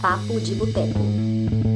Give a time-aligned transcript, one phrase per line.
[0.00, 1.75] Papo de Boteco.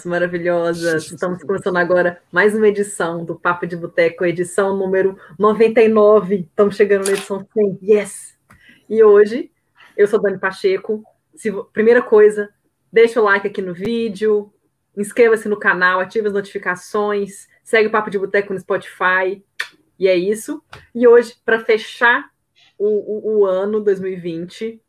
[0.00, 1.10] Pessoas maravilhosas!
[1.10, 6.46] Estamos começando agora mais uma edição do Papo de Boteco, edição número 99.
[6.50, 8.38] Estamos chegando na edição 100, yes!
[8.88, 9.50] E hoje,
[9.96, 11.02] eu sou Dani Pacheco.
[11.34, 12.48] Se, primeira coisa,
[12.92, 14.52] deixa o like aqui no vídeo,
[14.96, 19.44] inscreva-se no canal, ative as notificações, segue o Papo de Boteco no Spotify.
[19.98, 20.62] E é isso.
[20.94, 22.30] E hoje, para fechar
[22.78, 24.80] o, o, o ano 2020,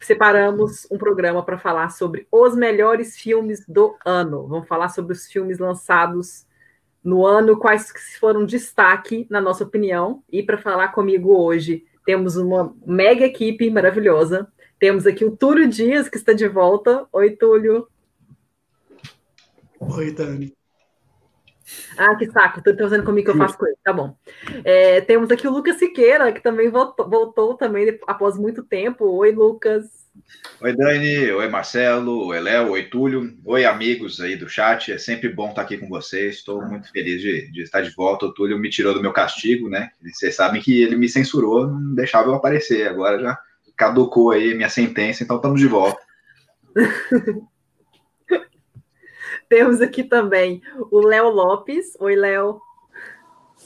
[0.00, 4.46] separamos um programa para falar sobre os melhores filmes do ano.
[4.46, 6.46] Vamos falar sobre os filmes lançados
[7.02, 10.22] no ano, quais foram destaque, na nossa opinião.
[10.30, 14.48] E para falar comigo hoje, temos uma mega equipe maravilhosa.
[14.78, 17.06] Temos aqui o Túlio Dias, que está de volta.
[17.12, 17.88] Oi, Túlio.
[19.78, 20.54] Oi, Dani.
[21.96, 24.16] Ah, que saco, tô fazendo comigo que eu faço coisa, tá bom.
[24.64, 29.04] É, temos aqui o Lucas Siqueira, que também voltou, voltou também após muito tempo.
[29.04, 30.06] Oi, Lucas.
[30.60, 31.30] Oi, Dani.
[31.32, 32.26] Oi, Marcelo.
[32.26, 32.70] Oi, Léo.
[32.70, 33.36] Oi, Túlio.
[33.44, 34.92] Oi, amigos aí do chat.
[34.92, 36.36] É sempre bom estar aqui com vocês.
[36.36, 38.26] Estou muito feliz de, de, estar de volta.
[38.26, 39.90] O Túlio me tirou do meu castigo, né?
[40.02, 42.88] Vocês sabem que ele me censurou, não deixava eu aparecer.
[42.88, 43.38] Agora já
[43.76, 46.00] caducou aí minha sentença, então estamos de volta.
[49.48, 51.96] Temos aqui também o Léo Lopes.
[52.00, 52.60] Oi, Léo.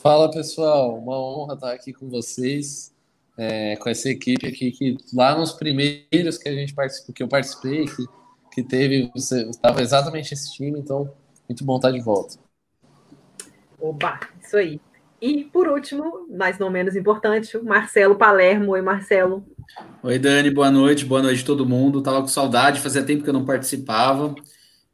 [0.02, 0.96] Fala, pessoal.
[0.96, 2.94] Uma honra estar aqui com vocês,
[3.36, 7.28] é, com essa equipe aqui, que lá nos primeiros que a gente participou, que eu
[7.28, 8.06] participei, que,
[8.52, 11.10] que teve, você estava exatamente esse time, então
[11.48, 12.36] muito bom estar de volta.
[13.80, 14.80] Oba, isso aí.
[15.20, 18.72] E por último, mas não menos importante, o Marcelo Palermo.
[18.72, 19.44] Oi, Marcelo.
[20.02, 22.02] Oi, Dani, boa noite, boa noite todo mundo.
[22.02, 24.34] Tava com saudade, fazia tempo que eu não participava.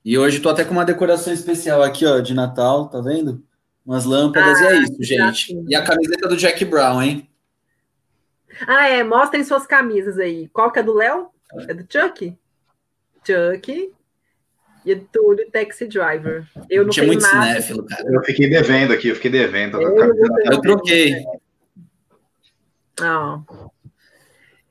[0.06, 3.42] E hoje tô até com uma decoração especial aqui, ó, de Natal, tá vendo?
[3.84, 5.64] Umas lâmpadas, ah, e é isso, gente.
[5.68, 7.28] E a camiseta do Jack Brown, hein?
[8.68, 10.48] Ah, é, mostrem suas camisas aí.
[10.52, 11.26] Qual que é do Léo?
[11.66, 12.38] É do Chuck?
[13.26, 13.92] Chuck.
[14.84, 16.46] E do Túlio Taxi Driver.
[16.70, 17.44] Eu não Tinha muito nada.
[17.44, 18.04] cinéfilo, cara.
[18.06, 19.82] Eu fiquei devendo aqui, eu fiquei devendo.
[19.82, 20.14] Eu, eu,
[20.52, 21.24] eu troquei.
[23.00, 23.40] Ah.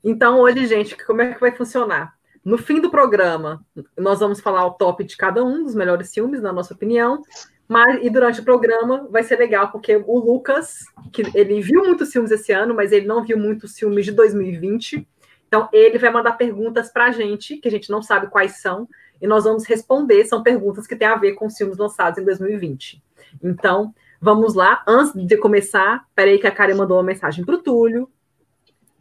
[0.02, 2.15] Então, hoje, gente, como é que vai funcionar?
[2.46, 3.66] No fim do programa,
[3.98, 7.24] nós vamos falar o top de cada um dos melhores filmes, na nossa opinião.
[7.68, 12.12] Mas, e durante o programa vai ser legal, porque o Lucas, que ele viu muitos
[12.12, 15.08] filmes esse ano, mas ele não viu muitos filmes de 2020.
[15.48, 18.88] Então, ele vai mandar perguntas para a gente, que a gente não sabe quais são,
[19.20, 20.24] e nós vamos responder.
[20.26, 23.02] São perguntas que têm a ver com os filmes lançados em 2020.
[23.44, 23.92] Então,
[24.22, 24.84] vamos lá.
[24.88, 28.08] Antes de começar, peraí que a Karen mandou uma mensagem para o Túlio.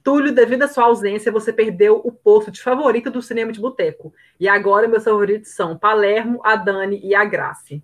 [0.04, 4.12] Túlio, devido à sua ausência, você perdeu o posto de favorito do cinema de boteco.
[4.38, 7.82] E agora meus favoritos são Palermo, a Dani e a Grace.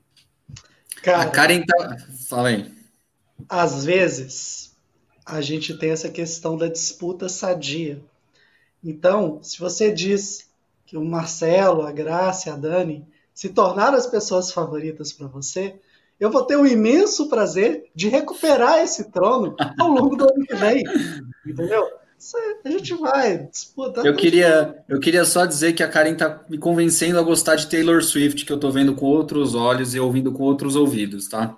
[1.03, 1.97] Cara, a Karen tá.
[2.28, 2.70] Fala aí.
[3.48, 4.76] Às vezes,
[5.25, 7.98] a gente tem essa questão da disputa sadia.
[8.84, 10.50] Então, se você diz
[10.84, 15.81] que o Marcelo, a Grace, a Dani se tornaram as pessoas favoritas para você,
[16.19, 20.54] eu vou ter o imenso prazer de recuperar esse trono ao longo do ano que
[20.54, 20.84] vem.
[21.47, 22.00] Entendeu?
[22.64, 24.04] A gente vai disputar.
[24.04, 27.66] Eu queria, eu queria só dizer que a Karen tá me convencendo a gostar de
[27.66, 31.56] Taylor Swift, que eu tô vendo com outros olhos e ouvindo com outros ouvidos, tá?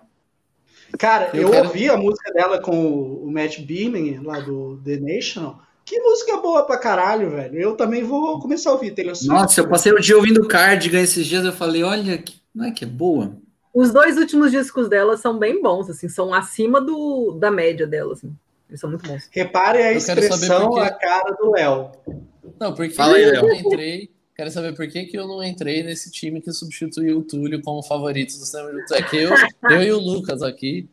[0.98, 1.68] Cara, eu, eu quero...
[1.68, 5.60] ouvi a música dela com o Matt Beamen, lá do The National.
[5.84, 7.58] Que música boa pra caralho, velho.
[7.58, 9.34] Eu também vou começar a ouvir Taylor Swift.
[9.34, 12.22] Nossa, eu passei o dia ouvindo Cardigan esses dias, eu falei, olha,
[12.54, 13.36] não é que é boa?
[13.74, 18.12] Os dois últimos discos dela são bem bons, assim, são acima do, da média dela,
[18.12, 18.32] assim.
[18.72, 19.28] Eles são muito bons.
[19.30, 21.92] Repare a expressão, a cara do Léo.
[22.58, 24.10] Não, porque Fala aí, eu entrei.
[24.34, 27.82] Quero saber por que, que eu não entrei nesse time que substituiu o Túlio como
[27.82, 29.30] favorito do cinema de É que eu,
[29.70, 30.88] eu e o Lucas aqui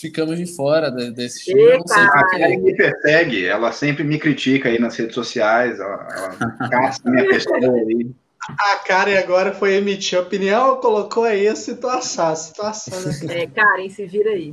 [0.00, 1.60] ficamos de fora desse time.
[1.60, 5.80] Eita, não sei a Karen me persegue, ela sempre me critica aí nas redes sociais,
[5.80, 8.12] ela, ela caça minha pessoa aí.
[8.48, 12.28] A Karen agora foi emitir opinião, colocou aí a situação.
[12.28, 13.42] A situação né?
[13.42, 14.52] É, Karen, se vira aí.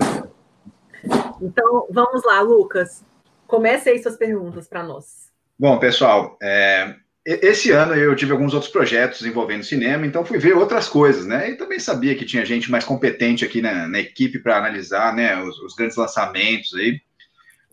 [1.41, 3.03] Então, vamos lá, Lucas.
[3.47, 5.31] Comece aí suas perguntas para nós.
[5.57, 10.55] Bom, pessoal, é, esse ano eu tive alguns outros projetos envolvendo cinema, então fui ver
[10.55, 11.49] outras coisas, né?
[11.49, 15.41] E também sabia que tinha gente mais competente aqui na, na equipe para analisar, né,
[15.41, 17.01] os, os, grandes lançamentos aí.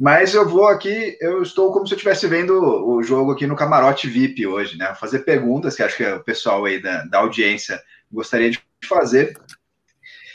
[0.00, 3.54] Mas eu vou aqui, eu estou como se eu estivesse vendo o jogo aqui no
[3.54, 4.94] camarote VIP hoje, né?
[4.94, 7.78] Fazer perguntas que acho que o pessoal aí da, da audiência
[8.10, 8.58] gostaria de
[8.88, 9.36] fazer.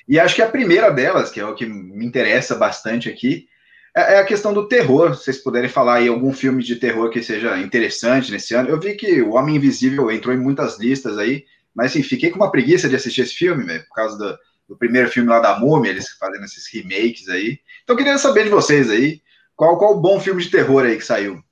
[0.07, 3.47] E acho que a primeira delas, que é o que me interessa bastante aqui,
[3.95, 5.15] é, é a questão do terror.
[5.15, 8.69] Se vocês puderem falar aí algum filme de terror que seja interessante nesse ano.
[8.69, 11.45] Eu vi que O Homem Invisível entrou em muitas listas aí,
[11.75, 14.37] mas assim, fiquei com uma preguiça de assistir esse filme, velho, por causa do,
[14.69, 17.59] do, primeiro filme lá da Múmia, eles fazendo esses remakes aí.
[17.83, 19.21] Então eu queria saber de vocês aí,
[19.55, 21.43] qual, qual o bom filme de terror aí que saiu?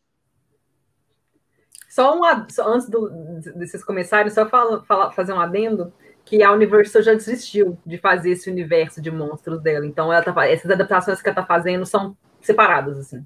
[1.90, 3.10] Só, um, só antes do,
[3.56, 4.48] desses começarem, só
[5.16, 5.94] fazer um adendo
[6.26, 9.86] que a Universal já desistiu de fazer esse universo de monstros dela.
[9.86, 13.24] Então, ela tá, essas adaptações que ela está fazendo são separadas, assim.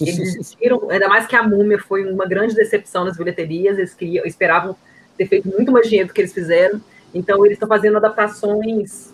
[0.00, 4.24] Eles desistiram, ainda mais que a Múmia foi uma grande decepção nas bilheterias, eles queriam,
[4.24, 4.74] esperavam
[5.16, 6.80] ter feito muito mais dinheiro do que eles fizeram.
[7.14, 9.12] Então, eles estão fazendo adaptações,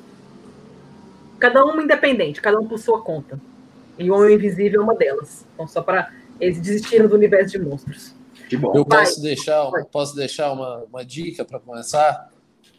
[1.38, 3.38] cada uma independente, cada um por sua conta.
[3.98, 5.44] E o Homem Invisível é uma delas.
[5.54, 6.10] Então, só para.
[6.40, 8.14] Eles desistiram do universo de monstros.
[8.48, 8.72] Que bom.
[8.74, 12.28] Eu posso deixar, posso deixar uma, uma dica para começar?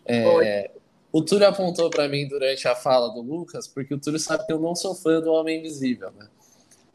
[0.05, 0.71] É,
[1.11, 4.51] o Túlio apontou para mim durante a fala do Lucas, porque o Túlio sabe que
[4.51, 6.27] eu não sou fã do Homem Invisível, né?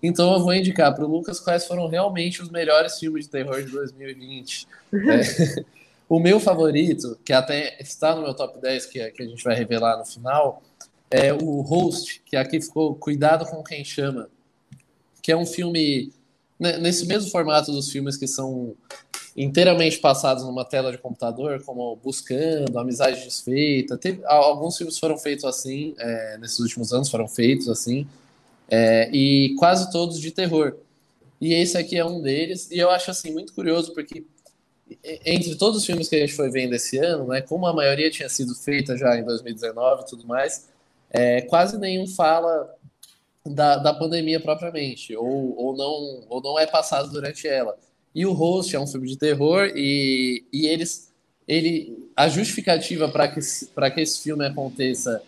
[0.03, 3.63] Então eu vou indicar para o Lucas quais foram realmente os melhores filmes de terror
[3.63, 4.67] de 2020.
[4.93, 5.65] é,
[6.09, 9.43] o meu favorito, que até está no meu top 10, que, é, que a gente
[9.45, 10.63] vai revelar no final,
[11.11, 14.29] é o Host, que aqui ficou Cuidado com Quem Chama,
[15.23, 16.13] que é um filme
[16.59, 18.75] né, nesse mesmo formato dos filmes que são
[19.43, 23.97] inteiramente passados numa tela de computador, como Buscando, Amizade Desfeita.
[23.97, 28.07] Teve, alguns filmes foram feitos assim, é, nesses últimos anos foram feitos assim,
[28.69, 30.77] é, e quase todos de terror.
[31.41, 34.25] E esse aqui é um deles, e eu acho assim muito curioso porque
[35.25, 38.11] entre todos os filmes que a gente foi vendo esse ano, né, como a maioria
[38.11, 40.69] tinha sido feita já em 2019 e tudo mais,
[41.11, 42.69] é, quase nenhum fala
[43.47, 47.79] da, da pandemia propriamente, ou, ou, não, ou não é passado durante ela.
[48.15, 51.13] E o Host é um filme de terror e, e eles,
[51.47, 55.23] ele, a justificativa para que, que esse filme aconteça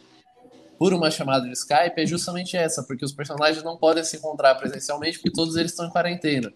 [0.78, 4.56] por uma chamada de Skype é justamente essa, porque os personagens não podem se encontrar
[4.56, 6.52] presencialmente porque todos eles estão em quarentena.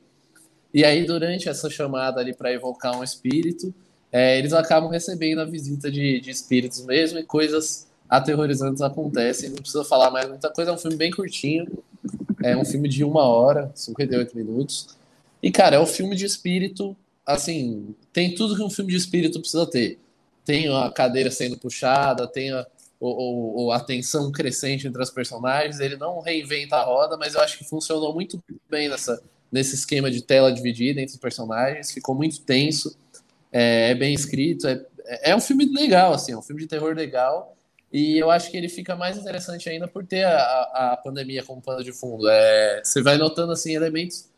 [0.75, 3.73] E aí, durante essa chamada ali para evocar um espírito,
[4.11, 9.50] é, eles acabam recebendo a visita de, de espíritos mesmo e coisas aterrorizantes acontecem.
[9.50, 11.67] Não precisa falar mais muita coisa, é um filme bem curtinho.
[12.43, 14.96] É um filme de uma hora, 58 minutos.
[15.43, 19.41] E, cara, é um filme de espírito, assim, tem tudo que um filme de espírito
[19.41, 19.99] precisa ter.
[20.44, 22.67] Tem a cadeira sendo puxada, tem a,
[23.00, 25.81] o, o, a tensão crescente entre as personagens.
[25.81, 30.11] Ele não reinventa a roda, mas eu acho que funcionou muito bem nessa, nesse esquema
[30.11, 31.93] de tela dividida entre os personagens.
[31.93, 32.97] Ficou muito tenso,
[33.53, 34.69] é, é bem escrito.
[34.69, 34.85] É,
[35.31, 37.56] é um filme legal, assim, é um filme de terror legal.
[37.93, 41.62] E eu acho que ele fica mais interessante ainda por ter a, a pandemia como
[41.62, 42.29] pano de fundo.
[42.29, 44.29] É, você vai notando assim elementos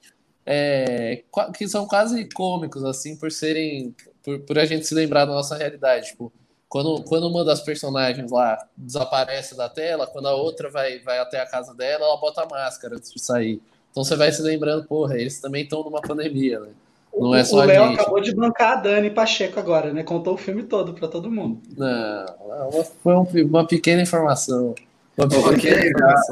[0.51, 1.25] é,
[1.55, 5.55] que são quase cômicos assim por serem por, por, a gente se lembrar da nossa
[5.55, 6.07] realidade.
[6.07, 6.33] Tipo,
[6.71, 11.39] quando, quando uma das personagens lá desaparece da tela, quando a outra vai, vai até
[11.39, 13.61] a casa dela, ela bota a máscara antes de sair.
[13.91, 16.69] Então você vai se lembrando, porra, eles também estão numa pandemia, né?
[17.15, 20.03] Não é só o Léo acabou de bancar a Dani Pacheco agora, né?
[20.03, 21.61] Contou o filme todo para todo mundo.
[21.77, 24.69] Não, foi uma pequena informação.
[24.69, 24.88] Uma pequena informação.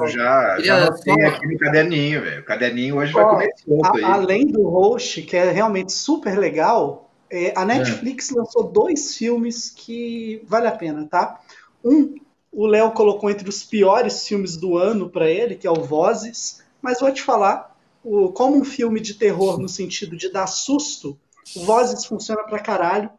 [0.06, 2.40] Já, já, já aqui no caderninho, velho.
[2.40, 4.04] O caderninho hoje Ó, vai comer solto aí.
[4.04, 8.34] Além do host, que é realmente super legal, é, a Netflix é.
[8.34, 11.40] lançou dois filmes que vale a pena, tá?
[11.84, 12.14] Um,
[12.52, 16.62] o Léo colocou entre os piores filmes do ano para ele, que é o Vozes,
[16.80, 21.18] mas vou te falar, o, como um filme de terror no sentido de dar susto,
[21.54, 23.10] Vozes funciona pra caralho.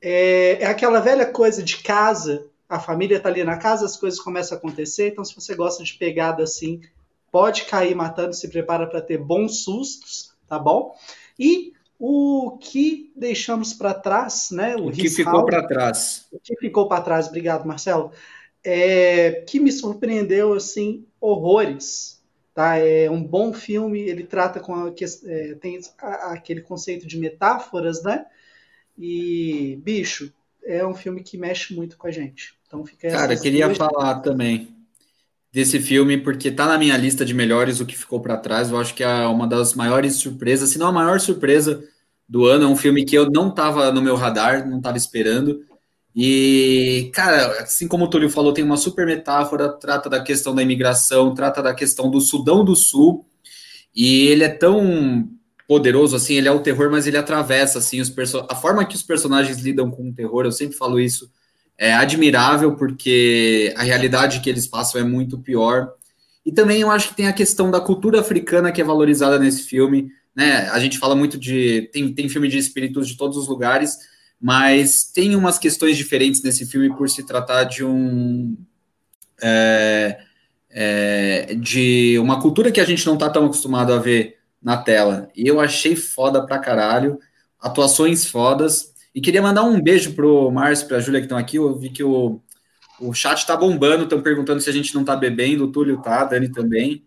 [0.00, 4.20] É, é, aquela velha coisa de casa, a família tá ali na casa, as coisas
[4.20, 6.80] começam a acontecer, então se você gosta de pegada assim,
[7.30, 10.94] pode cair matando, se prepara para ter bons sustos, tá bom?
[11.38, 14.76] E o que deixamos para trás, né?
[14.76, 16.26] O, o que ficou para trás.
[16.32, 18.12] O que ficou para trás, obrigado, Marcelo.
[18.64, 22.20] É, que me surpreendeu assim horrores
[22.60, 22.76] Tá?
[22.76, 24.92] É um bom filme, ele trata com a,
[25.24, 28.26] é, tem a, aquele conceito de metáforas, né?
[28.98, 30.32] E, bicho,
[30.64, 32.54] é um filme que mexe muito com a gente.
[32.66, 33.78] Então fica Cara, queria duas...
[33.78, 34.68] falar também
[35.52, 38.70] desse filme, porque tá na minha lista de melhores o que ficou para trás.
[38.70, 41.82] Eu acho que é uma das maiores surpresas, se não a maior surpresa
[42.28, 42.64] do ano.
[42.64, 45.64] É um filme que eu não tava no meu radar, não tava esperando.
[46.14, 50.62] E, cara, assim como o Túlio falou, tem uma super metáfora, trata da questão da
[50.62, 53.24] imigração, trata da questão do Sudão do Sul,
[53.94, 55.28] e ele é tão
[55.70, 58.12] poderoso, assim, ele é o terror, mas ele atravessa, assim, os
[58.48, 61.30] a forma que os personagens lidam com o terror, eu sempre falo isso,
[61.78, 65.92] é admirável, porque a realidade que eles passam é muito pior.
[66.44, 69.62] E também eu acho que tem a questão da cultura africana que é valorizada nesse
[69.62, 73.46] filme, né, a gente fala muito de, tem, tem filme de espíritos de todos os
[73.46, 73.96] lugares,
[74.40, 78.56] mas tem umas questões diferentes nesse filme por se tratar de um
[79.40, 80.18] é,
[80.68, 85.28] é, de uma cultura que a gente não tá tão acostumado a ver na tela.
[85.34, 87.18] E eu achei foda pra caralho,
[87.60, 88.94] atuações fodas.
[89.14, 91.56] E queria mandar um beijo pro Márcio, pra Júlia que estão aqui.
[91.56, 92.40] Eu vi que o,
[93.00, 95.64] o chat tá bombando, estão perguntando se a gente não tá bebendo.
[95.64, 97.04] O Túlio tá, a Dani também.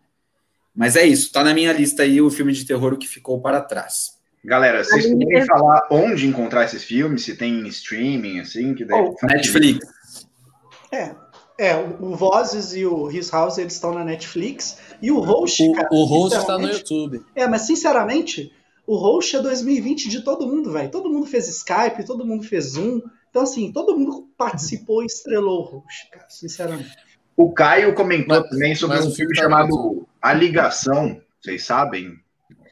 [0.76, 3.62] Mas é isso, tá na minha lista aí o filme de terror que ficou para
[3.62, 4.14] trás.
[4.44, 9.00] Galera, vocês podem falar onde encontrar esses filmes, se tem streaming, assim, que daí...
[9.00, 9.88] Oh, Netflix.
[10.92, 11.16] É,
[11.64, 15.72] é, o Vozes e o His House, eles estão na Netflix, e o Host, o,
[15.72, 15.88] cara...
[15.92, 17.22] O Host está no YouTube.
[17.34, 18.52] É, mas sinceramente,
[18.86, 20.92] o Host é 2020 de todo mundo, velho.
[20.92, 25.62] Todo mundo fez Skype, todo mundo fez Zoom, então assim, todo mundo participou e estrelou
[25.62, 26.92] o Host, cara, sinceramente.
[27.36, 32.20] O Caio comentou mas, também sobre um filme tá chamado A Ligação, vocês sabem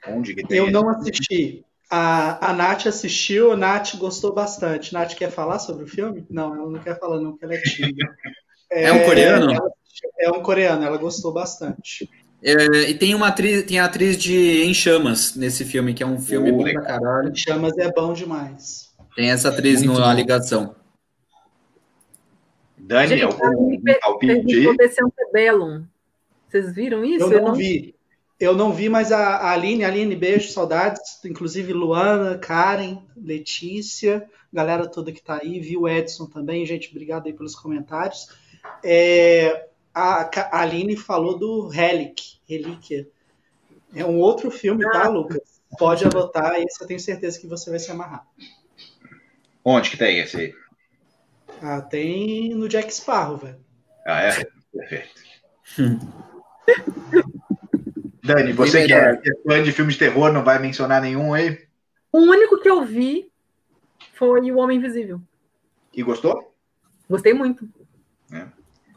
[0.07, 0.57] onde que tem?
[0.57, 1.63] Eu não assisti.
[1.89, 4.93] A, a Nath assistiu, a Nath gostou bastante.
[4.93, 6.25] Nath quer falar sobre o filme?
[6.29, 8.05] Não, ela não quer falar, não, porque ela é tímida.
[8.72, 9.72] É, é um coreano?
[10.20, 12.10] é um coreano, ela gostou bastante.
[12.44, 16.06] É, e tem uma atriz, tem a atriz de Em Chamas nesse filme, que é
[16.06, 17.30] um filme bom pra caralho.
[17.30, 18.92] Em Chamas é bom demais.
[19.16, 20.75] Tem essa atriz Muito na ligação.
[22.78, 24.66] Dani, Gente, algum palpite?
[26.50, 27.25] Vocês viram isso?
[27.25, 27.96] Eu não, eu não vi.
[28.40, 31.24] Eu não vi, mas a, a Aline, Aline, beijo, saudades.
[31.24, 35.60] Inclusive Luana, Karen, Letícia, galera toda que tá aí.
[35.60, 38.28] Viu Edson também, gente, obrigado aí pelos comentários.
[38.84, 43.08] É, a, a Aline falou do Relic, Relíquia.
[43.94, 45.10] É um outro filme, tá, ah.
[45.10, 45.62] Lucas?
[45.77, 48.25] Pode anotar, esse eu tenho certeza que você vai se amarrar.
[49.63, 50.53] Onde que tem esse aí?
[51.62, 53.60] Ah, tem no Jack Sparrow, velho.
[54.06, 54.46] Ah, é?
[54.74, 55.22] Perfeito.
[58.24, 61.60] Dani, você que é fã de filmes de terror, não vai mencionar nenhum aí?
[62.12, 63.32] O único que eu vi
[64.13, 65.22] foi O Homem Invisível.
[65.94, 66.53] E gostou?
[67.10, 67.68] Gostei muito.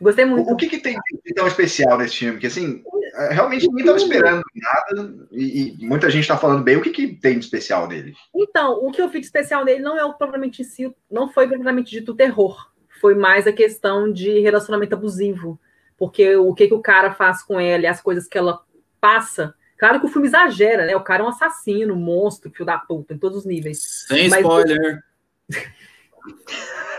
[0.04, 0.50] Gostei muito.
[0.50, 2.38] O, o que, que, tem de tão especial nesse filme?
[2.38, 2.84] Que assim,
[3.14, 6.76] é, realmente ninguém estava esperando nada e, e, muita gente está falando bem.
[6.76, 8.14] O que, que tem de especial nele?
[8.36, 11.30] Então, o que eu vi de especial nele não é o propriamente em si, não
[11.30, 12.70] foi propriamente dito terror.
[13.00, 15.58] Foi mais a questão de relacionamento abusivo.
[15.96, 18.60] Porque o que, que o cara faz com ela e as coisas que ela
[19.00, 19.54] passa.
[19.78, 20.94] Claro que o filme exagera, né?
[20.94, 24.04] O cara é um assassino, um monstro, filho da puta, em todos os níveis.
[24.06, 24.40] Sem Mas...
[24.40, 25.02] spoiler.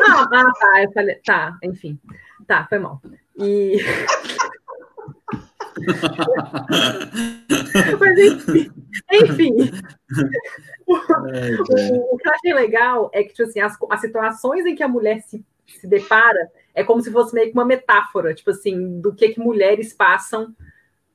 [0.02, 2.00] ah, ah, tá, eu falei, tá, enfim.
[2.48, 3.00] Tá, foi mal.
[3.38, 3.78] E.
[8.00, 8.72] Mas enfim,
[9.12, 9.56] enfim.
[10.88, 14.88] o, que eu achei legal é que, tipo assim, as, as situações em que a
[14.88, 19.14] mulher se, se depara é como se fosse meio que uma metáfora, tipo assim, do
[19.14, 20.56] que, que mulheres passam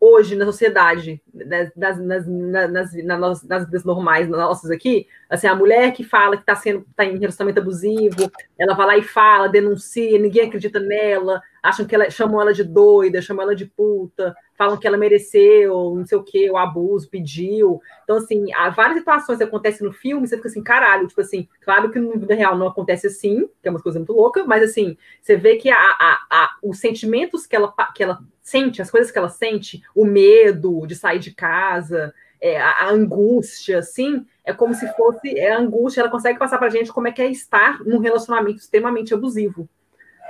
[0.01, 5.55] hoje na sociedade, nas, nas, nas, nas, nas vidas normais, nas nossas aqui, assim, a
[5.55, 9.49] mulher que fala que está sendo tá em relacionamento abusivo, ela vai lá e fala,
[9.49, 14.35] denuncia, ninguém acredita nela, acham que ela chamam ela de doida, chamam ela de puta,
[14.61, 17.81] falam que ela mereceu, não sei o que, o abuso, pediu.
[18.05, 21.49] Então, assim, há várias situações que acontecem no filme, você fica assim, caralho, tipo assim,
[21.63, 24.63] claro que na vida real não acontece assim, que é uma coisa muito louca, mas
[24.63, 28.91] assim, você vê que a, a, a, os sentimentos que ela, que ela sente, as
[28.91, 34.27] coisas que ela sente, o medo de sair de casa, é, a, a, angústia, assim,
[34.45, 37.23] é como se fosse é a angústia, ela consegue passar pra gente como é que
[37.23, 39.67] é estar num relacionamento extremamente abusivo.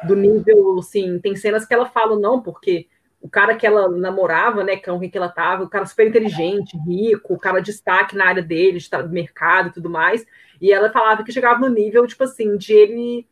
[0.06, 2.86] Do nível, assim, tem cenas que ela fala, não, porque
[3.20, 6.78] o cara que ela namorava, né, com quem que ela tava, o cara super inteligente,
[6.86, 10.24] rico, o cara destaque na área dele, de mercado e tudo mais,
[10.60, 13.26] e ela falava que chegava no nível, tipo assim, de ele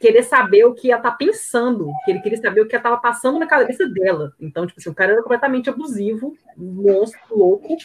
[0.00, 2.96] querer saber o que ela tá pensando, que ele queria saber o que ela tava
[2.98, 4.32] passando na cabeça dela.
[4.40, 7.76] Então, tipo assim, o cara era completamente abusivo, monstro, louco,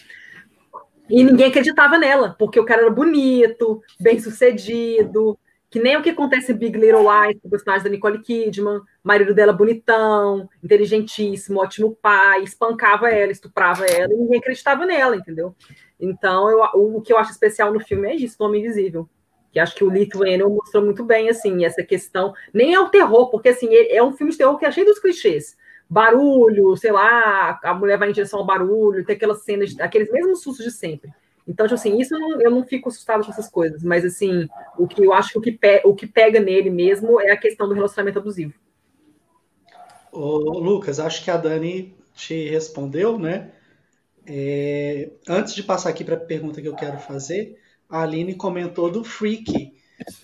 [1.10, 5.38] e ninguém acreditava nela, porque o cara era bonito, bem sucedido,
[5.76, 8.80] que nem o que acontece em Big Little Lies, com o personagem da Nicole Kidman,
[9.04, 15.54] marido dela bonitão, inteligentíssimo, ótimo pai, espancava ela, estuprava ela, e ninguém acreditava nela, entendeu?
[16.00, 19.10] Então, eu, o, que eu acho especial no filme é isso, o Homem Invisível
[19.52, 22.34] que acho que o Lithuanian mostrou muito bem, assim, essa questão.
[22.54, 25.00] Nem é o terror, porque, assim, é um filme de terror que é cheio dos
[25.00, 25.56] clichês.
[25.90, 30.42] Barulho, sei lá, a mulher vai em direção ao barulho, tem aquelas cenas, aqueles mesmos
[30.42, 31.10] sustos de sempre.
[31.48, 34.48] Então, tipo assim, isso eu não, eu não fico assustado com essas coisas, mas, assim,
[34.78, 37.38] o que eu acho que o que, pe, o que pega nele mesmo é a
[37.38, 38.54] questão do relacionamento abusivo.
[40.12, 43.52] Ô, Lucas, acho que a Dani te respondeu, né?
[44.26, 48.90] É, antes de passar aqui para a pergunta que eu quero fazer, a Aline comentou
[48.90, 49.74] do Freak.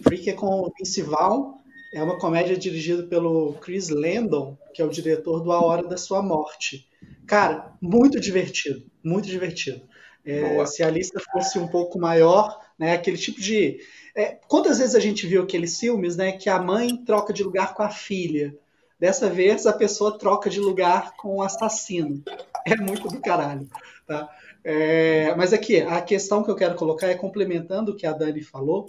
[0.01, 1.53] Freak é com o Vince Vaughn,
[1.93, 5.97] é uma comédia dirigida pelo Chris Landon, que é o diretor do A Hora da
[5.97, 6.89] Sua Morte.
[7.27, 9.81] Cara, muito divertido, muito divertido.
[10.25, 13.79] É, se a lista fosse um pouco maior, né, aquele tipo de.
[14.15, 17.73] É, quantas vezes a gente viu aqueles filmes né, que a mãe troca de lugar
[17.73, 18.55] com a filha?
[18.99, 22.21] Dessa vez a pessoa troca de lugar com o assassino.
[22.65, 23.67] É muito do caralho.
[24.05, 24.29] Tá?
[24.63, 28.43] É, mas aqui, a questão que eu quero colocar é complementando o que a Dani
[28.43, 28.85] falou,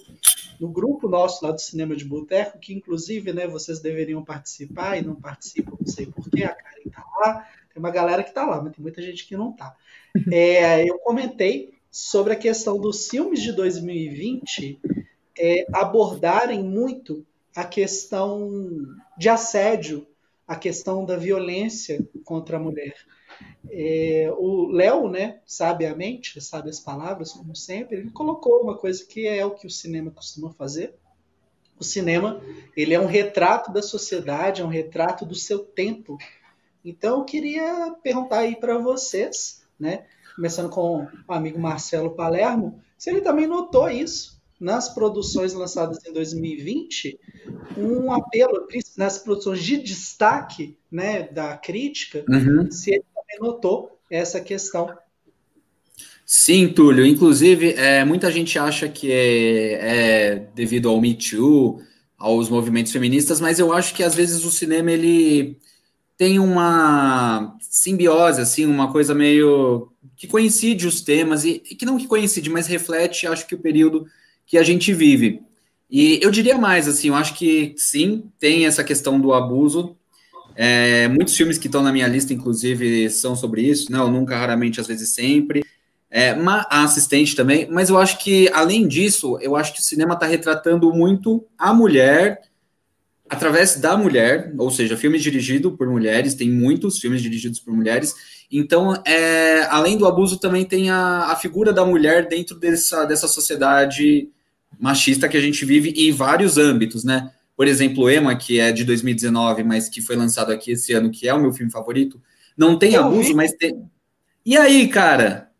[0.61, 5.03] no grupo nosso lá do Cinema de Boteco, que inclusive né, vocês deveriam participar e
[5.03, 8.61] não participam, não sei porquê, a Karen está lá, tem uma galera que está lá,
[8.61, 9.75] mas tem muita gente que não está.
[10.31, 14.79] É, eu comentei sobre a questão dos filmes de 2020
[15.39, 17.25] é, abordarem muito
[17.57, 18.51] a questão
[19.17, 20.07] de assédio,
[20.47, 22.95] a questão da violência contra a mulher.
[23.71, 29.27] É, o Léo, né, sabiamente, sabe as palavras, como sempre, ele colocou uma coisa que
[29.27, 30.95] é o que o cinema costuma fazer.
[31.79, 32.41] O cinema,
[32.77, 36.17] ele é um retrato da sociedade, é um retrato do seu tempo.
[36.85, 43.11] Então, eu queria perguntar aí para vocês, né, começando com o amigo Marcelo Palermo, se
[43.11, 47.19] ele também notou isso nas produções lançadas em 2020,
[47.77, 52.71] um apelo nas produções de destaque né, da crítica, uhum.
[52.71, 54.97] se ele também notou essa questão.
[56.25, 57.05] Sim, Túlio.
[57.05, 61.83] Inclusive, é, muita gente acha que é, é, devido ao Me Too,
[62.17, 65.59] aos movimentos feministas, mas eu acho que às vezes o cinema ele
[66.17, 71.99] tem uma simbiose, assim, uma coisa meio que coincide os temas e, e que não
[71.99, 74.07] que coincide, mas reflete, acho que o período
[74.47, 75.43] que a gente vive.
[75.91, 79.97] E eu diria mais, assim, eu acho que sim, tem essa questão do abuso.
[80.55, 83.99] É, muitos filmes que estão na minha lista, inclusive, são sobre isso, né?
[83.99, 85.65] Nunca, raramente, às vezes sempre.
[86.11, 90.13] É, a assistente também, mas eu acho que, além disso, eu acho que o cinema
[90.13, 92.43] está retratando muito a mulher
[93.33, 98.15] através da mulher, ou seja, filmes dirigidos por mulheres, tem muitos filmes dirigidos por mulheres,
[98.51, 103.27] então, é, além do abuso, também tem a, a figura da mulher dentro dessa, dessa
[103.27, 104.29] sociedade
[104.79, 107.33] machista que a gente vive em vários âmbitos, né?
[107.57, 111.27] Por exemplo, Emma, que é de 2019, mas que foi lançado aqui esse ano, que
[111.27, 112.21] é o meu filme favorito,
[112.55, 113.35] não tem Eu abuso, vi.
[113.35, 113.83] mas tem.
[114.45, 115.51] E aí, cara?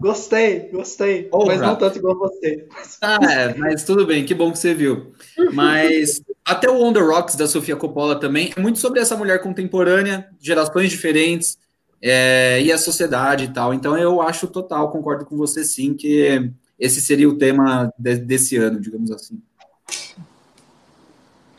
[0.00, 2.66] Gostei, gostei, mas não tanto igual você.
[3.02, 5.12] Ah, é, mas tudo bem, que bom que você viu.
[5.52, 9.42] Mas até o On the Rocks da Sofia Coppola também é muito sobre essa mulher
[9.42, 11.58] contemporânea, gerações diferentes,
[12.00, 13.74] é, e a sociedade e tal.
[13.74, 18.56] Então eu acho total, concordo com você sim, que esse seria o tema de, desse
[18.56, 19.40] ano, digamos assim.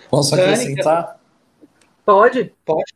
[0.10, 1.20] Posso acrescentar?
[2.06, 2.54] Pode.
[2.66, 2.94] Pode.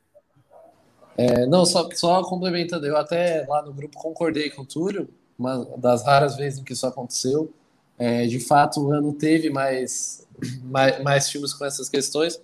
[1.16, 5.64] É, não, só, só complementando, eu até lá no grupo concordei com o Túlio, uma
[5.78, 7.54] das raras vezes em que isso aconteceu.
[8.00, 10.28] É, de fato, o ano teve mais,
[10.64, 12.42] mais, mais filmes com essas questões.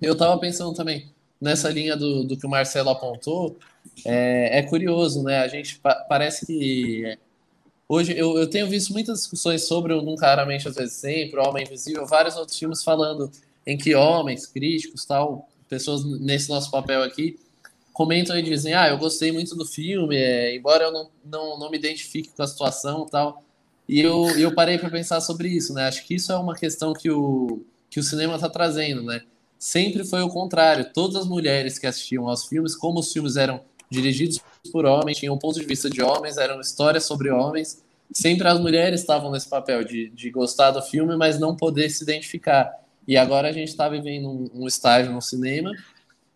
[0.00, 3.56] Eu estava pensando também nessa linha do, do que o Marcelo apontou,
[4.04, 5.38] é, é curioso, né?
[5.40, 7.18] A gente pa parece que
[7.88, 11.48] hoje eu, eu tenho visto muitas discussões sobre o Nunca Raramente às vezes sempre, o
[11.48, 13.30] Homem Invisível, vários outros filmes falando
[13.66, 17.38] em que homens, críticos, tal, pessoas nesse nosso papel aqui
[17.92, 21.70] comentam e dizem, ah, eu gostei muito do filme, é, embora eu não, não, não
[21.70, 23.44] me identifique com a situação, tal.
[23.88, 25.86] E eu, eu parei para pensar sobre isso, né?
[25.86, 29.22] Acho que isso é uma questão que o, que o cinema está trazendo, né?
[29.58, 30.90] Sempre foi o contrário.
[30.92, 34.40] Todas as mulheres que assistiam aos filmes, como os filmes eram dirigidos
[34.72, 37.82] por homens, tinham um ponto de vista de homens, eram histórias sobre homens.
[38.12, 42.02] Sempre as mulheres estavam nesse papel de, de gostar do filme, mas não poder se
[42.02, 42.72] identificar.
[43.06, 45.70] E agora a gente está vivendo um, um, estágio no cinema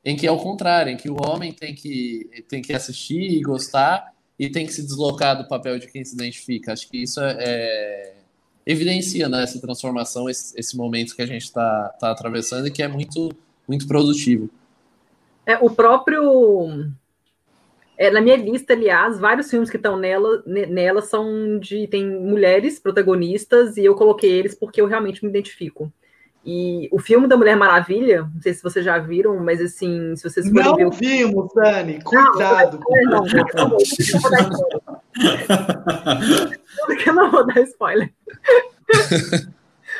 [0.05, 3.41] em que é o contrário, em que o homem tem que, tem que assistir e
[3.41, 6.73] gostar e tem que se deslocar do papel de quem se identifica.
[6.73, 8.15] Acho que isso é, é
[8.67, 12.83] evidencia né, essa transformação, esse, esse momento que a gente está tá atravessando e que
[12.83, 13.31] é muito,
[13.67, 14.51] muito produtivo.
[15.47, 16.91] É, o próprio
[17.99, 21.87] é, na minha lista, aliás, vários filmes que estão nela, nela são de.
[21.87, 25.91] tem mulheres protagonistas, e eu coloquei eles porque eu realmente me identifico.
[26.49, 30.23] E o filme da Mulher Maravilha, não sei se vocês já viram, mas assim, se
[30.23, 30.85] vocês forem não ver.
[30.85, 32.79] Não vimos, Dani, cuidado.
[32.89, 33.79] Não, não, não, não,
[37.05, 38.13] eu não vou dar spoiler.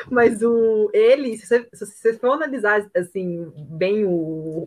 [0.09, 4.11] Mas o, ele, se você, se você for analisar assim, bem o,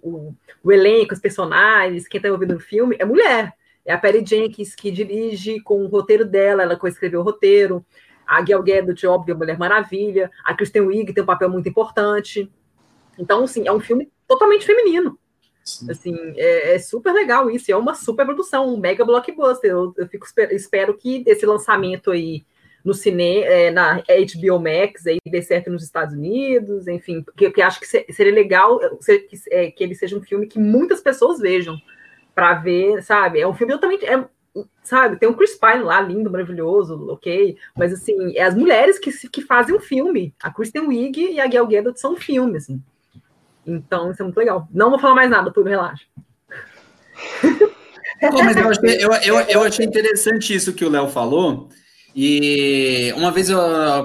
[0.04, 3.54] o, o elenco, os personagens, quem está ouvindo o filme, é mulher.
[3.86, 7.86] É a Perry Jenkins que dirige com o roteiro dela, ela coescreveu o roteiro.
[8.30, 10.30] A Gal Gadot, óbvio, a Mulher Maravilha.
[10.44, 12.52] A Kristen Wiig tem um papel muito importante.
[13.18, 15.18] Então, assim, é um filme totalmente feminino.
[15.63, 15.92] Sim.
[15.92, 17.72] Assim, é, é, super legal isso.
[17.72, 19.72] É uma super produção, um mega blockbuster.
[19.72, 22.46] Eu, eu fico, espero que esse lançamento aí
[22.84, 27.62] no cinema, é, na HBO Max, aí dê certo nos Estados Unidos, enfim, que, que
[27.62, 31.78] acho que seria legal que, é, que ele seja um filme que muitas pessoas vejam
[32.34, 33.42] para ver, sabe?
[33.42, 34.06] É um filme totalmente.
[34.06, 34.26] É,
[34.84, 39.12] sabe, tem um Chris Pine lá, lindo, maravilhoso, ok, mas assim, é as mulheres que,
[39.30, 40.34] que fazem um filme.
[40.42, 42.82] A Kristen Wiig e a Gal Gadot são um filme, assim.
[43.66, 44.68] Então, isso é muito legal.
[44.72, 46.06] Não vou falar mais nada, tudo, relaxa.
[48.22, 51.70] Mas eu achei, eu, eu, eu achei interessante isso que o Léo falou.
[52.16, 53.60] E uma vez eu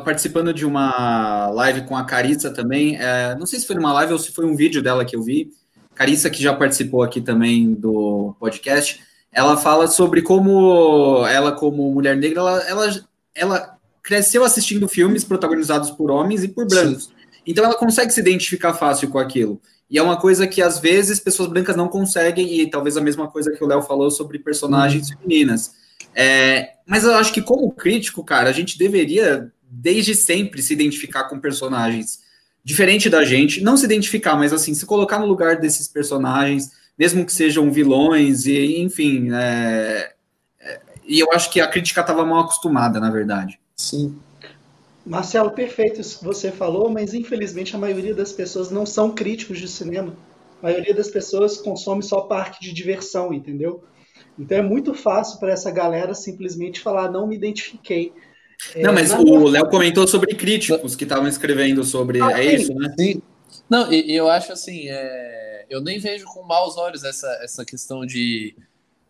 [0.05, 4.13] participando de uma live com a Carissa também, é, não sei se foi numa live
[4.13, 5.51] ou se foi um vídeo dela que eu vi.
[5.95, 9.03] Carissa, que já participou aqui também do podcast,
[9.35, 15.91] ela fala sobre como ela, como mulher negra, ela, ela, ela cresceu assistindo filmes protagonizados
[15.91, 17.05] por homens e por brancos.
[17.05, 17.11] Sim.
[17.45, 19.61] Então ela consegue se identificar fácil com aquilo.
[19.91, 23.29] E é uma coisa que às vezes pessoas brancas não conseguem, e talvez a mesma
[23.29, 25.19] coisa que o Léo falou sobre personagens uhum.
[25.19, 25.73] femininas.
[26.15, 31.25] É, mas eu acho que, como crítico, cara, a gente deveria, desde sempre, se identificar
[31.25, 32.21] com personagens
[32.65, 33.61] diferente da gente.
[33.61, 38.47] Não se identificar, mas assim, se colocar no lugar desses personagens, mesmo que sejam vilões,
[38.47, 39.33] e enfim.
[39.33, 40.13] É,
[40.61, 43.59] é, e eu acho que a crítica estava mal acostumada, na verdade.
[43.77, 44.17] Sim.
[45.05, 49.59] Marcelo, perfeito isso que você falou, mas infelizmente a maioria das pessoas não são críticos
[49.59, 50.17] de cinema.
[50.63, 53.85] A maioria das pessoas consome só parte de diversão, entendeu?
[54.39, 58.13] Então é muito fácil para essa galera simplesmente falar, não me identifiquei.
[58.77, 62.23] Não, é, mas o Léo comentou sobre críticos que estavam escrevendo sobre.
[62.23, 62.95] Ah, é isso, né?
[62.99, 63.23] Sim.
[63.69, 68.55] Não, eu acho assim, é, eu nem vejo com maus olhos essa, essa questão de,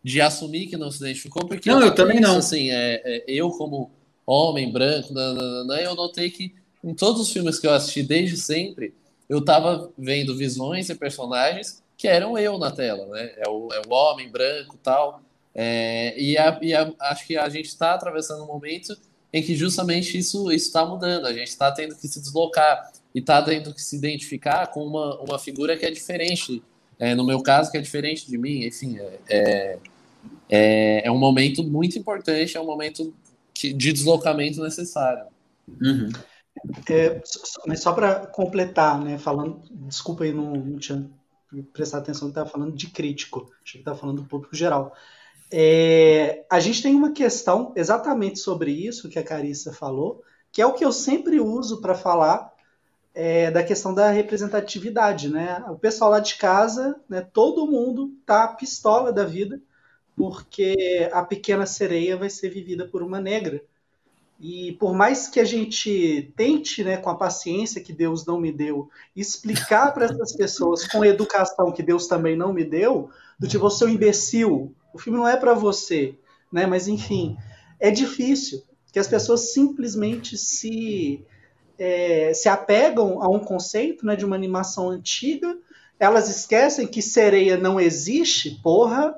[0.03, 2.38] de assumir que não se identificou, porque não, eu, eu também não.
[2.38, 3.90] Assim, é, é, eu como
[4.27, 8.94] homem branco, nananana, eu notei que em todos os filmes que eu assisti desde sempre,
[9.29, 13.33] eu estava vendo visões e personagens que eram eu na tela, né?
[13.37, 15.20] É o, é o homem branco tal.
[15.55, 18.96] É, e, a, e a, acho que a gente está atravessando um momento
[19.33, 21.27] em que justamente isso está mudando.
[21.27, 25.20] A gente está tendo que se deslocar e está tendo que se identificar com uma,
[25.20, 26.62] uma figura que é diferente.
[26.98, 28.64] É, no meu caso, que é diferente de mim.
[28.64, 28.98] Enfim,
[29.29, 29.79] é,
[30.48, 33.14] é, é um momento muito importante, é um momento
[33.53, 35.27] que, de deslocamento necessário.
[35.68, 36.11] Uhum.
[36.88, 37.20] É,
[37.66, 41.09] mas só para completar, né, falando, desculpa aí, não, não tinha
[41.72, 44.94] prestado atenção que estava falando de crítico, achei que estava falando do público geral.
[45.53, 50.66] É, a gente tem uma questão exatamente sobre isso que a Carissa falou, que é
[50.66, 52.54] o que eu sempre uso para falar
[53.14, 55.62] é, da questão da representatividade, né?
[55.68, 59.61] O pessoal lá de casa, né, todo mundo tá pistola da vida,
[60.16, 63.62] porque a pequena sereia vai ser vivida por uma negra.
[64.40, 68.50] E por mais que a gente tente, né, com a paciência que Deus não me
[68.50, 73.46] deu, explicar para essas pessoas com a educação que Deus também não me deu, do
[73.46, 76.18] tipo, você é um imbecil, o filme não é para você,
[76.53, 76.66] né?
[76.66, 77.37] Mas enfim,
[77.79, 81.24] é difícil que as pessoas simplesmente se
[81.78, 85.56] é, se apegam a um conceito, né, de uma animação antiga,
[85.98, 89.14] elas esquecem que sereia não existe, porra,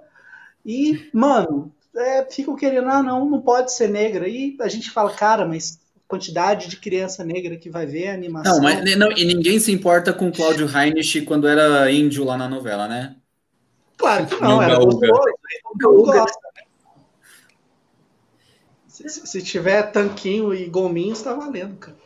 [0.65, 4.29] e, mano, é, ficam querendo, ah, não, não pode ser negra.
[4.29, 8.57] E a gente fala, cara, mas quantidade de criança negra que vai ver a animação.
[8.57, 12.49] Não, mas não, e ninguém se importa com Cláudio Heinrich quando era índio lá na
[12.49, 13.17] novela, né?
[13.97, 15.13] Claro que não, era gostoso,
[15.81, 16.63] gosta, né?
[18.87, 22.06] Se, se tiver tanquinho e gominho, está valendo, cara.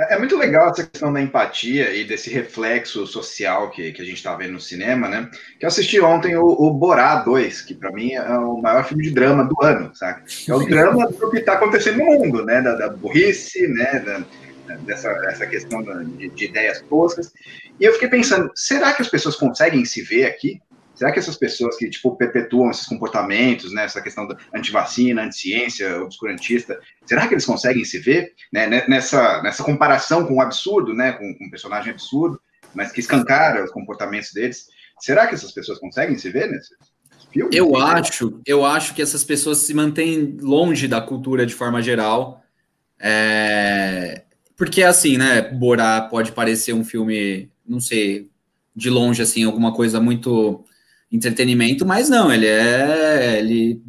[0.00, 4.04] É, é muito legal essa questão da empatia e desse reflexo social que, que a
[4.04, 5.28] gente está vendo no cinema, né?
[5.58, 9.04] Que eu assisti ontem o, o Borá 2, que para mim é o maior filme
[9.04, 10.22] de drama do ano, sabe?
[10.48, 12.62] É o drama do que está acontecendo no mundo, né?
[12.62, 14.00] Da, da burrice, né?
[14.00, 14.24] Da,
[14.78, 17.32] dessa, dessa questão de, de ideias toscas.
[17.78, 20.60] E eu fiquei pensando, será que as pessoas conseguem se ver aqui?
[21.00, 25.98] Será que essas pessoas que, tipo, perpetuam esses comportamentos, né, essa questão da antivacina, anticiência,
[26.02, 31.12] obscurantista, será que eles conseguem se ver né, nessa, nessa comparação com o absurdo, né,
[31.12, 32.38] com, com um personagem absurdo,
[32.74, 34.66] mas que escancara os comportamentos deles?
[34.98, 36.74] Será que essas pessoas conseguem se ver nesse
[37.32, 37.50] filme?
[37.50, 42.44] Eu acho, eu acho que essas pessoas se mantêm longe da cultura de forma geral.
[43.00, 44.24] É...
[44.54, 48.28] Porque, assim, né, Borá pode parecer um filme, não sei,
[48.76, 50.62] de longe, assim, alguma coisa muito
[51.10, 53.38] entretenimento, mas não, ele é.
[53.38, 53.82] Ele,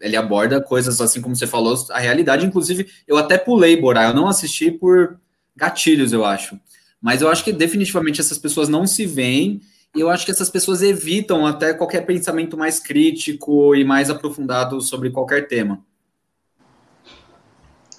[0.00, 2.46] ele aborda coisas assim como você falou, a realidade.
[2.46, 5.18] Inclusive, eu até pulei Borá, eu não assisti por
[5.56, 6.58] gatilhos, eu acho.
[7.00, 9.60] Mas eu acho que definitivamente essas pessoas não se veem,
[9.94, 14.80] e eu acho que essas pessoas evitam até qualquer pensamento mais crítico e mais aprofundado
[14.80, 15.84] sobre qualquer tema.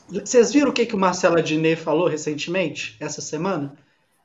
[0.08, 3.76] Vocês viram o que, que o Marcelo Adnet falou recentemente, essa semana?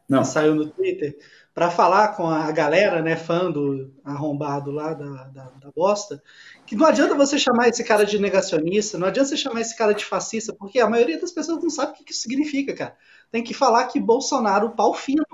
[0.08, 0.24] Não.
[0.24, 1.16] Saiu no Twitter
[1.54, 6.20] para falar com a galera, né, fã do arrombado lá da, da, da, bosta,
[6.66, 9.94] que não adianta você chamar esse cara de negacionista, não adianta você chamar esse cara
[9.94, 12.96] de fascista, porque a maioria das pessoas não sabe o que isso significa, cara.
[13.30, 15.24] Tem que falar que Bolsonaro pau fino.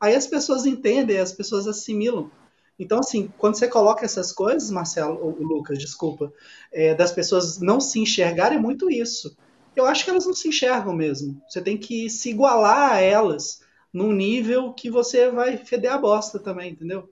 [0.00, 2.28] Aí as pessoas entendem, as pessoas assimilam.
[2.76, 6.32] Então, assim, quando você coloca essas coisas, Marcelo, ou Lucas, desculpa,
[6.72, 9.36] é, das pessoas não se enxergarem, é muito isso.
[9.76, 11.40] Eu acho que elas não se enxergam mesmo.
[11.48, 13.60] Você tem que se igualar a elas
[13.98, 17.10] num nível que você vai feder a bosta também, entendeu?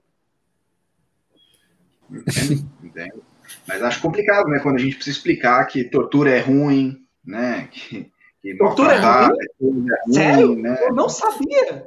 [2.09, 3.23] Entendo, entendo.
[3.67, 4.59] Mas acho complicado, né?
[4.59, 7.67] Quando a gente precisa explicar que tortura é ruim, né?
[7.71, 8.09] Que,
[8.41, 9.37] que Tortura é ruim?
[9.37, 10.55] é ruim, Sério?
[10.55, 10.77] né?
[10.81, 11.85] Eu não sabia.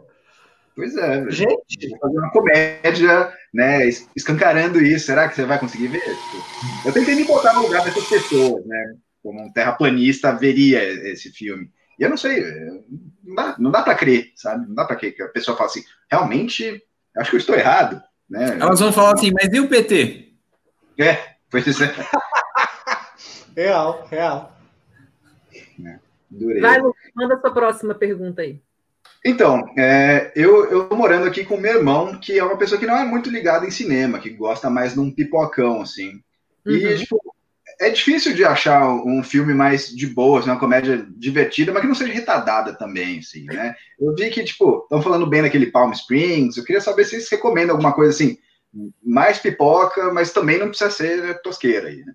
[0.76, 1.30] Pois é.
[1.30, 5.06] Gente, fazer uma comédia, né, es- escancarando isso.
[5.06, 6.02] Será que você vai conseguir ver?
[6.84, 8.94] Eu tentei me botar no lugar dessas pessoas, né?
[9.22, 11.70] Como um terraplanista veria esse filme.
[12.00, 12.80] E eu não sei, é,
[13.22, 14.66] não dá, não dá para crer, sabe?
[14.66, 16.82] Não dá para crer que a pessoa fala assim, realmente,
[17.18, 18.56] acho que eu estou errado, né?
[18.58, 20.32] Elas vão falar assim, mas e o PT?
[20.98, 21.92] É, pois é.
[23.54, 24.56] real, real.
[26.30, 26.62] Durei.
[26.62, 28.62] Vai, Lu, manda sua próxima pergunta aí.
[29.24, 32.86] Então, é, eu, eu tô morando aqui com meu irmão, que é uma pessoa que
[32.86, 36.22] não é muito ligada em cinema, que gosta mais de um pipocão, assim.
[36.64, 36.96] E, Uhum.
[36.96, 37.34] tipo,
[37.80, 41.88] é difícil de achar um filme mais de boa, assim, uma comédia divertida, mas que
[41.88, 43.74] não seja retardada também, assim, né?
[43.98, 47.30] Eu vi que, tipo, estão falando bem daquele Palm Springs, eu queria saber se vocês
[47.30, 48.38] recomendam alguma coisa, assim,
[49.02, 52.14] mais pipoca, mas também não precisa ser tosqueira aí, né?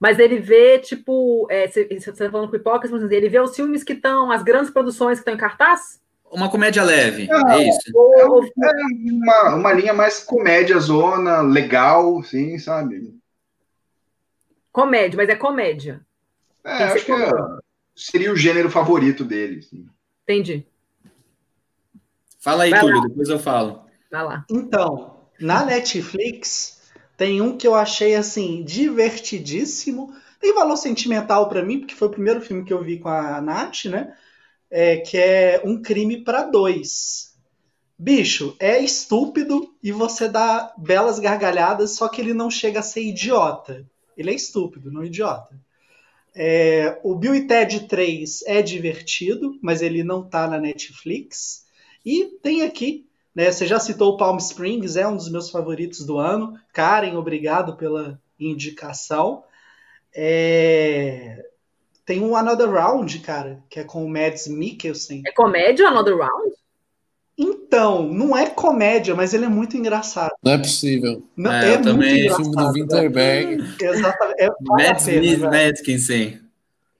[0.00, 2.50] Mas ele vê, tipo, é, você você tá falando
[2.90, 6.00] mas ele vê os filmes que estão, as grandes produções que estão em cartaz?
[6.32, 7.80] Uma comédia leve, Ah, é isso.
[7.92, 8.70] Ou- É
[9.12, 13.19] uma, uma linha mais comédia zona, legal, assim, sabe?
[14.72, 16.04] Comédia, mas é comédia.
[16.64, 17.30] É, acho que é-
[17.94, 19.58] seria o gênero favorito dele.
[19.60, 19.86] assim.
[20.26, 20.66] Entendi.
[22.40, 23.84] Fala aí, Túlio, depois eu falo.
[24.10, 24.44] Vai lá.
[24.50, 26.80] Então, na Netflix
[27.16, 30.14] tem um que eu achei assim divertidíssimo.
[30.40, 33.40] Tem valor sentimental pra mim, porque foi o primeiro filme que eu vi com a
[33.40, 34.16] Nath, né?
[34.70, 37.34] É, que é Um Crime pra Dois.
[37.98, 43.02] Bicho, é estúpido e você dá belas gargalhadas, só que ele não chega a ser
[43.02, 43.86] idiota.
[44.16, 45.58] Ele é estúpido, não idiota.
[46.34, 51.66] É, o Bill e Ted 3 é divertido, mas ele não tá na Netflix.
[52.04, 53.50] E tem aqui né?
[53.50, 56.58] Você já citou o Palm Springs, é um dos meus favoritos do ano.
[56.72, 59.44] Karen, obrigado pela indicação.
[60.14, 61.44] É,
[62.04, 65.22] Tem um Another Round, cara, que é com o Mads Mikkelsen.
[65.24, 66.54] É comédia Another Round?
[67.42, 70.32] Então, não é comédia, mas ele é muito engraçado.
[70.44, 71.22] Não é possível.
[71.34, 72.44] Não, É, é, eu muito também- O engraçado.
[72.44, 73.56] filme do Winterberg.
[73.56, 73.74] né?
[73.80, 74.42] Exatamente.
[74.42, 75.40] É, vale Smith.
[75.40, 76.32] Madkinson.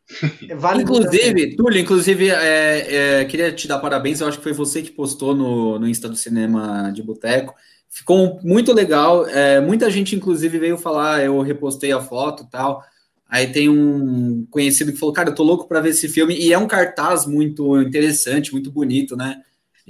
[0.57, 1.22] Vale muito a pena.
[1.29, 4.20] Inclusive, Túlio, inclusive, é, é, queria te dar parabéns.
[4.20, 7.55] Eu acho que foi você que postou no, no Insta do Cinema de Boteco.
[7.88, 9.24] Ficou muito legal.
[9.29, 11.22] É, muita gente, inclusive, veio falar.
[11.24, 12.83] Eu repostei a foto e tal.
[13.29, 16.35] Aí tem um conhecido que falou: Cara, eu tô louco para ver esse filme.
[16.37, 19.37] E é um cartaz muito interessante, muito bonito, né?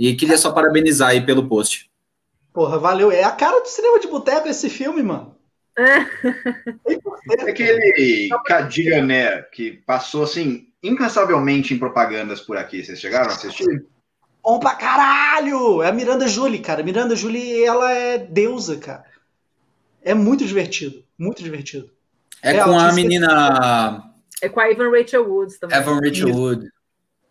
[0.01, 1.91] E queria só parabenizar aí pelo post.
[2.55, 3.13] Porra, valeu.
[3.13, 5.37] É a cara do cinema de boteco esse filme, mano.
[5.77, 12.83] É aquele Cadilhané que passou assim incansavelmente em propagandas por aqui.
[12.83, 13.85] Vocês chegaram a assistir?
[14.43, 15.83] Bom pra caralho!
[15.83, 16.83] É a Miranda Julie, cara.
[16.83, 19.05] Miranda Julie, ela é deusa, cara.
[20.03, 21.05] É muito divertido.
[21.19, 21.91] Muito divertido.
[22.43, 24.11] É, É, com a menina
[24.41, 25.77] É com a Evan Rachel Woods também.
[25.77, 26.71] Evan Rachel Wood.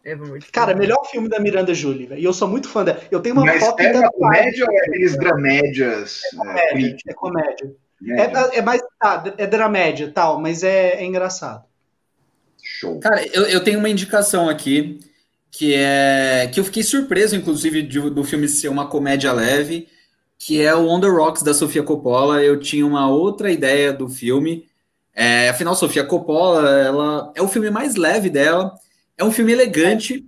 [0.06, 0.80] Rachel Cara, Wood.
[0.80, 2.22] melhor filme da Miranda Julie, velho.
[2.22, 3.00] E eu sou muito fã dela.
[3.12, 4.12] Eu tenho uma Mas foto é tatuada.
[4.12, 6.22] comédia ou é aqueles dramédias?
[6.34, 6.70] É, comédia.
[6.72, 7.04] críticos?
[7.08, 7.76] É comédia.
[8.00, 8.40] Comédia?
[8.54, 8.82] É, é mais.
[9.00, 11.64] Tá, é dramédia e tal, mas é, é engraçado.
[12.64, 13.00] Show.
[13.00, 15.00] Cara, eu, eu tenho uma indicação aqui
[15.52, 19.88] que é que eu fiquei surpreso, inclusive, de- do filme ser uma comédia leve,
[20.38, 22.42] que é o On the Rocks da Sofia Coppola.
[22.44, 24.66] Eu tinha uma outra ideia do filme.
[25.14, 28.74] É, afinal, Sofia Coppola, ela é o filme mais leve dela.
[29.20, 30.26] É um filme elegante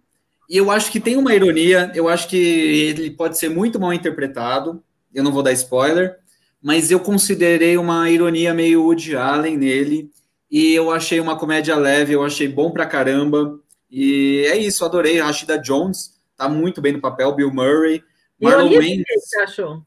[0.49, 1.89] e eu acho que tem uma ironia.
[1.95, 4.83] Eu acho que ele pode ser muito mal interpretado.
[5.13, 6.17] Eu não vou dar spoiler,
[6.61, 10.11] mas eu considerei uma ironia meio Woody Allen nele.
[10.51, 13.57] E eu achei uma comédia leve, eu achei bom pra caramba.
[13.89, 15.19] E é isso, adorei.
[15.21, 18.03] Rashida Jones tá muito bem no papel, Bill Murray,
[18.41, 19.23] Marlon Ironia sobre o que Wayans.
[19.29, 19.81] você achou?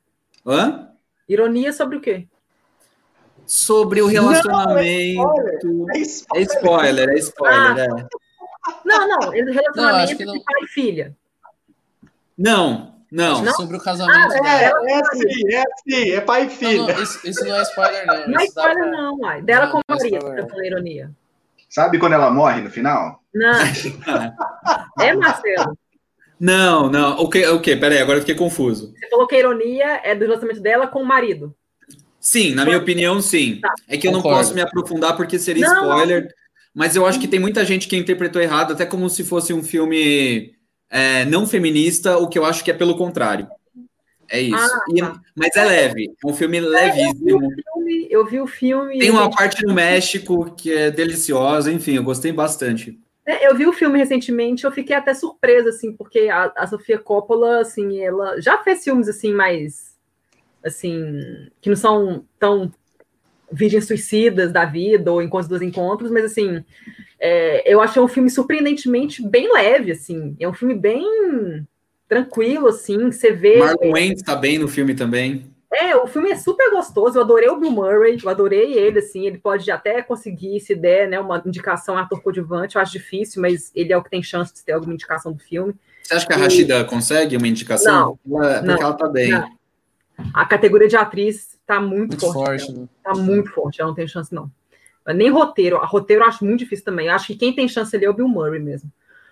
[0.46, 0.88] Hã?
[1.28, 2.26] Ironia sobre o quê?
[3.46, 5.86] Sobre o Não, é relacionamento.
[5.94, 6.48] É É spoiler.
[6.48, 7.78] spoiler, é spoiler.
[8.00, 8.06] é.
[8.84, 10.32] Não, não, ele- Não, relacionamento não.
[10.34, 11.16] de pai e filha.
[12.36, 13.42] Não, não.
[13.42, 13.52] Não?
[13.54, 14.80] Sobre o casamento É, dela.
[14.90, 16.86] é assim, é assim, é pai e Não, filho.
[16.86, 18.14] não, isso, isso não é spoiler, não.
[18.28, 19.42] Não é spoiler, pra- não, uai.
[19.42, 21.10] Dela Não, com não é Maria, pra falar ironia.
[21.68, 23.20] Sabe quando ela morre no final?
[23.34, 23.52] Não.
[25.00, 25.76] é, Marcelo.
[26.38, 27.18] Não, não.
[27.20, 27.46] O que?
[27.46, 27.76] O que?
[27.76, 28.92] Peraí, agora eu fiquei confuso.
[28.98, 31.54] Você falou que a ironia é do relacionamento dela com o marido.
[32.20, 33.60] Sim, na minha opinião, sim.
[33.60, 33.72] Tá.
[33.88, 34.38] É que eu não Concordo.
[34.40, 36.28] posso me aprofundar porque seria Não, spoiler,
[36.74, 39.62] mas eu acho que tem muita gente que interpretou errado, até como se fosse um
[39.62, 40.52] filme
[40.90, 43.46] é, não feminista, o que eu acho que é pelo contrário.
[44.28, 44.56] É isso.
[44.56, 45.20] Ah, E- tá.
[45.36, 47.36] mas é leve, é um filme Eu vi levíssimo.
[47.46, 48.98] o filme, eu vi o filme.
[48.98, 52.98] Tem uma parte no México que é deliciosa, enfim, eu gostei bastante.
[53.26, 56.98] É, eu vi o filme recentemente, eu fiquei até surpresa, assim, porque a, a Sofia
[56.98, 59.94] Coppola, assim, ela já fez filmes, assim, mais,
[60.64, 61.20] assim,
[61.60, 62.70] que não são tão
[63.50, 66.64] virgens suicidas da vida ou encontros dos encontros, mas, assim,
[67.18, 71.66] é, eu achei um filme surpreendentemente bem leve, assim, é um filme bem
[72.08, 73.58] tranquilo, assim, você vê...
[73.58, 75.52] Marlon Wayne está bem no filme também.
[75.76, 77.18] É, o filme é super gostoso.
[77.18, 79.26] Eu adorei o Bill Murray, eu adorei ele, assim.
[79.26, 82.76] Ele pode até conseguir, se der, né, uma indicação ator coadjuvante.
[82.76, 85.38] Eu acho difícil, mas ele é o que tem chance de ter alguma indicação do
[85.40, 85.74] filme.
[86.00, 86.84] Você acha que a Rashida e...
[86.84, 88.16] consegue uma indicação?
[88.24, 89.30] Não, ela, porque não, ela tá bem.
[89.30, 89.50] Não.
[90.32, 92.66] A categoria de atriz tá muito, muito forte.
[92.66, 92.88] forte né?
[93.02, 94.50] Tá muito forte, ela não tem chance, não.
[95.14, 95.76] Nem roteiro.
[95.78, 97.08] A roteiro eu acho muito difícil também.
[97.08, 98.90] Eu acho que quem tem chance ali é o Bill Murray mesmo.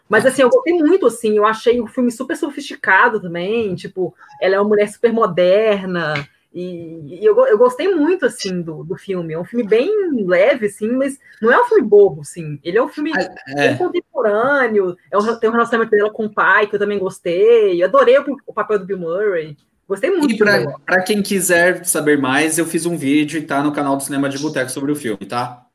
[0.09, 4.57] Mas assim, eu gostei muito, assim, eu achei o filme super sofisticado também, tipo, ela
[4.57, 9.33] é uma mulher super moderna, e, e eu, eu gostei muito, assim, do, do filme.
[9.33, 9.90] É um filme bem
[10.25, 12.61] leve, assim, mas não é um filme bobo, assim.
[12.62, 13.11] Ele é um filme
[13.57, 13.75] é.
[13.75, 17.83] contemporâneo, é um, tem um relacionamento dela com o pai, que eu também gostei.
[17.83, 19.57] Eu adorei o, o papel do Bill Murray.
[19.93, 20.33] Gostei muito.
[20.33, 20.39] E
[20.87, 24.27] para quem quiser saber mais, eu fiz um vídeo e tá no canal do Cinema
[24.27, 25.67] de Boteco sobre o filme, tá?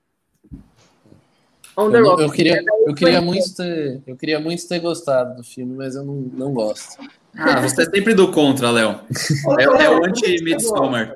[1.77, 2.23] On the eu, Rock.
[2.23, 6.03] Eu queria, eu queria muito ter, eu queria muito ter gostado do filme, mas eu
[6.03, 6.97] não, não gosto.
[7.37, 9.01] Ah, você é sempre do contra, Léo.
[9.59, 11.15] É, é o anti-Midsommar.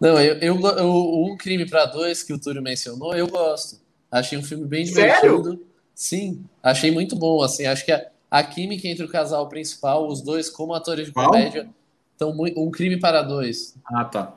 [0.00, 3.80] Não, eu, eu, eu, Um Crime para Dois, que o Túlio mencionou, eu gosto.
[4.12, 5.42] Achei um filme bem divertido.
[5.42, 5.66] Sério?
[5.92, 7.42] Sim, achei muito bom.
[7.42, 11.12] Assim, acho que a, a química entre o casal principal, os dois como atores de
[11.12, 11.68] comédia,
[12.24, 12.60] muito.
[12.60, 13.74] Um Crime para Dois.
[13.84, 14.34] Ah, tá.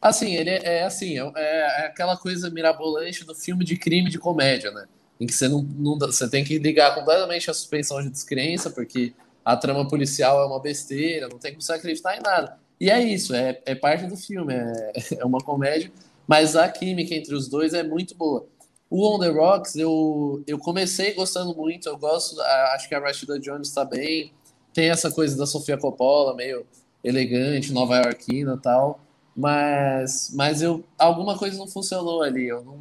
[0.00, 4.18] Assim, ele é, é assim, é, é, aquela coisa mirabolante do filme de crime de
[4.18, 4.86] comédia, né?
[5.20, 9.12] Em que você não, não você tem que ligar completamente a suspensão de descrença, porque
[9.44, 12.58] a trama policial é uma besteira, não tem como você acreditar em nada.
[12.80, 15.92] E é isso, é, é parte do filme, é, é uma comédia,
[16.26, 18.46] mas a química entre os dois é muito boa.
[18.88, 23.38] O On The Rocks, eu, eu comecei gostando muito, eu gosto, acho que a Rashida
[23.38, 24.32] Jones está bem,
[24.72, 26.66] tem essa coisa da Sofia Coppola, meio
[27.02, 29.00] elegante, nova iorquina e tal,
[29.36, 32.48] mas, mas eu, alguma coisa não funcionou ali.
[32.48, 32.78] Eu, não,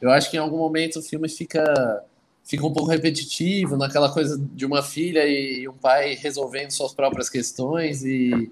[0.00, 2.04] eu acho que em algum momento o filme fica,
[2.44, 6.92] fica um pouco repetitivo naquela coisa de uma filha e, e um pai resolvendo suas
[6.92, 8.04] próprias questões.
[8.04, 8.50] e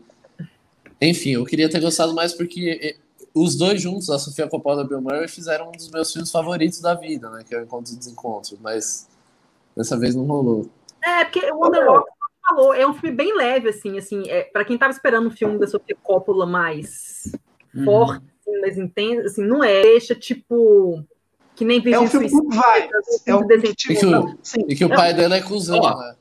[1.01, 2.96] Enfim, eu queria ter gostado mais porque
[3.35, 6.31] os dois juntos, a Sofia Coppola e o Bill Murray, fizeram um dos meus filmes
[6.31, 7.44] favoritos da vida, né?
[7.46, 9.09] Que é o Encontro e Desencontro, mas
[9.77, 10.68] dessa vez não rolou.
[11.05, 11.85] É, porque o Wonder
[12.48, 15.58] falou, é um filme bem leve, assim, assim, é, para quem tava esperando um filme
[15.58, 17.32] da Sofia Coppola mais
[17.74, 17.84] uhum.
[17.84, 21.04] forte, assim, mais intenso, assim, não é, deixa, tipo,
[21.54, 22.88] que nem É um filme com vai,
[23.26, 23.74] é um desenho.
[23.90, 26.14] E que, o, e que o pai dela é cuzão, ó, né?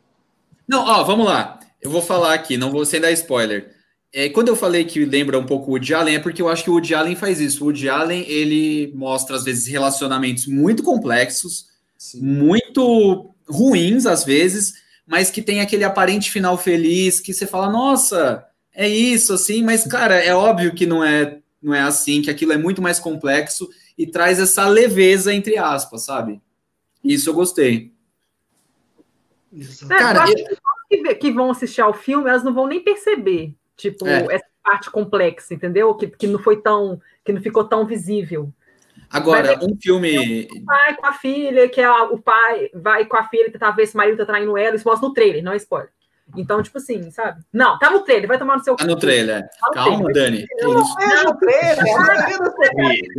[0.68, 3.76] Não, ó, vamos lá, eu vou falar aqui, não vou sem dar spoiler.
[4.14, 6.64] É, quando eu falei que lembra um pouco o Woody Allen, é porque eu acho
[6.64, 7.64] que o Woody Allen faz isso.
[7.64, 12.22] O Woody Allen, ele mostra, às vezes, relacionamentos muito complexos, Sim.
[12.22, 14.74] muito ruins, às vezes,
[15.08, 19.86] mas que tem aquele aparente final feliz, que você fala, nossa, é isso, assim, mas,
[19.86, 23.70] cara, é óbvio que não é, não é assim, que aquilo é muito mais complexo
[23.98, 26.42] e traz essa leveza, entre aspas, sabe?
[27.04, 27.94] Isso eu gostei.
[29.54, 31.18] É, cara, eu...
[31.18, 34.28] que vão assistir ao filme, elas não vão nem perceber, tipo, é.
[34.30, 35.96] essa parte complexa, entendeu?
[35.96, 38.54] Que, que não foi tão, que não ficou tão visível.
[39.10, 40.48] Agora, é um filme.
[40.52, 43.88] O pai com a filha, que é o pai vai com a filha tentar ver
[43.88, 45.90] se o marido tá traindo ela, isso mostra no trailer, não é spoiler.
[46.36, 47.42] Então, tipo assim, sabe?
[47.54, 48.76] Não, tá no trailer, vai tomar no seu.
[48.76, 49.44] Tá no trailer.
[49.44, 50.32] Tá no Calma, trailer.
[50.32, 50.46] Dani.
[50.60, 51.86] Eu não vejo o trailer.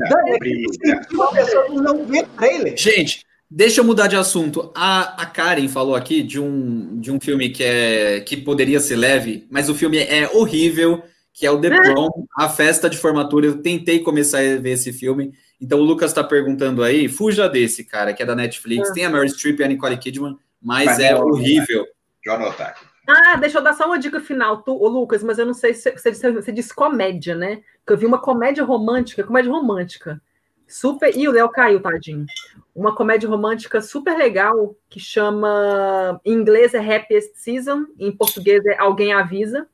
[0.08, 2.76] Dani, não vê trailer.
[2.76, 4.70] Gente, deixa eu mudar de assunto.
[4.74, 8.96] A, a Karen falou aqui de um, de um filme que, é, que poderia ser
[8.96, 13.46] leve, mas o filme é horrível, que é o The Prom, a festa de formatura.
[13.46, 17.84] Eu tentei começar a ver esse filme então o Lucas está perguntando aí, fuja desse,
[17.84, 18.90] cara, que é da Netflix.
[18.90, 18.92] Ah.
[18.92, 21.84] Tem a Mary Streep e a Nicole Kidman, mas, mas é horrível.
[21.84, 22.84] Deixa eu anotar aqui.
[23.08, 25.72] Ah, deixa eu dar só uma dica final, tu, o Lucas, mas eu não sei
[25.72, 27.62] se você, você disse comédia, né?
[27.78, 30.20] Porque eu vi uma comédia romântica, comédia romântica.
[30.66, 31.16] Super.
[31.16, 32.26] Ih, o Léo caiu, tadinho.
[32.74, 36.20] Uma comédia romântica super legal que chama.
[36.22, 39.66] Em inglês é Happiest Season, em português é Alguém Avisa,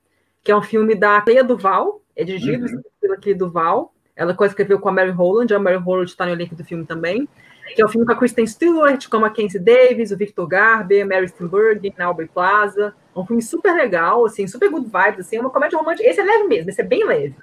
[0.45, 2.83] que é um filme da Cleia Duval, é dirigido uhum.
[3.01, 3.94] pela Cleia Duval.
[4.17, 7.29] Ela co-escreveu com a Mary Holland, a Mary Holland está no elenco do filme também,
[7.75, 10.47] que é o um filme com a Kristen Stewart, com a Mackenzie Davis, o Victor
[10.47, 12.95] Garber, Mary Steenburgen, a Aubrey Plaza.
[13.15, 16.09] É um filme super legal, assim, super good vibes, assim, é uma comédia romântica.
[16.09, 17.35] Esse é leve mesmo, esse é bem leve.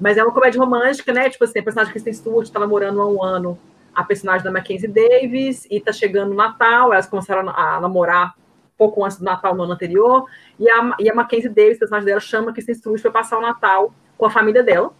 [0.00, 1.30] Mas é uma comédia romântica, né?
[1.30, 3.58] Tipo assim, a personagem Kristen Stewart está namorando há um ano
[3.94, 8.34] a personagem da Mackenzie Davis e tá chegando o Natal, elas começaram a namorar
[8.76, 10.24] pouco antes do Natal no ano anterior,
[10.58, 13.42] e a, e a Mackenzie Davis, a personagem dela, chama Kristen Stewart para passar o
[13.42, 14.92] Natal com a família dela,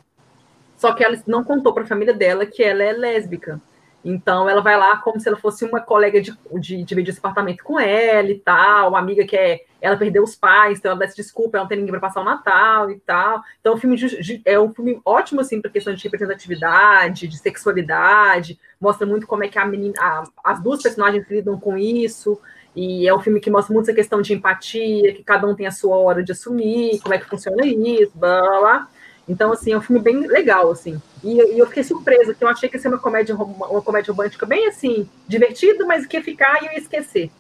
[0.83, 3.61] só que ela não contou para a família dela que ela é lésbica.
[4.05, 7.63] Então ela vai lá como se ela fosse uma colega de, de dividir esse apartamento
[7.63, 11.07] com ela e tal, uma amiga que é, ela perdeu os pais, então ela dá
[11.07, 13.41] desculpa, ela não tem ninguém para passar o Natal e tal.
[13.61, 13.97] Então o filme
[14.45, 19.49] é um filme ótimo assim para questão de representatividade, de sexualidade, mostra muito como é
[19.49, 22.41] que a menina, a, as duas personagens lidam com isso.
[22.75, 25.67] E é um filme que mostra muito essa questão de empatia, que cada um tem
[25.67, 28.89] a sua hora de assumir, como é que funciona isso, blá blá blá.
[29.29, 31.01] Então, assim, é um filme bem legal, assim.
[31.23, 34.13] E, e, eu fiquei surpresa, que eu achei que ia ser uma comédia, uma comédia
[34.13, 37.31] romântica bem, assim, divertida, mas que ia ficar e eu ia esquecer.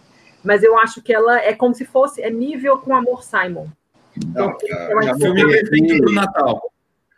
[0.45, 3.66] Mas eu acho que ela é como se fosse, é nível com Amor Simon.
[4.16, 4.57] Então,
[4.91, 6.72] Não, já filme perfeito pro Natal.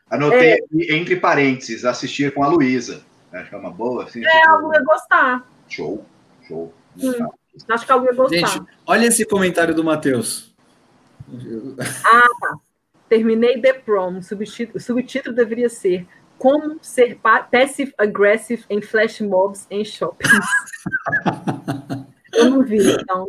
[0.08, 0.58] Anotei é,
[0.94, 3.02] entre parênteses, assistir com a Luísa.
[3.32, 4.04] Acho que é uma boa.
[4.04, 5.46] Assim, é, a Lu ia gostar.
[5.68, 6.04] Show,
[6.46, 6.72] show.
[7.02, 7.28] Hum,
[7.68, 8.36] acho que a Lu ia gostar.
[8.36, 10.54] Gente, olha esse comentário do Matheus.
[12.04, 12.56] Ah, tá.
[13.08, 14.18] Terminei The Prom.
[14.18, 16.06] O subtítulo, o subtítulo deveria ser
[16.38, 17.18] Como ser
[17.50, 20.32] passive aggressive em flash mobs em shoppings.
[22.36, 23.28] Eu não vi, então.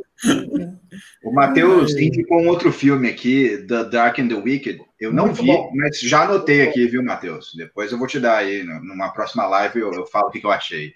[1.24, 4.82] O Matheus indicou um outro filme aqui, The Dark and the Wicked.
[5.00, 5.72] Eu não Muito vi, bom.
[5.76, 7.54] mas já anotei aqui, viu, Matheus?
[7.56, 10.46] Depois eu vou te dar aí, numa próxima live, eu, eu falo o que, que
[10.46, 10.94] eu achei.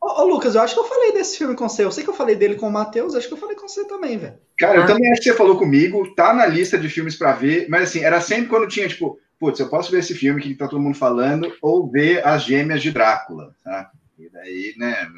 [0.00, 1.84] Ô, ô, Lucas, eu acho que eu falei desse filme com você.
[1.84, 3.84] Eu sei que eu falei dele com o Matheus, acho que eu falei com você
[3.86, 4.38] também, velho.
[4.58, 4.82] Cara, ah.
[4.82, 7.90] eu também acho que você falou comigo, tá na lista de filmes para ver, mas
[7.90, 10.80] assim, era sempre quando tinha, tipo, putz, eu posso ver esse filme que tá todo
[10.80, 13.90] mundo falando, ou ver As Gêmeas de Drácula, tá?
[14.18, 15.10] E daí, né,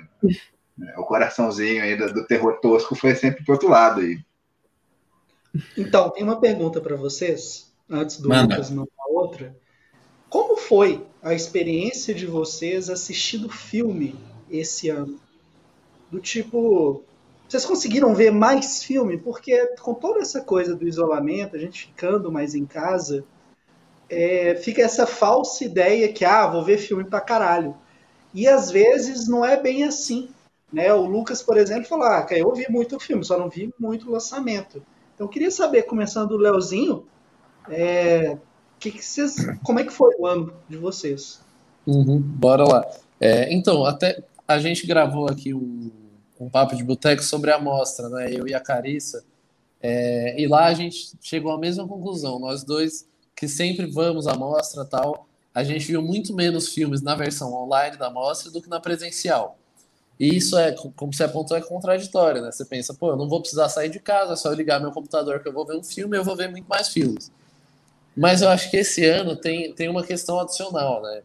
[0.97, 4.19] o coraçãozinho aí do, do terror tosco foi sempre pro outro lado aí.
[5.77, 8.55] Então, tem uma pergunta para vocês, antes do Manda.
[8.55, 9.57] Lucas mandar outra.
[10.29, 14.19] Como foi a experiência de vocês assistindo o filme
[14.51, 15.19] esse ano.
[16.11, 17.03] Do tipo,
[17.49, 19.17] vocês conseguiram ver mais filme?
[19.17, 23.25] Porque com toda essa coisa do isolamento, a gente ficando mais em casa,
[24.09, 27.75] é, fica essa falsa ideia que, ah, vou ver filme pra caralho.
[28.35, 30.29] E às vezes não é bem assim.
[30.73, 30.93] Né?
[30.93, 34.83] O Lucas, por exemplo, falou: ah, eu vi muito filme, só não vi muito lançamento.
[35.15, 37.05] Então eu queria saber, começando do Leozinho,
[37.69, 38.37] é,
[38.79, 41.41] que que vocês, como é que foi o ano de vocês?
[41.87, 42.87] Uhum, bora lá.
[43.21, 45.91] É, então, até a gente gravou aqui um,
[46.41, 48.33] um papo de boteco sobre a amostra, né?
[48.33, 49.23] Eu e a Carissa.
[49.81, 52.39] É, e lá a gente chegou à mesma conclusão.
[52.39, 57.15] Nós dois, que sempre vamos à mostra tal, a gente viu muito menos filmes na
[57.15, 59.59] versão online da mostra do que na presencial.
[60.19, 62.51] E isso é, como você apontou, é contraditório, né?
[62.51, 64.91] Você pensa, pô, eu não vou precisar sair de casa, é só eu ligar meu
[64.91, 67.31] computador que eu vou ver um filme eu vou ver muito mais filmes.
[68.17, 71.23] Mas eu acho que esse ano tem, tem uma questão adicional, né?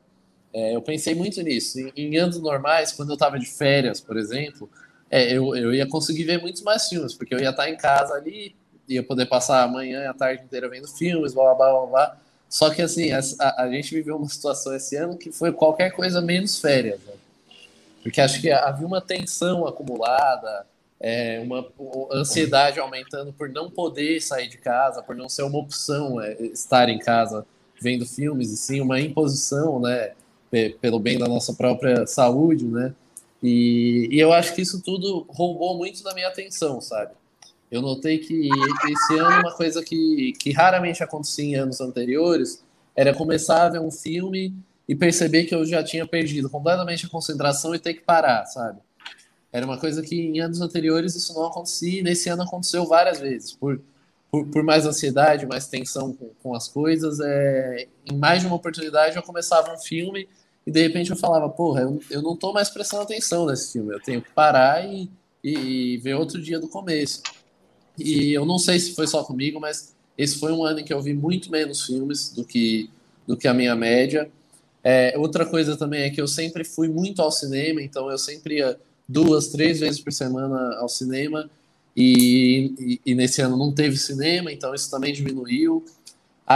[0.54, 1.80] É, eu pensei muito nisso.
[1.80, 4.70] Em, em, anos normais, quando eu estava de férias, por exemplo,
[5.10, 8.14] é, eu, eu ia conseguir ver muitos mais filmes, porque eu ia estar em casa
[8.14, 8.56] ali,
[8.88, 11.86] ia poder passar a manhã e a tarde inteira vendo filmes, blá blá blá.
[11.88, 12.18] blá.
[12.48, 13.20] Só que assim, a,
[13.58, 17.00] a, gente viveu uma situação esse ano que foi qualquer coisa menos férias.
[17.02, 17.14] Né?
[18.04, 20.68] Porque acho que havia uma tensão acumulada,
[21.00, 21.68] é, uma
[22.12, 26.90] ansiedade aumentando por não poder sair de casa, por não ser uma opção é, estar
[26.90, 27.44] em casa
[27.82, 30.12] vendo filmes, e sim uma imposição, né?
[30.80, 32.94] Pelo bem da nossa própria saúde, né?
[33.42, 37.12] E, e, eu acho que isso tudo roubou muito da minha atenção, sabe?
[37.70, 38.50] Eu notei que
[38.88, 42.64] esse ano uma coisa que, que raramente acontecia em anos anteriores
[42.96, 44.54] era começar a ver um filme
[44.88, 48.80] e perceber que eu já tinha perdido completamente a concentração e ter que parar, sabe?
[49.52, 53.20] Era uma coisa que em anos anteriores isso não acontecia e nesse ano aconteceu várias
[53.20, 53.82] vezes, por,
[54.32, 57.20] por, por mais ansiedade, mais tensão com, com as coisas.
[57.20, 60.28] É, em mais de uma oportunidade eu começava um filme
[60.66, 63.94] e de repente eu falava, porra, eu, eu não tô mais prestando atenção nesse filme,
[63.94, 65.10] eu tenho que parar e,
[65.44, 67.22] e, ver outro dia do começo.
[67.98, 70.94] E eu não sei se foi só comigo, mas esse foi um ano em que
[70.94, 72.90] eu vi muito menos filmes do que,
[73.28, 74.30] do que a minha média.
[74.84, 78.58] É, outra coisa também é que eu sempre fui muito ao cinema, então eu sempre
[78.58, 81.50] ia duas, três vezes por semana ao cinema,
[81.96, 85.86] e, e, e nesse ano não teve cinema, então isso também diminuiu.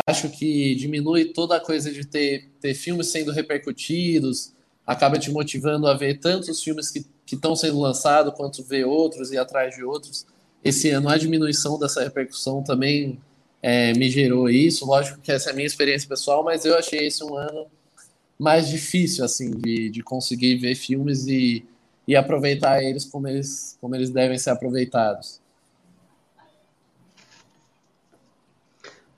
[0.07, 4.53] Acho que diminui toda a coisa de ter, ter filmes sendo repercutidos,
[4.85, 9.37] acaba te motivando a ver tantos filmes que estão sendo lançados, quanto ver outros e
[9.37, 10.25] atrás de outros.
[10.63, 13.19] Esse ano, a diminuição dessa repercussão também
[13.61, 14.85] é, me gerou isso.
[14.85, 17.67] Lógico que essa é a minha experiência pessoal, mas eu achei esse um ano
[18.37, 21.65] mais difícil, assim, de, de conseguir ver filmes e,
[22.07, 25.41] e aproveitar eles como, eles como eles devem ser aproveitados.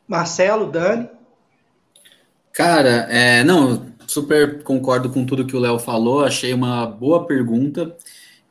[0.10, 1.07] Marcelo, Dani?
[2.51, 7.95] Cara, é, não, super concordo com tudo que o Léo falou, achei uma boa pergunta.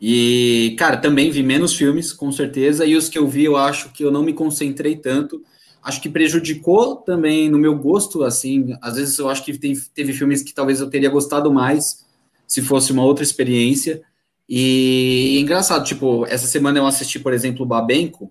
[0.01, 3.93] E, cara, também vi menos filmes, com certeza, e os que eu vi, eu acho
[3.93, 5.43] que eu não me concentrei tanto.
[5.83, 10.13] Acho que prejudicou também no meu gosto, assim, às vezes eu acho que tem, teve
[10.13, 12.07] filmes que talvez eu teria gostado mais,
[12.47, 14.01] se fosse uma outra experiência.
[14.49, 18.31] E é engraçado, tipo, essa semana eu assisti, por exemplo, o Babenco.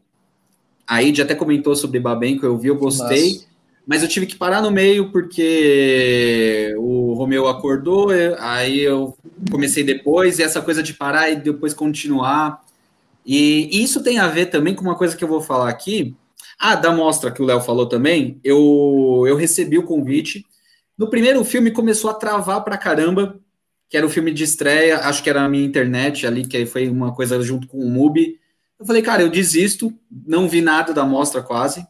[0.88, 3.34] A Id até comentou sobre Babenco, eu vi, eu gostei.
[3.34, 3.48] Nossa.
[3.86, 8.10] Mas eu tive que parar no meio porque o Romeu acordou,
[8.40, 9.18] aí eu
[9.50, 12.62] comecei depois, e essa coisa de parar e depois continuar.
[13.26, 16.16] E isso tem a ver também com uma coisa que eu vou falar aqui.
[16.60, 20.46] Ah, da mostra que o Léo falou também, eu, eu recebi o convite.
[20.98, 23.40] No primeiro filme começou a travar pra caramba,
[23.90, 26.90] que era o filme de estreia, acho que era a minha internet ali, que foi
[26.90, 28.38] uma coisa junto com o MUBI.
[28.80, 29.94] Eu falei, cara, eu desisto,
[30.26, 31.86] não vi nada da mostra quase.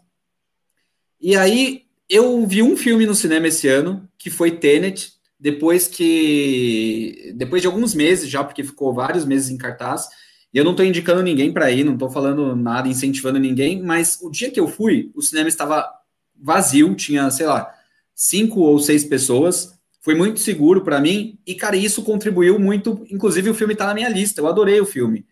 [1.19, 7.33] E aí eu vi um filme no cinema esse ano, que foi Tenet, depois que.
[7.35, 10.07] Depois de alguns meses já, porque ficou vários meses em cartaz.
[10.53, 14.19] E eu não estou indicando ninguém para ir, não estou falando nada, incentivando ninguém, mas
[14.21, 15.85] o dia que eu fui, o cinema estava
[16.33, 17.73] vazio, tinha, sei lá,
[18.15, 19.77] cinco ou seis pessoas
[20.07, 23.05] foi muito seguro para mim e, cara, isso contribuiu muito.
[23.11, 25.25] Inclusive, o filme está na minha lista, eu adorei o filme.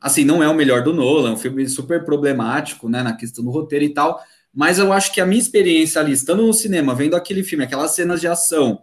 [0.00, 3.44] Assim, não é o melhor do Nolan, é um filme super problemático, né, na questão
[3.44, 4.20] do roteiro e tal,
[4.54, 7.94] mas eu acho que a minha experiência ali, estando no cinema, vendo aquele filme, aquelas
[7.94, 8.82] cenas de ação,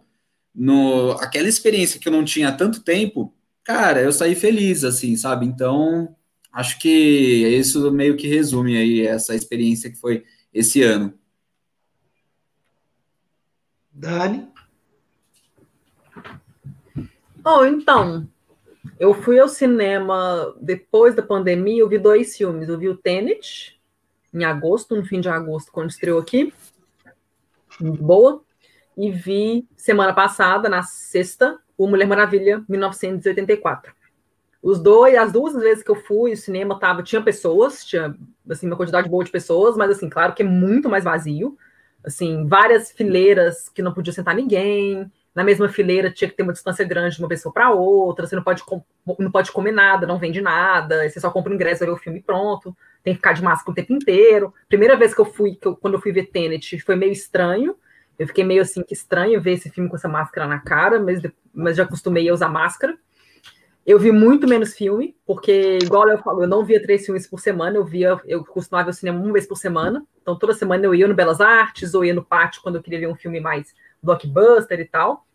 [0.54, 5.16] no, aquela experiência que eu não tinha há tanto tempo, cara, eu saí feliz, assim,
[5.16, 5.44] sabe?
[5.44, 6.14] Então,
[6.52, 11.12] acho que isso meio que resume aí essa experiência que foi esse ano.
[13.92, 14.48] Dani?
[17.44, 18.28] Oh, então,
[18.98, 22.68] eu fui ao cinema depois da pandemia, eu vi dois filmes.
[22.68, 23.80] Eu vi o Tenet,
[24.32, 26.52] em agosto, no fim de agosto, quando estreou aqui.
[27.80, 28.42] Muito boa.
[28.96, 33.94] E vi semana passada, na sexta, o Mulher Maravilha, 1984.
[34.62, 38.16] Os dois, as duas vezes que eu fui, o cinema tava, tinha pessoas, tinha
[38.48, 41.56] assim, uma quantidade boa de pessoas, mas assim, claro que é muito mais vazio.
[42.02, 46.52] Assim, várias fileiras que não podia sentar ninguém, na mesma fileira tinha que ter uma
[46.54, 48.62] distância grande de uma pessoa para outra, você não pode,
[49.18, 52.22] não pode comer nada, não vende nada, você só compra o ingresso, ver o filme
[52.22, 52.74] pronto,
[53.04, 54.54] tem que ficar de máscara o tempo inteiro.
[54.66, 57.76] Primeira vez que eu fui, que eu, quando eu fui ver Tenet, foi meio estranho,
[58.18, 61.20] eu fiquei meio assim, que estranho ver esse filme com essa máscara na cara, mas,
[61.52, 62.96] mas já acostumei a usar máscara.
[63.84, 67.38] Eu vi muito menos filme, porque, igual eu falo, eu não via três filmes por
[67.38, 70.02] semana, eu via, eu costumava ver o cinema uma vez por semana.
[70.22, 73.00] Então, toda semana eu ia no Belas Artes ou ia no pátio quando eu queria
[73.00, 75.26] ver um filme mais blockbuster e tal.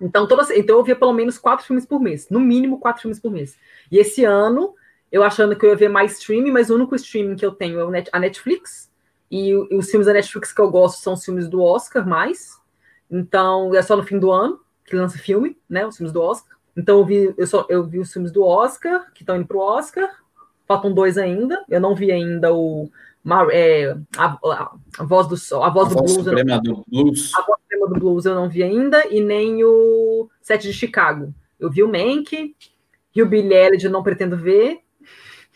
[0.00, 3.20] Então, toda, então eu via pelo menos quatro filmes por mês, no mínimo quatro filmes
[3.20, 3.56] por mês.
[3.92, 4.74] E esse ano,
[5.12, 7.94] eu achando que eu ia ver mais streaming, mas o único streaming que eu tenho
[7.94, 8.90] é a Netflix.
[9.30, 12.58] E os filmes da Netflix que eu gosto são os filmes do Oscar mais.
[13.10, 15.86] Então, é só no fim do ano que lança filme, né?
[15.86, 16.56] Os filmes do Oscar.
[16.76, 19.56] Então, eu vi, eu só, eu vi os filmes do Oscar, que estão indo para
[19.56, 20.08] o Oscar.
[20.66, 21.64] Faltam dois ainda.
[21.68, 22.90] Eu não vi ainda o
[23.52, 26.84] é, a, a, a, voz do sol, a voz a do voz blues, não, do
[26.88, 27.32] blues.
[27.34, 27.60] A voz
[27.90, 31.34] do blues eu não vi ainda e nem o set de Chicago.
[31.58, 32.54] Eu vi o Mank,
[33.14, 34.78] e o Billy Elliot eu não pretendo ver.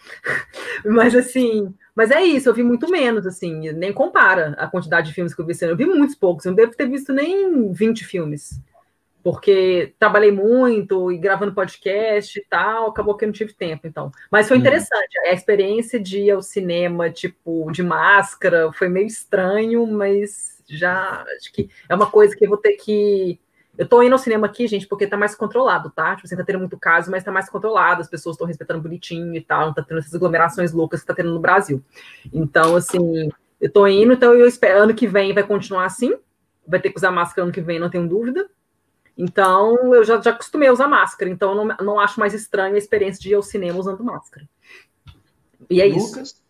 [0.84, 5.14] mas assim, mas é isso, eu vi muito menos, assim, nem compara a quantidade de
[5.14, 5.72] filmes que eu vi esse ano.
[5.72, 8.60] Eu vi muitos poucos, eu não devo ter visto nem 20 filmes
[9.24, 14.12] porque trabalhei muito e gravando podcast e tal, acabou que eu não tive tempo, então.
[14.30, 14.60] Mas foi uhum.
[14.60, 21.24] interessante, a experiência de ir ao cinema, tipo, de máscara, foi meio estranho, mas já
[21.38, 23.40] acho que é uma coisa que eu vou ter que.
[23.78, 26.14] Eu tô indo ao cinema aqui, gente, porque tá mais controlado, tá?
[26.14, 29.34] Tipo, assim, tá tendo muito caso, mas tá mais controlado, as pessoas estão respeitando bonitinho
[29.34, 31.82] e tal, não tá tendo essas aglomerações loucas que tá tendo no Brasil.
[32.30, 36.12] Então, assim, eu tô indo, então eu espero, ano que vem vai continuar assim,
[36.68, 38.46] vai ter que usar máscara ano que vem, não tenho dúvida.
[39.16, 42.78] Então, eu já, já acostumei a usar máscara, então não, não acho mais estranho a
[42.78, 44.48] experiência de ir ao cinema usando máscara.
[45.70, 46.28] E é Lucas?
[46.28, 46.44] isso.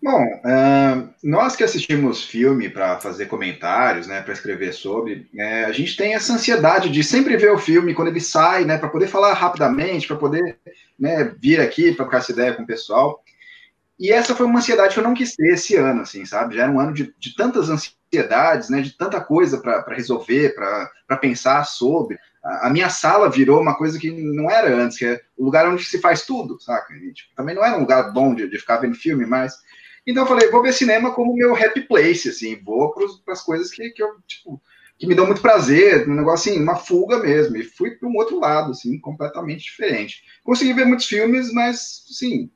[0.00, 5.72] Bom, uh, nós que assistimos filme para fazer comentários, né, para escrever sobre, é, a
[5.72, 9.08] gente tem essa ansiedade de sempre ver o filme quando ele sai, né, para poder
[9.08, 10.56] falar rapidamente, para poder
[10.96, 13.22] né, vir aqui para ficar essa ideia com o pessoal.
[13.98, 16.54] E essa foi uma ansiedade que eu não quis ter esse ano, assim, sabe?
[16.54, 18.80] Já era um ano de, de tantas ansiedades, né?
[18.80, 22.16] De tanta coisa para resolver, para pensar sobre.
[22.44, 25.68] A, a, minha sala virou uma coisa que não era antes, que é o lugar
[25.68, 26.94] onde se faz tudo, saca?
[26.94, 29.54] E, tipo, também não era um lugar bom de, de, ficar vendo filme, mas.
[30.06, 33.70] Então eu falei, vou ver cinema como meu happy place, assim, vou para as coisas
[33.70, 34.62] que, que eu, tipo,
[34.96, 37.56] que me dão muito prazer, um negócio assim, uma fuga mesmo.
[37.56, 40.22] E fui para um outro lado, assim, completamente diferente.
[40.42, 42.50] Consegui ver muitos filmes, mas, sim,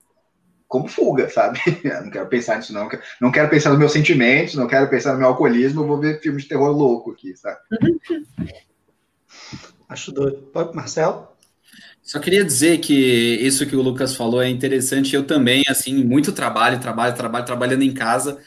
[0.73, 1.61] como fuga, sabe?
[1.85, 2.89] Eu não quero pensar nisso, não.
[3.21, 6.41] Não quero pensar nos meus sentimentos, não quero pensar no meu alcoolismo, vou ver filme
[6.41, 7.59] de terror louco aqui, sabe?
[9.87, 10.49] Acho doido.
[10.73, 11.29] Marcelo?
[12.03, 15.15] Só queria dizer que isso que o Lucas falou é interessante.
[15.15, 18.39] Eu também, assim, muito trabalho, trabalho, trabalho, trabalhando em casa.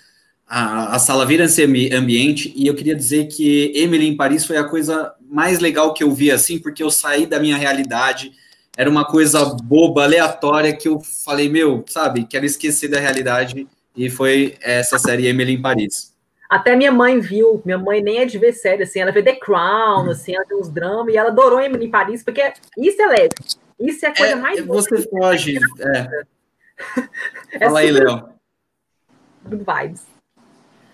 [0.47, 1.63] a, a sala vira esse
[1.93, 6.03] ambiente, e eu queria dizer que Emily em Paris foi a coisa mais legal que
[6.03, 8.31] eu vi, assim, porque eu saí da minha realidade,
[8.77, 14.09] era uma coisa boba, aleatória, que eu falei, meu, sabe, quero esquecer da realidade, e
[14.09, 16.13] foi essa série Emily em Paris.
[16.49, 19.35] Até minha mãe viu, minha mãe nem é de ver série, assim, ela vê The
[19.35, 23.05] Crown, assim, ela tem uns dramas, e ela adorou Emily em Paris, porque isso é
[23.07, 23.33] leve,
[23.79, 24.65] isso é a coisa é, mais...
[24.65, 26.07] Você foge, é.
[27.59, 28.29] é Fala aí, Léo.
[29.45, 30.03] Good vibes.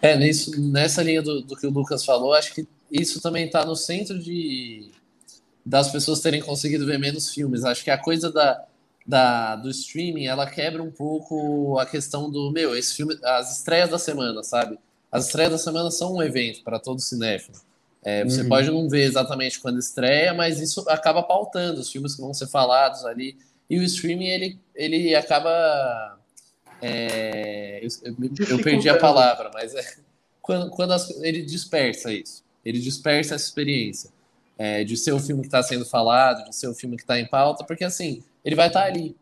[0.02, 3.64] É, nisso, nessa linha do, do que o Lucas falou, acho que isso também está
[3.66, 4.92] no centro de
[5.66, 7.64] das pessoas terem conseguido ver menos filmes.
[7.64, 8.64] Acho que a coisa da,
[9.06, 13.90] da, do streaming, ela quebra um pouco a questão do, meu, esse filme, as estreias
[13.90, 14.78] da semana, sabe?
[15.12, 17.58] As estreias da semana são um evento para todo cinéfilo.
[18.04, 18.50] É, você uhum.
[18.50, 22.48] pode não ver exatamente quando estreia, mas isso acaba pautando os filmes que vão ser
[22.48, 23.38] falados ali.
[23.70, 26.18] E o streaming, ele, ele acaba
[26.82, 27.90] é, eu,
[28.50, 29.86] eu, perdi a palavra, mas é,
[30.42, 34.11] quando, quando as, ele dispersa isso, ele dispersa essa experiência
[34.62, 37.20] é, de ser o filme que está sendo falado, de ser o filme que está
[37.20, 39.16] em pauta, porque assim, ele vai estar tá ali.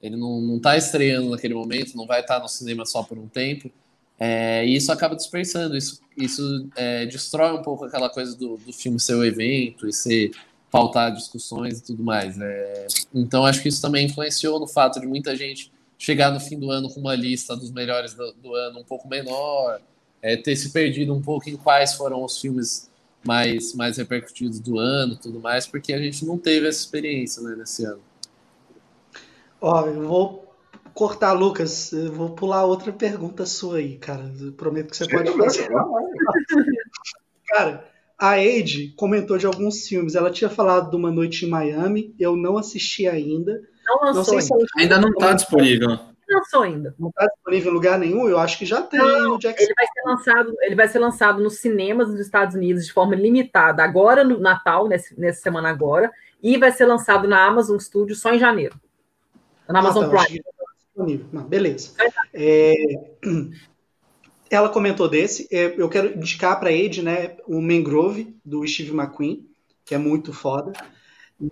[0.00, 3.28] Ele não está estreando naquele momento, não vai estar tá no cinema só por um
[3.28, 3.70] tempo.
[4.18, 8.72] É, e isso acaba dispersando, isso, isso é, destrói um pouco aquela coisa do, do
[8.72, 10.30] filme ser o evento e ser
[10.70, 12.38] pautar discussões e tudo mais.
[12.38, 12.86] Né?
[13.14, 16.70] Então acho que isso também influenciou no fato de muita gente chegar no fim do
[16.70, 19.82] ano com uma lista dos melhores do, do ano um pouco menor,
[20.22, 22.87] é, ter se perdido um pouco em quais foram os filmes
[23.28, 27.54] mais, mais repercutidos do ano tudo mais, porque a gente não teve essa experiência né,
[27.54, 28.00] nesse ano.
[29.60, 30.54] Ó, eu vou
[30.94, 34.32] cortar, Lucas, eu vou pular outra pergunta sua aí, cara.
[34.40, 35.68] Eu prometo que você pode fazer.
[37.48, 37.84] cara,
[38.18, 40.14] a Eide comentou de alguns filmes.
[40.14, 43.60] Ela tinha falado de Uma Noite em Miami, eu não assisti ainda.
[43.86, 44.66] Não não ainda.
[44.78, 45.98] ainda não está disponível.
[46.30, 46.94] Lançou ainda.
[46.98, 48.28] Não está disponível em lugar nenhum?
[48.28, 49.64] Eu acho que já tem não, no Jackson.
[49.64, 53.14] Ele vai ser lançado, ele vai ser lançado nos cinemas dos Estados Unidos de forma
[53.14, 56.10] limitada, agora no Natal, nesse, nessa semana agora,
[56.42, 58.78] e vai ser lançado na Amazon Studio só em janeiro.
[59.66, 60.42] Na Amazon ah, tá, Prime.
[60.76, 61.26] Disponível.
[61.32, 61.92] Não, beleza.
[62.34, 62.74] É,
[64.50, 65.48] ela comentou desse.
[65.50, 69.46] É, eu quero indicar para a Ed, né, o Mangrove, do Steve McQueen,
[69.84, 70.72] que é muito foda.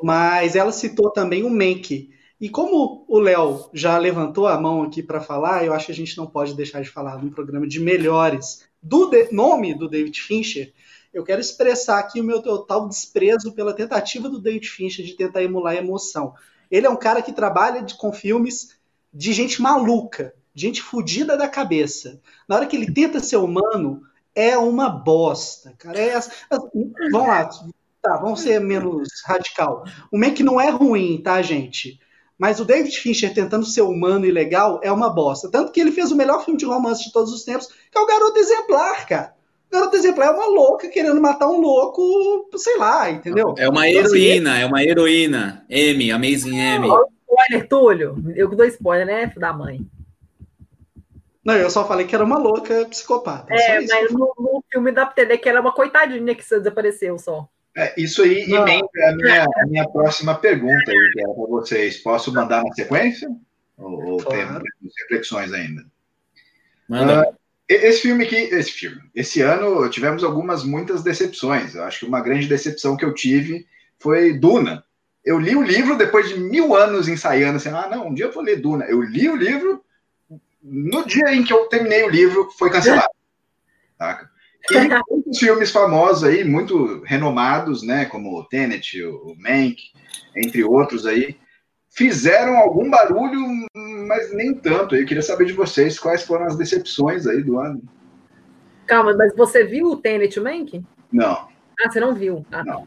[0.02, 2.10] Mas ela citou também o Mank,
[2.40, 5.94] e como o Léo já levantou a mão aqui para falar, eu acho que a
[5.94, 9.88] gente não pode deixar de falar de um programa de melhores do de nome do
[9.88, 10.72] David Fincher.
[11.14, 15.42] Eu quero expressar aqui o meu total desprezo pela tentativa do David Fincher de tentar
[15.42, 16.34] emular a emoção.
[16.70, 18.76] Ele é um cara que trabalha de, com filmes
[19.14, 22.20] de gente maluca, gente fodida da cabeça.
[22.46, 24.02] Na hora que ele tenta ser humano,
[24.34, 25.98] é uma bosta, cara.
[25.98, 26.20] É,
[27.10, 27.48] vamos lá,
[28.02, 29.84] tá, vamos ser menos radical.
[30.12, 31.98] O Mac não é ruim, tá, gente?
[32.38, 35.50] Mas o David Fincher tentando ser humano e legal é uma bosta.
[35.50, 38.00] Tanto que ele fez o melhor filme de romance de todos os tempos, que é
[38.00, 39.34] o Garoto Exemplar, cara.
[39.70, 43.54] O Garoto Exemplar é uma louca querendo matar um louco, sei lá, entendeu?
[43.56, 45.66] É uma então, assim, heroína, assim, é uma heroína.
[45.68, 46.88] M, Amazing M.
[47.26, 48.32] Spoiler, Túlio.
[48.36, 49.80] Eu que dou spoiler, né, da mãe.
[51.46, 53.54] Não, eu só falei que era uma louca psicopata.
[53.54, 57.16] É, mas no, no, filme dá pra entender que ela é uma coitadinha que desapareceu
[57.18, 57.48] só.
[57.76, 61.98] É, isso aí emenda a minha, a minha próxima pergunta aí, que era para vocês.
[61.98, 63.28] Posso mandar na sequência?
[63.76, 64.62] Ou, ou claro.
[64.62, 65.84] tem reflexões ainda?
[66.88, 67.28] Manda.
[67.28, 67.36] Uh,
[67.68, 71.74] esse filme aqui, esse filme, esse ano tivemos algumas, muitas decepções.
[71.74, 73.66] Eu acho que uma grande decepção que eu tive
[73.98, 74.82] foi Duna.
[75.22, 78.32] Eu li o livro depois de mil anos ensaiando, assim, ah, não, um dia eu
[78.32, 78.86] vou ler Duna.
[78.86, 79.84] Eu li o livro,
[80.62, 83.10] no dia em que eu terminei o livro, foi cancelado.
[83.98, 84.30] Tá?
[85.10, 89.76] Muitos filmes famosos aí, muito renomados, né, como o Tenet, o Mank,
[90.36, 91.36] entre outros aí,
[91.90, 93.40] fizeram algum barulho,
[94.06, 94.94] mas nem tanto.
[94.94, 97.82] Eu queria saber de vocês quais foram as decepções aí do ano.
[98.86, 100.84] Calma, mas você viu o Tenet e o Mank?
[101.12, 101.48] Não.
[101.80, 102.44] Ah, você não viu?
[102.50, 102.86] Ah, não.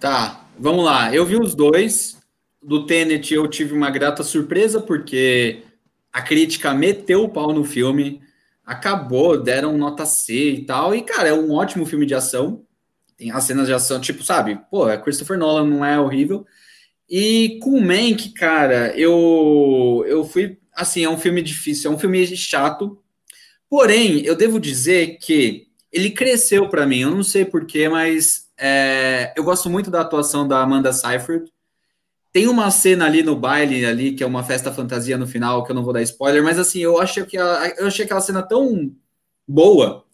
[0.00, 1.14] Tá, vamos lá.
[1.14, 2.22] Eu vi os dois.
[2.62, 5.62] Do Tenet eu tive uma grata surpresa, porque
[6.12, 8.22] a crítica meteu o pau no filme
[8.64, 10.94] acabou, deram nota C e tal.
[10.94, 12.64] E, cara, é um ótimo filme de ação.
[13.16, 14.58] Tem as cenas de ação, tipo, sabe?
[14.70, 16.46] Pô, é Christopher Nolan não é horrível.
[17.08, 20.58] E com o Mank, cara, eu, eu fui.
[20.74, 22.98] Assim, é um filme difícil, é um filme chato.
[23.68, 27.00] Porém, eu devo dizer que ele cresceu para mim.
[27.00, 31.44] Eu não sei porquê, mas é, eu gosto muito da atuação da Amanda Seyfried.
[32.34, 35.70] Tem uma cena ali no baile ali, que é uma festa fantasia no final, que
[35.70, 38.92] eu não vou dar spoiler, mas assim, eu achei que eu achei aquela cena tão
[39.46, 40.04] boa.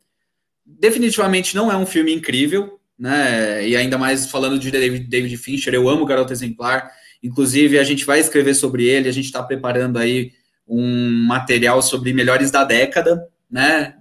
[0.67, 3.67] Definitivamente não é um filme incrível, né?
[3.67, 6.91] E ainda mais falando de David, David Fincher, eu amo Garoto Exemplar.
[7.23, 10.33] Inclusive, a gente vai escrever sobre ele, a gente está preparando aí
[10.69, 13.95] um material sobre melhores da década, né?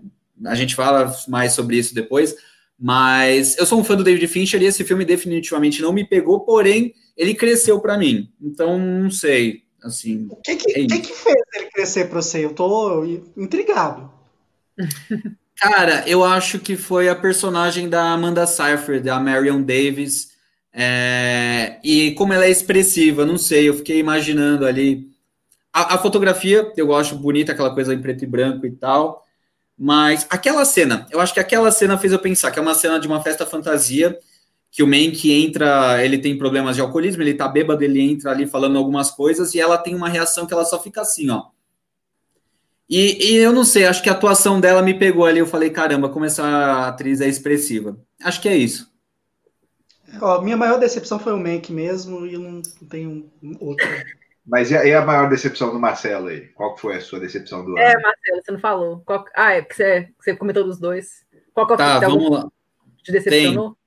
[0.46, 2.36] a gente fala mais sobre isso depois.
[2.78, 6.42] Mas eu sou um fã do David Fincher e esse filme definitivamente não me pegou,
[6.42, 8.32] porém ele cresceu para mim.
[8.42, 10.26] Então não sei, assim.
[10.30, 12.46] O que que, é que, que fez ele crescer para você?
[12.46, 13.04] Eu tô
[13.36, 14.10] intrigado.
[15.58, 20.30] Cara, eu acho que foi a personagem da Amanda Seyfried, da Marion Davis,
[20.72, 21.78] é...
[21.84, 25.10] e como ela é expressiva, não sei, eu fiquei imaginando ali.
[25.74, 29.26] A, a fotografia eu acho bonita, aquela coisa em preto e branco e tal.
[29.78, 32.98] Mas aquela cena, eu acho que aquela cena fez eu pensar que é uma cena
[32.98, 34.18] de uma festa fantasia,
[34.72, 38.46] que o Mank entra, ele tem problemas de alcoolismo, ele tá bêbado, ele entra ali
[38.46, 41.48] falando algumas coisas e ela tem uma reação que ela só fica assim, ó.
[42.88, 45.70] E, e eu não sei, acho que a atuação dela me pegou ali, eu falei,
[45.70, 48.00] caramba, como essa atriz é expressiva.
[48.24, 48.90] Acho que é isso.
[50.22, 53.88] Ó, minha maior decepção foi o Mank mesmo e eu não tenho outra.
[54.46, 56.48] Mas e a, maior decepção do Marcelo aí?
[56.48, 58.00] Qual foi a sua decepção do é, ano?
[58.00, 59.04] É, Marcelo, você não falou.
[59.06, 59.24] Qual...
[59.36, 61.24] Ah, é porque você, você comentou dos dois.
[61.54, 62.48] Qual que é tá, vamos lá.
[63.04, 63.78] Te decepcionou?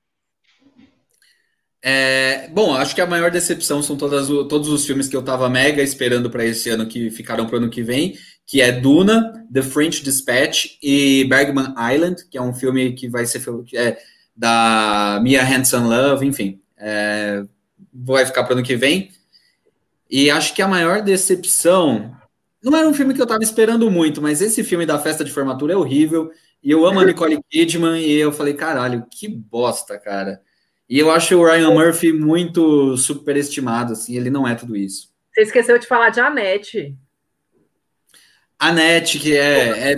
[1.85, 5.49] É, bom, acho que a maior decepção são todas, todos os filmes que eu tava
[5.49, 8.17] mega esperando para esse ano que ficaram para o ano que vem,
[8.47, 13.25] que é Duna, The French Dispatch e Bergman Island, que é um filme que vai
[13.25, 13.97] ser é,
[14.33, 17.43] da Mia Hansen Love, enfim, é,
[17.93, 19.11] vai ficar para o ano que vem.
[20.09, 22.15] E acho que a maior decepção.
[22.63, 25.31] Não era um filme que eu estava esperando muito, mas esse filme da festa de
[25.31, 26.31] formatura é horrível.
[26.63, 27.99] E eu amo a Nicole Kidman.
[27.99, 30.39] E eu falei, caralho, que bosta, cara.
[30.89, 34.15] E eu acho o Ryan Murphy muito superestimado, assim.
[34.15, 35.11] Ele não é tudo isso.
[35.33, 36.95] Você esqueceu de falar de Anete.
[38.59, 39.95] Anete, que é, é.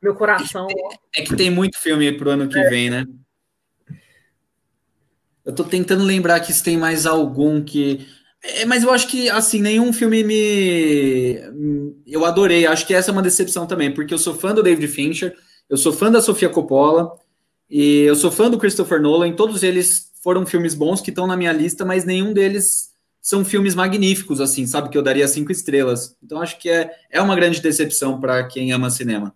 [0.00, 0.68] Meu coração.
[1.14, 2.68] É que tem muito filme pro ano que é.
[2.68, 3.04] vem, né?
[5.44, 8.06] Eu tô tentando lembrar que se tem mais algum que.
[8.42, 11.40] É, mas eu acho que, assim, nenhum filme me.
[12.06, 12.66] Eu adorei.
[12.66, 15.36] Acho que essa é uma decepção também, porque eu sou fã do David Fincher,
[15.68, 17.16] eu sou fã da Sofia Coppola,
[17.68, 19.32] e eu sou fã do Christopher Nolan.
[19.32, 22.90] Todos eles foram filmes bons que estão na minha lista, mas nenhum deles
[23.22, 24.88] são filmes magníficos, assim, sabe?
[24.88, 26.16] Que eu daria cinco estrelas.
[26.20, 29.32] Então acho que é, é uma grande decepção para quem ama cinema.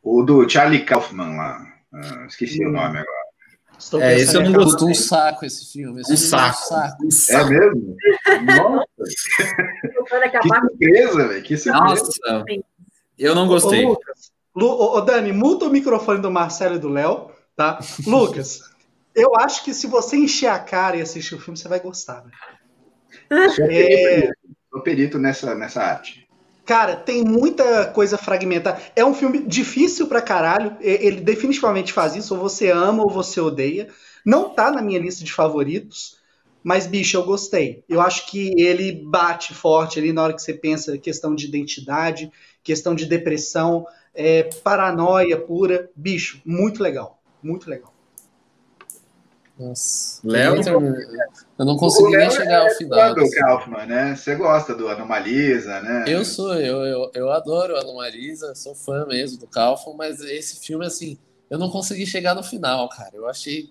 [0.00, 1.66] O do Charlie Kaufman lá.
[1.92, 2.68] Uh, esqueci hum.
[2.68, 3.24] o nome agora.
[3.76, 4.88] Estou é, esse eu não gostei.
[4.88, 6.00] Um saco esse filme.
[6.00, 6.46] Esse um, filme saco.
[6.46, 7.06] É um saco.
[7.06, 7.52] Um saco.
[7.52, 7.96] É mesmo?
[8.56, 8.86] Nossa.
[10.30, 11.42] que surpresa, velho.
[11.42, 11.84] Que surpresa.
[11.86, 12.44] Nossa.
[13.18, 13.84] Eu não gostei.
[13.84, 17.80] Ô, Lucas, Lu, ô, Dani, muda o microfone do Marcelo e do Léo, tá?
[18.06, 18.60] Lucas,
[19.14, 22.24] eu acho que se você encher a cara e assistir o filme, você vai gostar,
[22.24, 22.30] né?
[23.70, 24.30] É...
[24.70, 26.28] Sou perito nessa, nessa arte.
[26.64, 28.80] Cara, tem muita coisa fragmentada.
[28.96, 30.76] É um filme difícil pra caralho.
[30.80, 32.34] Ele definitivamente faz isso.
[32.34, 33.88] Ou você ama ou você odeia.
[34.24, 36.16] Não tá na minha lista de favoritos.
[36.62, 37.84] Mas, bicho, eu gostei.
[37.86, 42.32] Eu acho que ele bate forte ali na hora que você pensa questão de identidade,
[42.62, 45.90] questão de depressão, é, paranoia pura.
[45.94, 47.20] Bicho, muito legal.
[47.42, 47.93] Muito legal.
[49.58, 50.20] Nossa.
[50.24, 50.56] Léo?
[51.56, 53.14] Eu não consegui nem chegar ao é final.
[53.14, 54.16] do Kaufman, né?
[54.16, 56.04] Você gosta do Anomalisa, né?
[56.08, 60.60] Eu sou, eu, eu, eu adoro o Anomalisa, sou fã mesmo do Kaufman, mas esse
[60.66, 61.16] filme, assim,
[61.48, 63.12] eu não consegui chegar no final, cara.
[63.14, 63.70] Eu achei.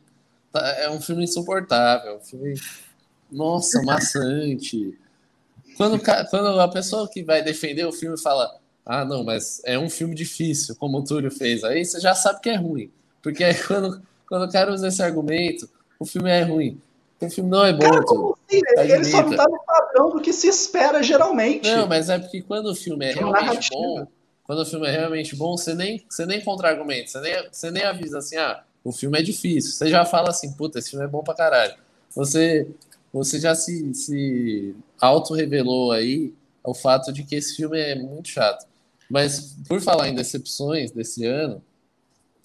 [0.54, 2.16] Tá, é um filme insuportável.
[2.16, 2.54] Um filme.
[3.30, 4.98] Nossa, maçante.
[5.76, 8.60] Quando, quando a pessoa que vai defender o filme fala.
[8.86, 11.64] Ah, não, mas é um filme difícil, como o Túlio fez.
[11.64, 12.92] Aí você já sabe que é ruim.
[13.22, 15.70] Porque aí quando, quando o cara usa esse argumento,
[16.00, 16.80] o filme é ruim.
[17.22, 17.80] O filme não é bom.
[17.80, 18.62] Cara, como assim?
[18.76, 21.70] Tá ele só não tá no padrão do que se espera geralmente.
[21.70, 24.08] Não, mas é porque quando o filme é, é realmente bom,
[24.44, 27.84] quando o filme é realmente bom, você nem, você nem contra-argumenta, você nem, você nem
[27.84, 29.72] avisa assim, ah, o filme é difícil.
[29.72, 31.76] Você já fala assim, puta, esse filme é bom pra caralho.
[32.14, 32.68] Você,
[33.12, 38.66] você já se, se auto-revelou aí o fato de que esse filme é muito chato.
[39.10, 41.62] Mas por falar em decepções desse ano,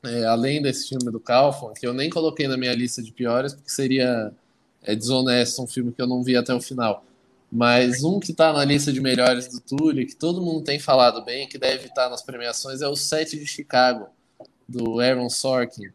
[0.04, 3.54] é, além desse filme do Kaufman, que eu nem coloquei na minha lista de piores,
[3.54, 4.32] porque seria
[4.82, 7.04] é, desonesto um filme que eu não vi até o final.
[7.50, 11.24] Mas um que está na lista de melhores do Túlio, que todo mundo tem falado
[11.24, 14.08] bem, que deve estar tá nas premiações, é o Sete de Chicago,
[14.68, 15.90] do Aaron Sorkin.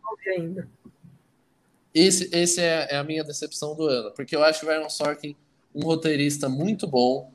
[1.94, 5.36] Esse, esse é, é, a minha decepção do ano, porque eu acho o Aaron Sorkin
[5.76, 7.32] um roteirista muito bom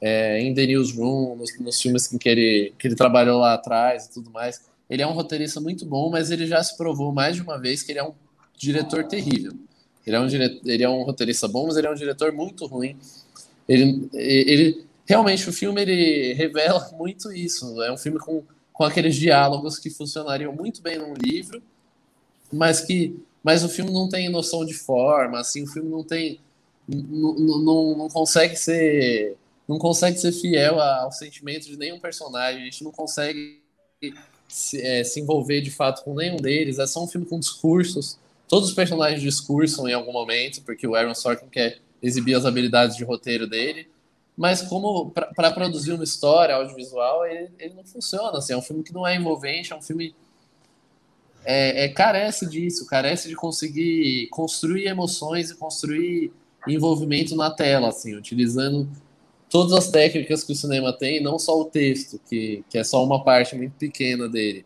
[0.00, 4.12] é, em The Newsroom, nos, nos filmes que ele, que ele trabalhou lá atrás e
[4.12, 4.62] tudo mais.
[4.88, 7.82] Ele é um roteirista muito bom, mas ele já se provou mais de uma vez
[7.82, 8.14] que ele é um
[8.56, 9.52] diretor terrível.
[10.06, 12.66] Ele é um, diretor, ele é um roteirista bom, mas ele é um diretor muito
[12.66, 12.96] ruim.
[13.68, 17.82] Ele, ele realmente o filme ele revela muito isso.
[17.82, 21.62] É um filme com, com aqueles diálogos que funcionariam muito bem num livro,
[22.52, 26.40] mas que mas o filme não tem noção de forma, assim, o filme não tem
[26.88, 29.36] não, não consegue ser
[29.66, 32.62] não consegue ser fiel ao sentimento de nenhum personagem.
[32.62, 33.60] A gente não consegue
[34.48, 36.78] se, é, se envolver de fato com nenhum deles.
[36.78, 38.18] É só um filme com discursos.
[38.48, 42.96] Todos os personagens discursam em algum momento, porque o Aaron Sorkin quer exibir as habilidades
[42.96, 43.88] de roteiro dele.
[44.36, 48.38] Mas como para produzir uma história audiovisual, ele, ele não funciona.
[48.38, 50.14] Assim, é um filme que não é envolvente, é um filme
[51.44, 56.32] é, é, carece disso, carece de conseguir construir emoções e construir
[56.66, 58.88] envolvimento na tela, assim, utilizando
[59.48, 63.04] todas as técnicas que o cinema tem, não só o texto, que, que é só
[63.04, 64.64] uma parte muito pequena dele.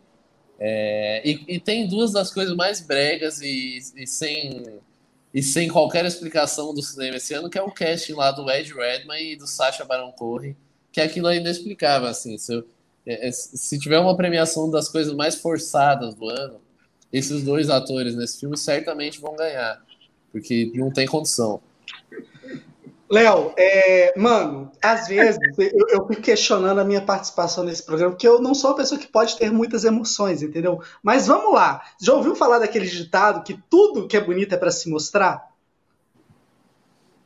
[0.59, 4.63] É, e, e, tem duas das coisas mais bregas e, e, sem,
[5.33, 8.73] e sem qualquer explicação do cinema esse ano, que é o casting lá do Ed
[8.73, 10.55] Redman e do Sacha Baron Cohen,
[10.91, 12.65] que aquilo é inexplicável, assim, se, eu,
[13.05, 16.61] é, é, se tiver uma premiação das coisas mais forçadas do ano,
[17.11, 19.83] esses dois atores nesse filme certamente vão ganhar,
[20.31, 21.61] porque não tem condição.
[23.13, 28.27] Léo, é, mano, às vezes eu, eu fico questionando a minha participação nesse programa, porque
[28.27, 30.81] eu não sou uma pessoa que pode ter muitas emoções, entendeu?
[31.03, 31.83] Mas vamos lá.
[32.01, 35.47] Já ouviu falar daquele ditado que tudo que é bonito é para se mostrar?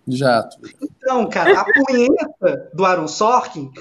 [0.06, 0.50] Já.
[0.82, 3.72] Então, cara, a punheta do Aaron Sorkin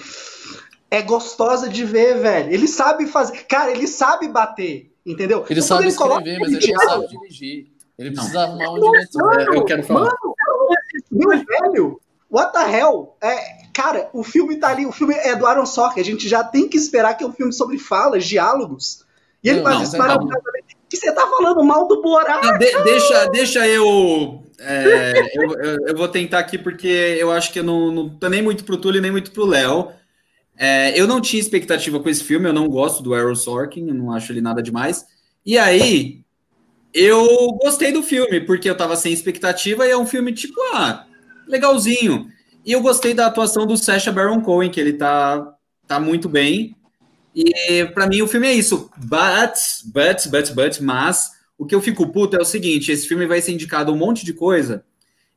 [0.88, 2.52] é gostosa de ver, velho.
[2.52, 3.44] Ele sabe fazer.
[3.48, 5.44] Cara, ele sabe bater, entendeu?
[5.50, 7.76] Ele então, sabe ele escrever, mas ele não sabe dirigir.
[7.98, 9.40] Ele precisa arrumar um diretor.
[9.40, 10.00] É, eu quero falar.
[10.00, 10.35] Mano,
[11.16, 12.00] meu velho,
[12.30, 13.16] what the hell?
[13.22, 16.42] É, cara, o filme tá ali, o filme é do Aaron Sorkin, a gente já
[16.44, 19.04] tem que esperar que é um filme sobre falas, diálogos.
[19.42, 20.18] E ele faz isso para
[20.88, 22.40] que você tá falando mal do Borá?
[22.58, 25.96] De, deixa, deixa eu, é, eu, eu, eu.
[25.96, 29.00] vou tentar aqui porque eu acho que eu não, não tô nem muito pro Túlio
[29.00, 29.92] nem muito pro Léo.
[30.56, 33.94] É, eu não tinha expectativa com esse filme, eu não gosto do Aaron Sorkin, eu
[33.94, 35.04] não acho ele nada demais.
[35.44, 36.24] E aí,
[36.96, 41.06] eu gostei do filme, porque eu tava sem expectativa e é um filme tipo, ah,
[41.46, 42.30] legalzinho.
[42.64, 45.54] E eu gostei da atuação do Sacha Baron Cohen, que ele tá,
[45.86, 46.74] tá muito bem.
[47.34, 48.90] E para mim o filme é isso.
[48.96, 53.26] But, but, but, but, mas o que eu fico puto é o seguinte: esse filme
[53.26, 54.82] vai ser indicado um monte de coisa.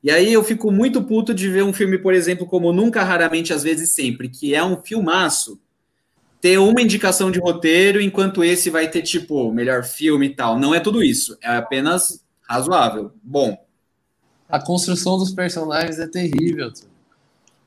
[0.01, 3.51] E aí eu fico muito puto de ver um filme, por exemplo, como Nunca, Raramente,
[3.51, 5.60] Às vezes Sempre, que é um filmaço
[6.42, 10.58] ter uma indicação de roteiro, enquanto esse vai ter, tipo, melhor filme e tal.
[10.58, 11.38] Não é tudo isso.
[11.42, 13.12] É apenas razoável.
[13.22, 13.58] Bom.
[14.48, 16.72] A construção dos personagens é terrível.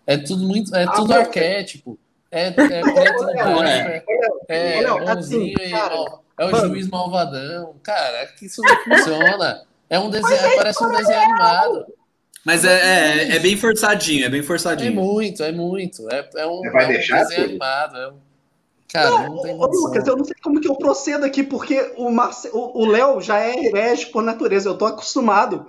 [0.06, 0.74] É tudo muito.
[0.74, 1.98] É tudo arquétipo.
[2.30, 4.02] É, é preto no é,
[4.48, 4.84] é, é e
[6.38, 7.76] é o juiz malvadão.
[7.82, 9.62] Cara, que isso não funciona.
[9.88, 11.86] É um desenho, parece um desenho animado.
[12.44, 14.90] Mas é, é, é, bem forçadinho, é bem forçadinho.
[14.90, 16.10] É muito, é muito.
[16.10, 17.96] É, é um, é um desenho animado.
[17.98, 18.31] É um
[18.92, 21.94] Cara, não, não tem ô, Lucas, eu não sei como que eu procedo aqui, porque
[21.96, 22.50] o Marce...
[22.52, 25.66] o Léo já é herege por natureza, eu tô acostumado.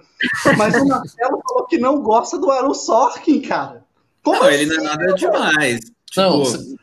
[0.58, 3.86] Mas o Marcelo falou que não gosta do Aaron Sorkin, cara.
[4.22, 5.80] Como não, assim, ele não é nada demais.
[6.18, 6.78] Não, tipo...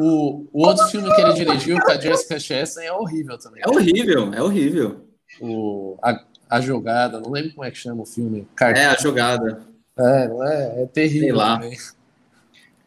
[0.00, 3.62] o, o outro filme que ele dirigiu, com a Jessica Chastain, é horrível também.
[3.64, 5.06] É horrível, é horrível.
[5.40, 6.20] O, a,
[6.50, 8.48] a Jogada, não lembro como é que chama o filme.
[8.56, 8.82] Cartão.
[8.82, 9.62] É, A Jogada.
[9.96, 11.28] É, não é, é terrível.
[11.28, 11.60] Sei lá.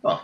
[0.03, 0.19] Bom,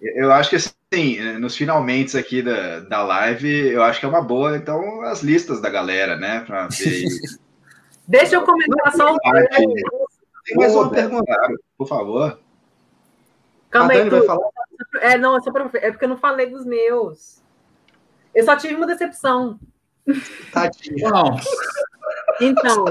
[0.00, 0.56] eu acho que
[0.92, 5.20] Sim, nos finalmente aqui da, da live, eu acho que é uma boa, então, as
[5.20, 6.40] listas da galera, né?
[6.46, 7.04] Para ver.
[8.06, 11.34] Deixa eu comentar só um Tem mais uma pergunta.
[11.76, 12.38] por favor.
[13.68, 14.24] Calma aí, tu...
[15.00, 15.68] É, não, é, só pra...
[15.74, 17.42] é porque eu não falei dos meus.
[18.32, 19.58] Eu só tive uma decepção.
[20.52, 21.08] Tadinho.
[22.40, 22.84] Então,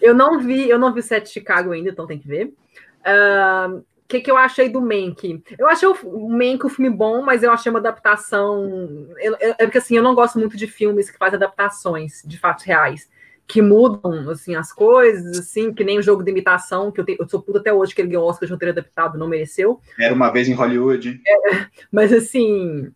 [0.00, 2.54] eu não vi, eu não vi o set de Chicago ainda, então tem que ver.
[3.00, 5.42] Uh, que, que eu achei do Mank?
[5.56, 9.08] Eu achei o Mank um filme bom, mas eu achei uma adaptação.
[9.18, 12.36] Eu, eu, é porque assim, eu não gosto muito de filmes que fazem adaptações de
[12.36, 13.08] fatos reais,
[13.46, 17.16] que mudam assim as coisas, assim, que nem o jogo de imitação, que eu, te,
[17.20, 19.80] eu sou puta até hoje que ele ganhou Oscar de roteiro adaptado, não mereceu.
[19.98, 21.20] Era uma vez em Hollywood.
[21.24, 22.90] É, mas assim,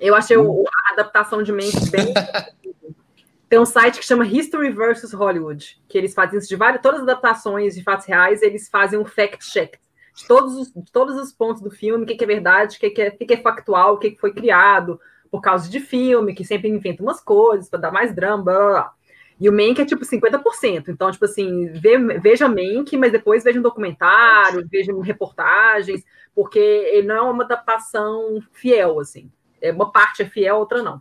[0.00, 2.12] eu achei o, a adaptação de Mank bem.
[3.48, 7.00] Tem um site que chama History versus Hollywood, que eles fazem isso de várias, todas
[7.00, 9.74] as adaptações de fatos reais, eles fazem um fact check
[10.20, 12.80] de todos os, de todos os pontos do filme, o que, que é verdade, o
[12.80, 15.00] que, que, é, que, que é factual, o que, que foi criado
[15.30, 18.68] por causa de filme, que sempre inventa umas coisas para dar mais drama, blá, blá,
[18.68, 18.92] blá.
[19.40, 20.88] E o Mank é tipo 50%.
[20.88, 26.04] Então, tipo assim, vê, veja Mank, mas depois veja um documentário, veja reportagens,
[26.34, 29.30] porque ele não é uma adaptação fiel, assim.
[29.62, 31.00] É, uma parte é fiel, outra não.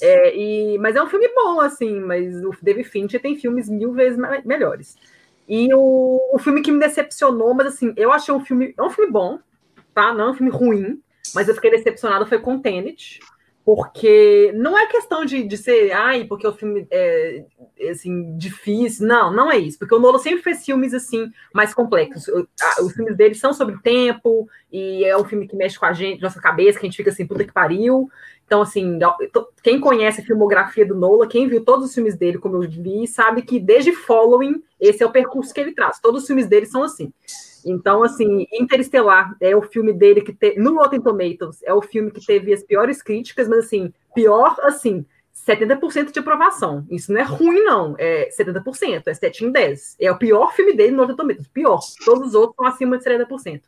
[0.00, 3.92] É, e, mas é um filme bom, assim, mas o David Fincher tem filmes mil
[3.92, 4.96] vezes melhores.
[5.48, 8.74] E o, o filme que me decepcionou, mas assim, eu achei um filme.
[8.76, 9.38] É um filme bom,
[9.94, 10.12] tá?
[10.12, 11.00] Não é um filme ruim,
[11.34, 13.20] mas eu fiquei decepcionada foi com Tenet,
[13.66, 17.44] porque não é questão de, de ser, ai, porque o filme é
[17.90, 19.08] assim, difícil.
[19.08, 19.76] Não, não é isso.
[19.76, 22.28] Porque o Nolan sempre fez filmes assim, mais complexos.
[22.80, 26.22] Os filmes dele são sobre tempo, e é um filme que mexe com a gente,
[26.22, 28.08] nossa cabeça, que a gente fica assim, puta que pariu.
[28.46, 29.00] Então, assim,
[29.64, 33.04] quem conhece a filmografia do Nolan, quem viu todos os filmes dele, como eu vi,
[33.08, 35.98] sabe que desde Following, esse é o percurso que ele traz.
[35.98, 37.12] Todos os filmes dele são assim.
[37.68, 40.60] Então, assim, Interestelar é o filme dele que teve.
[40.60, 45.04] No Rotten Tomatoes, é o filme que teve as piores críticas, mas, assim, pior, assim,
[45.34, 46.86] 70% de aprovação.
[46.88, 47.96] Isso não é ruim, não.
[47.98, 49.96] É 70%, é 7 em 10.
[50.00, 51.48] É o pior filme dele no Rotten Tomatoes.
[51.48, 51.80] Pior.
[52.04, 53.62] Todos os outros estão acima de 70%.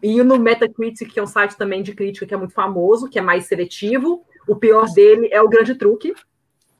[0.00, 3.18] E no Metacritic, que é um site também de crítica que é muito famoso, que
[3.18, 6.14] é mais seletivo, o pior dele é o Grande Truque,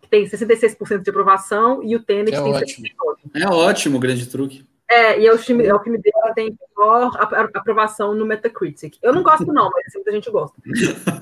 [0.01, 2.87] que tem 66% de aprovação, e o Tenet é tem ótimo.
[2.87, 3.43] 79%.
[3.43, 4.65] É ótimo o Grande Truque.
[4.93, 7.11] É, e é o filme, é o filme dele que tem maior
[7.55, 8.99] aprovação no Metacritic.
[9.03, 10.61] Eu não gosto, não, mas muita gente gosta.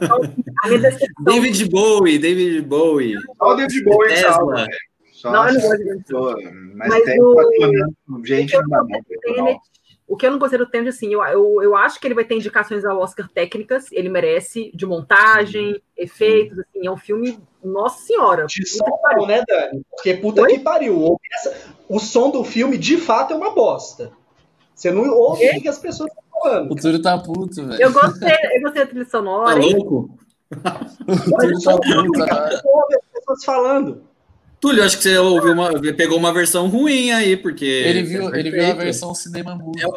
[0.03, 0.21] Então,
[1.21, 3.14] David Bowie, David Bowie.
[3.39, 4.66] Só o David Bowie Tesla.
[5.12, 8.25] Só não, eu não gosto de David Mas, mas tem o...
[8.25, 8.89] gente no
[9.21, 9.61] Tenet,
[10.09, 12.25] o que eu não gostei do Tenet, assim, eu, eu, eu acho que ele vai
[12.25, 15.81] ter indicações ao Oscar técnicas, ele merece, de montagem, Sim.
[15.97, 18.47] efeitos, assim, é um filme, nossa senhora.
[18.47, 19.83] De som, né, Dani?
[19.91, 20.55] Porque puta Oi?
[20.55, 21.17] que pariu.
[21.89, 24.13] O som do filme, de fato, é uma bosta.
[24.75, 26.73] Você não ouve o que as pessoas estão falando.
[26.73, 27.83] O Túlio tá puto, velho.
[27.83, 29.61] Eu gostei, eu gostei da trilha sonora.
[29.61, 30.19] Tá louco?
[31.07, 32.55] o Túlio tá puto, cara.
[32.55, 32.63] as
[33.13, 34.03] pessoas falando.
[34.61, 37.65] Túlio, acho que você ouviu uma, pegou uma versão ruim aí, porque.
[37.65, 39.93] Ele viu, é ele viu a versão cinema é o,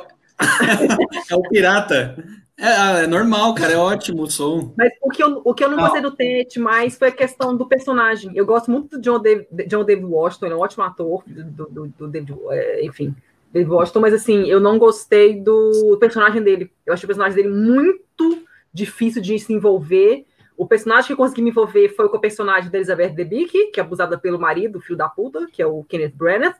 [1.30, 2.16] é o pirata.
[2.58, 4.74] É, é, normal, cara, é ótimo o som.
[4.78, 7.58] Mas o que eu, o que eu não, gostei do Tenet mais foi a questão
[7.58, 8.32] do personagem.
[8.36, 11.66] Eu gosto muito do John David, John David Washington, ele é um ótimo ator, do,
[11.66, 13.16] do, do David, é, enfim,
[13.52, 16.72] David Washington, mas assim, eu não gostei do personagem dele.
[16.86, 20.26] Eu achei o personagem dele muito difícil de se envolver
[20.56, 23.80] o personagem que eu consegui me envolver foi com o personagem da Elizabeth Debicki, que
[23.80, 26.56] é abusada pelo marido, filho da puta, que é o Kenneth Branagh.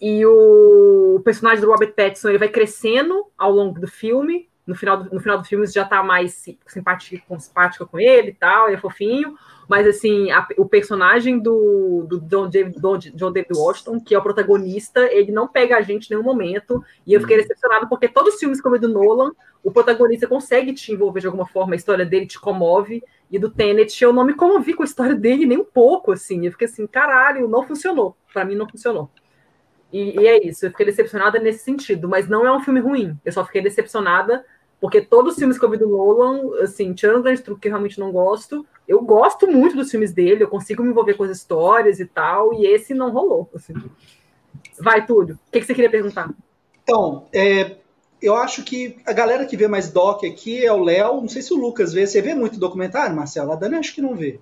[0.00, 4.48] E o personagem do Robert Pattinson ele vai crescendo ao longo do filme.
[4.66, 8.30] No final do, no final do filme você já tá mais simpática, simpática com ele
[8.30, 9.36] e tal, ele é fofinho.
[9.68, 12.76] Mas assim, a, o personagem do, do John, David,
[13.14, 16.82] John David Washington, que é o protagonista, ele não pega a gente em nenhum momento.
[17.06, 17.40] E eu fiquei hum.
[17.42, 19.32] decepcionado porque todos os filmes como o do Nolan,
[19.62, 23.02] o protagonista consegue te envolver de alguma forma, a história dele te comove.
[23.30, 26.46] E do Tenet, eu não me comovi com a história dele nem um pouco, assim.
[26.46, 28.16] Eu fiquei assim, caralho, não funcionou.
[28.32, 29.10] Para mim, não funcionou.
[29.92, 33.16] E, e, é isso, eu fiquei decepcionada nesse sentido, mas não é um filme ruim.
[33.24, 34.44] Eu só fiquei decepcionada
[34.80, 37.68] porque todos os filmes que eu vi do Nolan, assim, tirando o grande truque que
[37.68, 41.24] eu realmente não gosto, eu gosto muito dos filmes dele, eu consigo me envolver com
[41.24, 43.50] as histórias e tal, e esse não rolou.
[43.54, 43.74] Assim.
[44.78, 46.30] Vai, Túlio, o que, que você queria perguntar?
[46.82, 47.76] Então, é,
[48.22, 51.20] eu acho que a galera que vê mais doc aqui é o Léo.
[51.20, 52.06] Não sei se o Lucas vê.
[52.06, 53.52] Você vê muito documentário, Marcelo?
[53.52, 54.40] A Dani acho que não vê.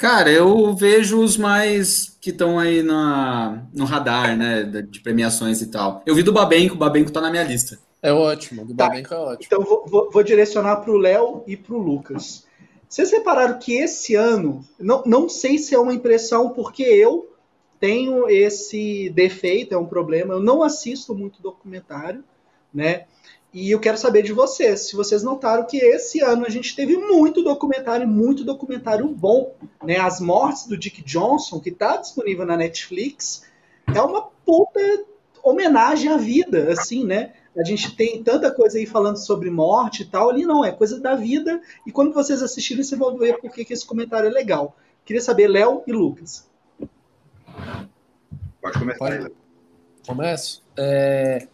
[0.00, 4.62] Cara, eu vejo os mais que estão aí na, no radar, né?
[4.62, 6.02] De premiações e tal.
[6.06, 7.78] Eu vi do Babenco, o Babenco tá na minha lista.
[8.00, 8.88] É ótimo, do tá.
[8.88, 9.44] Babenco é ótimo.
[9.44, 12.46] Então vou, vou, vou direcionar para o Léo e para o Lucas.
[12.88, 17.30] Vocês repararam que esse ano, não, não sei se é uma impressão, porque eu
[17.78, 22.24] tenho esse defeito, é um problema, eu não assisto muito documentário
[22.72, 23.04] né?
[23.52, 26.96] E eu quero saber de vocês, se vocês notaram que esse ano a gente teve
[26.96, 29.96] muito documentário, muito documentário bom, né?
[29.96, 33.44] As mortes do Dick Johnson, que está disponível na Netflix,
[33.92, 34.80] é uma puta
[35.42, 37.32] homenagem à vida, assim, né?
[37.56, 41.00] A gente tem tanta coisa aí falando sobre morte e tal, ali não, é coisa
[41.00, 44.76] da vida, e quando vocês assistirem, vocês vão ver por que esse comentário é legal.
[45.04, 46.48] Queria saber, Léo e Lucas.
[48.62, 48.98] Pode começar.
[48.98, 49.32] Pode.
[50.06, 50.62] Começo?
[50.76, 51.48] É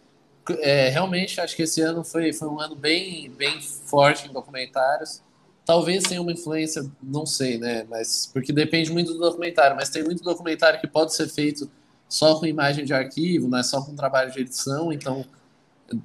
[0.59, 5.21] é, realmente acho que esse ano foi, foi um ano bem, bem forte em documentários.
[5.65, 7.85] Talvez tenha uma influência, não sei, né?
[7.89, 9.75] Mas porque depende muito do documentário.
[9.75, 11.69] Mas tem muito documentário que pode ser feito
[12.07, 14.93] só com imagem de arquivo, não é só com trabalho de edição.
[14.93, 15.25] Então,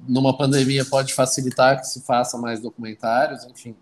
[0.07, 3.75] numa pandemia pode facilitar que se faça mais documentários, enfim.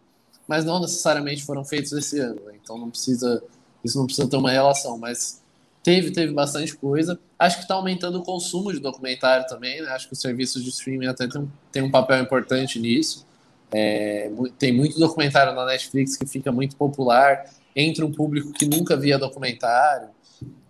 [0.47, 2.41] Mas não necessariamente foram feitos esse ano.
[2.45, 2.53] Né?
[2.61, 3.43] Então não precisa,
[3.83, 4.97] isso não precisa ter uma relação.
[4.97, 5.40] Mas
[5.83, 7.19] Teve, teve bastante coisa.
[7.39, 9.89] Acho que está aumentando o consumo de documentário também, né?
[9.89, 13.25] Acho que os serviços de streaming até tem, tem um papel importante nisso.
[13.71, 14.29] É,
[14.59, 19.17] tem muito documentário na Netflix que fica muito popular entre um público que nunca via
[19.17, 20.09] documentário.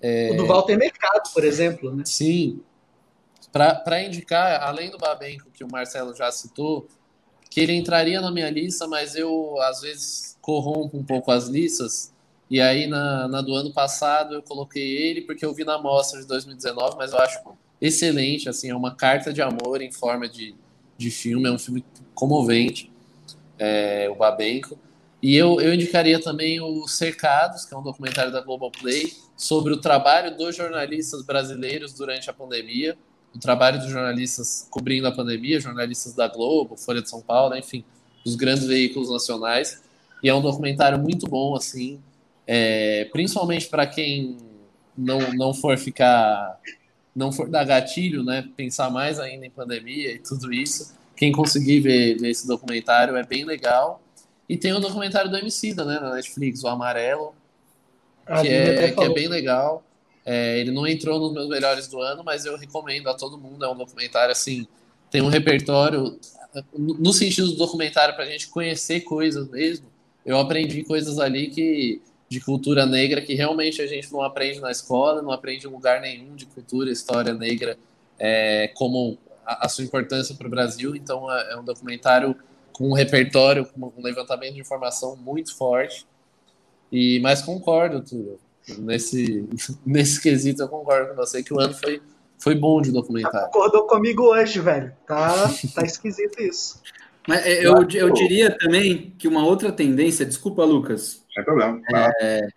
[0.01, 2.03] É, o do Walter Mercado, por exemplo, né?
[2.05, 2.61] Sim.
[3.51, 6.87] Para indicar, além do Babenco, que o Marcelo já citou,
[7.49, 12.10] que ele entraria na minha lista, mas eu, às vezes, corrompo um pouco as listas,
[12.51, 16.19] e aí, na, na, do ano passado, eu coloquei ele porque eu vi na mostra
[16.19, 17.39] de 2019, mas eu acho
[17.79, 20.53] excelente, assim, é uma carta de amor em forma de,
[20.97, 21.81] de filme, é um filme
[22.13, 22.91] comovente,
[23.57, 24.77] é, o Babenco.
[25.23, 29.77] E eu, eu indicaria também o Cercados, que é um documentário da Globoplay, sobre o
[29.77, 32.97] trabalho dos jornalistas brasileiros durante a pandemia,
[33.33, 37.85] o trabalho dos jornalistas cobrindo a pandemia, jornalistas da Globo, Folha de São Paulo, enfim,
[38.25, 39.81] os grandes veículos nacionais.
[40.21, 41.97] E é um documentário muito bom, assim,
[42.53, 44.35] é, principalmente para quem
[44.97, 46.59] não, não for ficar,
[47.15, 50.93] não for dar gatilho, né, pensar mais ainda em pandemia e tudo isso.
[51.15, 54.01] Quem conseguir ver, ver esse documentário é bem legal.
[54.49, 57.33] E tem o documentário do Emicida, né, na Netflix, o Amarelo,
[58.41, 59.81] que, é, que é bem legal.
[60.25, 63.63] É, ele não entrou nos meus melhores do ano, mas eu recomendo a todo mundo.
[63.63, 64.67] É um documentário assim,
[65.09, 66.19] tem um repertório
[66.73, 69.85] no sentido do documentário para a gente conhecer coisas mesmo.
[70.25, 74.71] Eu aprendi coisas ali que de cultura negra que realmente a gente não aprende na
[74.71, 77.77] escola, não aprende em lugar nenhum de cultura, história negra,
[78.17, 80.95] é, como a, a, sua importância para o Brasil.
[80.95, 82.33] Então é, é um documentário
[82.71, 86.07] com um repertório, com um levantamento de informação muito forte.
[86.89, 88.39] E mas concordo, Túlio.
[88.77, 89.45] Nesse,
[89.85, 92.01] nesse quesito eu concordo com você que o ano foi,
[92.39, 93.47] foi bom de documentário.
[93.47, 94.93] Concordou comigo hoje, velho.
[95.05, 96.81] Tá, tá esquisito isso.
[97.27, 101.20] Mas é, eu, eu diria também que uma outra tendência, desculpa, Lucas.
[101.33, 101.81] Sem problema.
[101.93, 102.47] É,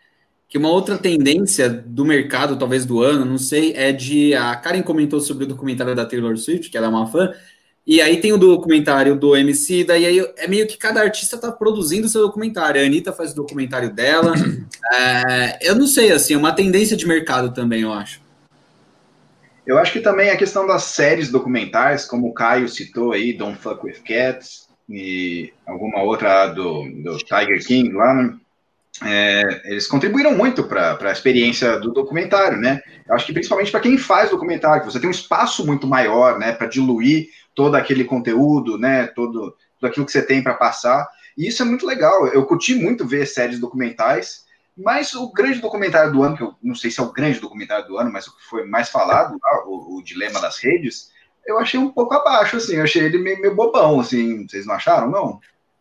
[0.49, 4.35] que uma outra tendência do mercado, talvez do ano, não sei, é de.
[4.35, 7.33] A Karen comentou sobre o documentário da Taylor Swift, que ela é uma fã,
[7.87, 11.53] e aí tem o documentário do MC, daí aí é meio que cada artista tá
[11.53, 12.81] produzindo seu documentário.
[12.81, 14.35] A Anitta faz o documentário dela.
[14.93, 18.21] É, eu não sei, assim, é uma tendência de mercado também, eu acho.
[19.67, 23.59] Eu acho que também a questão das séries documentais, como o Caio citou aí, Don't
[23.59, 28.37] Fuck With Cats, e alguma outra do, do Tiger King lá, né?
[29.03, 32.81] É, eles contribuíram muito para a experiência do documentário, né?
[33.09, 36.53] Eu acho que principalmente para quem faz documentário, você tem um espaço muito maior, né,
[36.53, 41.09] para diluir todo aquele conteúdo, né, todo, tudo aquilo que você tem para passar.
[41.37, 42.29] E isso é muito legal.
[42.29, 44.45] Eu curti muito ver séries documentais,
[44.77, 47.87] mas o grande documentário do ano, que eu não sei se é o grande documentário
[47.87, 49.37] do ano, mas o que foi mais falado,
[49.67, 51.11] o, o Dilema das Redes,
[51.47, 54.75] eu achei um pouco abaixo, assim, eu achei ele meio, meio bobão, assim, vocês não
[54.75, 55.41] acharam, não?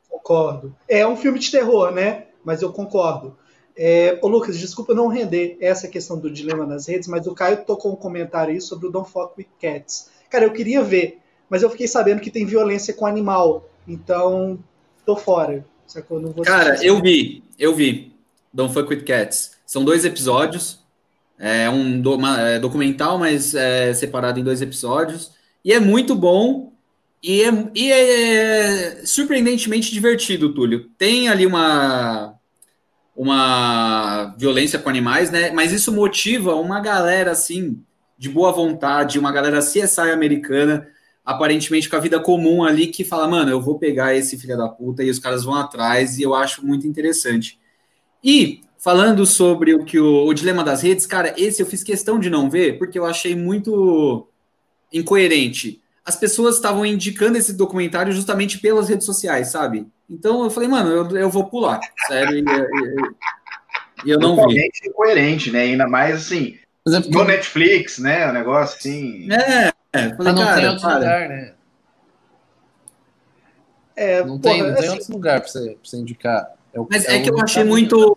[0.10, 0.76] Concordo.
[0.88, 2.26] É um filme de terror, né?
[2.44, 3.36] Mas eu concordo.
[3.76, 7.66] É, ô Lucas, desculpa não render essa questão do dilema nas redes, mas o Caio
[7.66, 10.10] tocou um comentário aí sobre o Don't Fuck With Cats.
[10.30, 11.20] Cara, eu queria ver,
[11.50, 13.68] mas eu fiquei sabendo que tem violência com animal.
[13.88, 14.60] Então,
[15.06, 15.66] tô fora.
[15.88, 16.20] Sacou?
[16.20, 18.14] Não vou Cara, eu vi, eu vi.
[18.54, 19.54] Don't Fuck With Cats.
[19.66, 20.80] São dois episódios.
[21.40, 25.32] É um do, uma, é documental, mas é separado em dois episódios.
[25.66, 26.72] E é muito bom.
[27.22, 30.90] E é, e é surpreendentemente divertido, Túlio.
[30.98, 32.33] Tem ali uma
[33.16, 35.52] uma violência com animais, né?
[35.52, 37.82] Mas isso motiva uma galera assim
[38.18, 40.88] de boa vontade, uma galera CSI americana
[41.26, 44.68] aparentemente com a vida comum ali, que fala, mano, eu vou pegar esse filho da
[44.68, 47.60] puta e os caras vão atrás, e eu acho muito interessante.
[48.24, 52.20] E, falando sobre o que o, o dilema das redes, cara, esse eu fiz questão
[52.20, 54.28] de não ver, porque eu achei muito
[54.92, 55.82] incoerente.
[56.06, 59.88] As pessoas estavam indicando esse documentário justamente pelas redes sociais, sabe?
[60.14, 64.70] Então eu falei, mano, eu, eu vou pular, sério, e, e, e eu não vi.
[64.86, 65.62] incoerente, né?
[65.62, 68.30] Ainda mais assim, é no Netflix, né?
[68.30, 69.28] O negócio assim.
[69.32, 70.96] É, é, falei, não cara, tem outro para.
[70.96, 71.54] lugar, né?
[73.96, 76.52] É, não, porra, tem, não tem assim, outro lugar para você, pra você indicar.
[76.72, 78.16] É o, mas é, é que eu achei muito,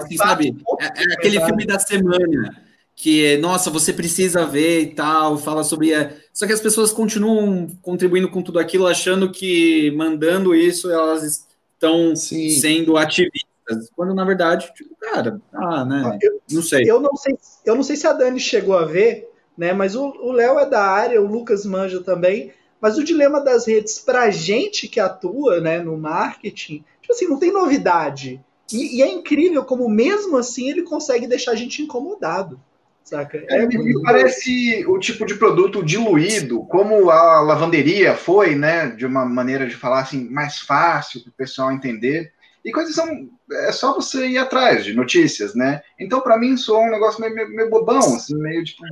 [0.00, 0.56] assim, sabe?
[0.80, 2.71] É, é aquele filme da semana
[3.02, 5.90] que, nossa, você precisa ver e tal, fala sobre.
[6.32, 12.14] Só que as pessoas continuam contribuindo com tudo aquilo, achando que mandando isso elas estão
[12.14, 13.90] sendo ativistas.
[13.96, 16.16] Quando na verdade, tipo, cara, ah, né?
[16.22, 16.84] Eu, não sei.
[16.86, 17.36] Eu não sei,
[17.66, 19.28] eu não sei se a Dani chegou a ver,
[19.58, 19.72] né?
[19.72, 22.52] Mas o Léo é da área, o Lucas manja também.
[22.80, 27.40] Mas o dilema das redes, para gente que atua né, no marketing, tipo assim, não
[27.40, 28.40] tem novidade.
[28.72, 32.60] E, e, é incrível como, mesmo assim, ele consegue deixar a gente incomodado.
[33.04, 33.44] Saca?
[33.48, 38.88] É, é me parece o tipo de produto diluído, como a lavanderia foi, né?
[38.90, 42.32] De uma maneira de falar assim, mais fácil para o pessoal entender.
[42.64, 43.28] E coisas são.
[43.50, 45.82] É só você ir atrás de notícias, né?
[45.98, 48.82] Então, para mim, soa um negócio meio, meio, meio, bobão, assim, meio tipo.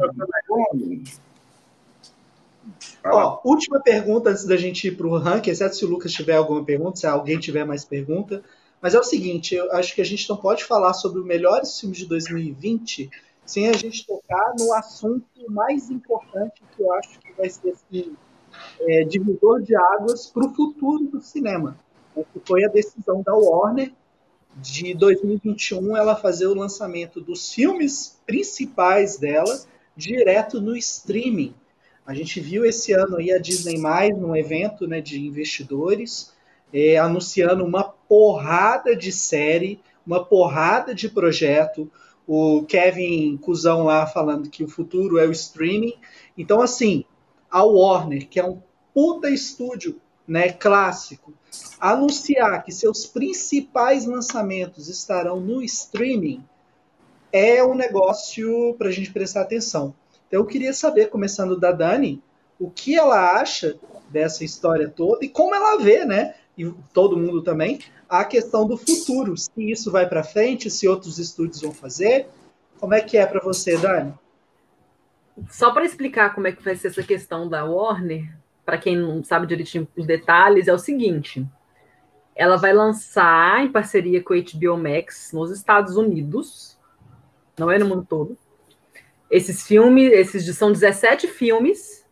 [3.04, 6.34] Ó, última pergunta antes da gente ir para o ranking, exceto se o Lucas tiver
[6.34, 8.42] alguma pergunta, se alguém tiver mais pergunta.
[8.82, 11.78] Mas é o seguinte, eu acho que a gente não pode falar sobre os melhores
[11.78, 13.10] filmes de 2020
[13.51, 18.12] sem a gente tocar no assunto mais importante que eu acho que vai ser esse
[18.81, 21.77] é, divisor de águas para o futuro do cinema
[22.32, 23.93] que foi a decisão da Warner
[24.56, 29.60] de 2021 ela fazer o lançamento dos filmes principais dela
[29.97, 31.55] direto no streaming.
[32.06, 36.32] A gente viu esse ano aí a Disney mais num evento né, de investidores
[36.72, 41.90] é, anunciando uma porrada de série, uma porrada de projeto.
[42.26, 45.94] O Kevin Cusão lá falando que o futuro é o streaming.
[46.36, 47.05] Então, assim,
[47.51, 48.62] a Warner, que é um
[48.94, 51.32] puta estúdio né, clássico,
[51.80, 56.44] anunciar que seus principais lançamentos estarão no streaming
[57.32, 59.94] é um negócio para a gente prestar atenção.
[60.26, 62.22] Então, eu queria saber, começando da Dani,
[62.59, 63.78] o que ela acha
[64.09, 66.34] dessa história toda e como ela vê, né?
[66.56, 67.80] E todo mundo também,
[68.10, 69.36] a questão do futuro.
[69.36, 72.28] Se isso vai para frente, se outros estúdios vão fazer.
[72.80, 74.12] Como é que é para você, Dani?
[75.48, 79.22] Só para explicar como é que vai ser essa questão da Warner, para quem não
[79.22, 81.46] sabe direitinho os detalhes, é o seguinte:
[82.34, 86.76] ela vai lançar em parceria com a HBO Max nos Estados Unidos,
[87.56, 88.36] não é no mundo todo.
[89.30, 92.04] Esses filmes, esses são 17 filmes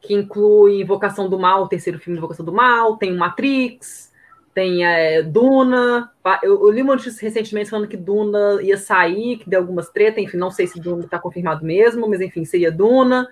[0.00, 4.11] que incluem Invocação do Mal, o terceiro filme Invocação do Mal, tem o Matrix,
[4.54, 6.10] tem é, Duna.
[6.42, 10.22] Eu, eu, li uma notícia recentemente falando que Duna ia sair, que deu algumas tretas,
[10.22, 13.28] enfim, não sei se Duna está confirmado mesmo, mas enfim, seria Duna.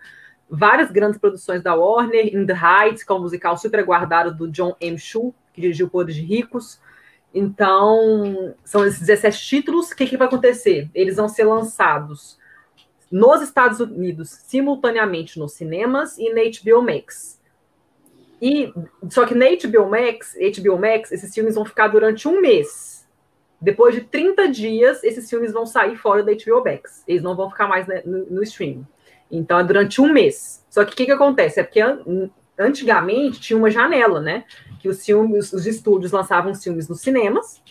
[0.48, 4.50] Várias grandes produções da Warner, In the Heights, que é um musical super aguardado do
[4.50, 4.98] John M.
[4.98, 6.80] Chu, que dirigiu Poderes de Ricos.
[7.32, 9.90] Então, são esses 17 títulos.
[9.90, 10.90] O que, que vai acontecer?
[10.92, 12.38] Eles vão ser lançados
[13.10, 17.39] nos Estados Unidos simultaneamente nos cinemas e na HBO Max.
[18.40, 18.72] E
[19.10, 23.06] só que na HBO Max, HBO Max, esses filmes vão ficar durante um mês.
[23.60, 27.04] Depois de 30 dias, esses filmes vão sair fora da HBO Max.
[27.06, 28.86] Eles não vão ficar mais né, no, no streaming.
[29.30, 30.64] Então é durante um mês.
[30.70, 31.60] Só que o que, que acontece?
[31.60, 34.44] É porque an antigamente tinha uma janela, né?
[34.80, 37.62] Que os filmes, os estúdios lançavam filmes nos cinemas,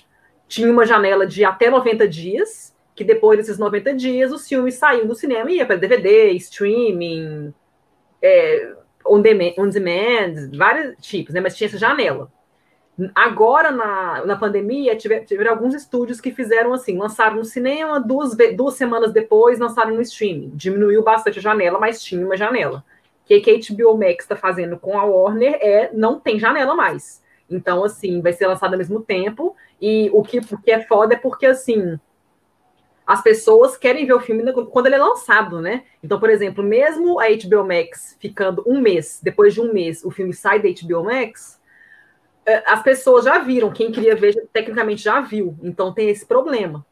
[0.47, 5.05] tinha uma janela de até 90 dias, que depois desses 90 dias os filmes saíam
[5.05, 7.53] do cinema e ia para DVD, streaming,
[8.19, 8.73] é,
[9.05, 11.41] on, demand, on demand, vários tipos, né?
[11.41, 12.31] Mas tinha essa janela.
[13.15, 18.35] Agora, na, na pandemia, tiver, tiveram alguns estúdios que fizeram assim, lançaram no cinema, duas,
[18.55, 20.51] duas semanas depois lançaram no streaming.
[20.53, 22.83] Diminuiu bastante a janela, mas tinha uma janela.
[23.23, 26.75] O que, que a HBO Max está fazendo com a Warner é não tem janela
[26.75, 27.23] mais.
[27.49, 29.55] Então, assim, vai ser lançado ao mesmo tempo.
[29.81, 31.97] E o que, o que é foda é porque, assim,
[33.09, 35.83] as pessoas querem ver o filme quando ele é lançado, né?
[36.03, 40.11] Então, por exemplo, mesmo a HBO Max ficando um mês, depois de um mês, o
[40.11, 41.59] filme sai da HBO Max,
[42.45, 45.57] é, as pessoas já viram, quem queria ver, tecnicamente já viu.
[45.63, 46.85] Então tem esse problema.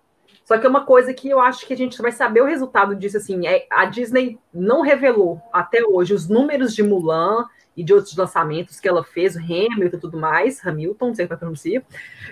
[0.44, 2.96] Só que é uma coisa que eu acho que a gente vai saber o resultado
[2.96, 7.46] disso, assim, é, a Disney não revelou até hoje os números de Mulan
[7.76, 11.28] e de outros lançamentos que ela fez, o Hamilton e tudo mais, Hamilton, não sei
[11.28, 11.86] como é pronuncia,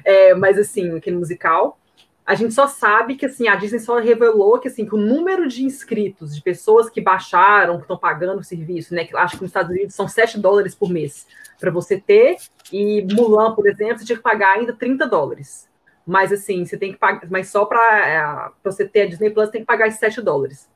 [0.04, 1.78] é, mas assim, aquele musical,
[2.26, 5.48] a gente só sabe que assim, a Disney só revelou que assim, que o número
[5.48, 9.06] de inscritos, de pessoas que baixaram, que estão pagando o serviço, né?
[9.06, 11.28] Que acho que nos Estados Unidos são 7 dólares por mês
[11.60, 12.38] para você ter,
[12.74, 15.70] e Mulan, por exemplo, você tinha que pagar ainda 30 dólares.
[16.06, 19.50] Mas assim, você tem que pagar, mas só para é, você ter a Disney Plus
[19.50, 20.68] tem que pagar esses 7 dólares.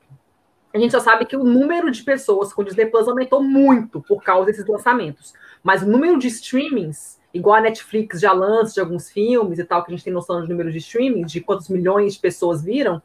[0.72, 4.22] A gente já sabe que o número de pessoas com Disney Plus aumentou muito por
[4.22, 5.34] causa desses lançamentos.
[5.64, 9.84] Mas o número de streamings igual a Netflix já lança de alguns filmes e tal,
[9.84, 13.02] que a gente tem noção de número de streaming, de quantos milhões de pessoas viram,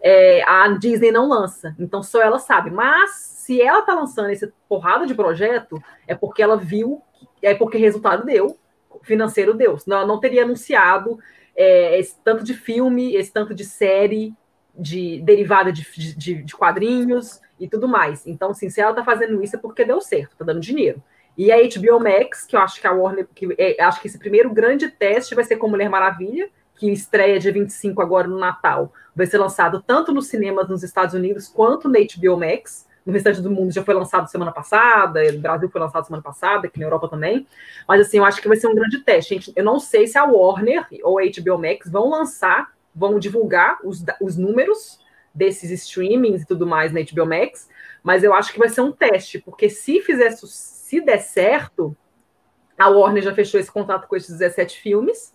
[0.00, 1.74] é, a Disney não lança.
[1.78, 2.70] Então só ela sabe.
[2.70, 7.02] Mas se ela tá lançando esse porrada de projeto, é porque ela viu,
[7.42, 8.58] é porque resultado deu,
[9.02, 9.78] financeiro deu.
[9.78, 11.18] Senão ela não teria anunciado
[11.56, 14.34] é, esse tanto de filme, esse tanto de série,
[14.76, 15.84] de derivada de,
[16.16, 18.26] de, de quadrinhos e tudo mais.
[18.26, 21.02] Então, assim, se ela tá fazendo isso é porque deu certo, tá dando dinheiro.
[21.36, 24.18] E a HBO Max, que eu acho que a Warner, que é, acho que esse
[24.18, 28.92] primeiro grande teste vai ser com Mulher Maravilha, que estreia dia 25 agora no Natal.
[29.14, 32.86] Vai ser lançado tanto nos cinemas nos Estados Unidos quanto na HBO Max.
[33.04, 36.68] No restante do mundo já foi lançado semana passada, no Brasil foi lançado semana passada,
[36.68, 37.46] aqui na Europa também.
[37.86, 39.34] Mas assim, eu acho que vai ser um grande teste.
[39.34, 43.78] Gente, eu não sei se a Warner ou a HBO Max vão lançar, vão divulgar
[43.84, 45.00] os, os números
[45.34, 47.68] desses streamings e tudo mais na HBO Max,
[48.02, 51.96] mas eu acho que vai ser um teste, porque se fizer sucesso se der certo,
[52.78, 55.34] a Warner já fechou esse contrato com esses 17 filmes.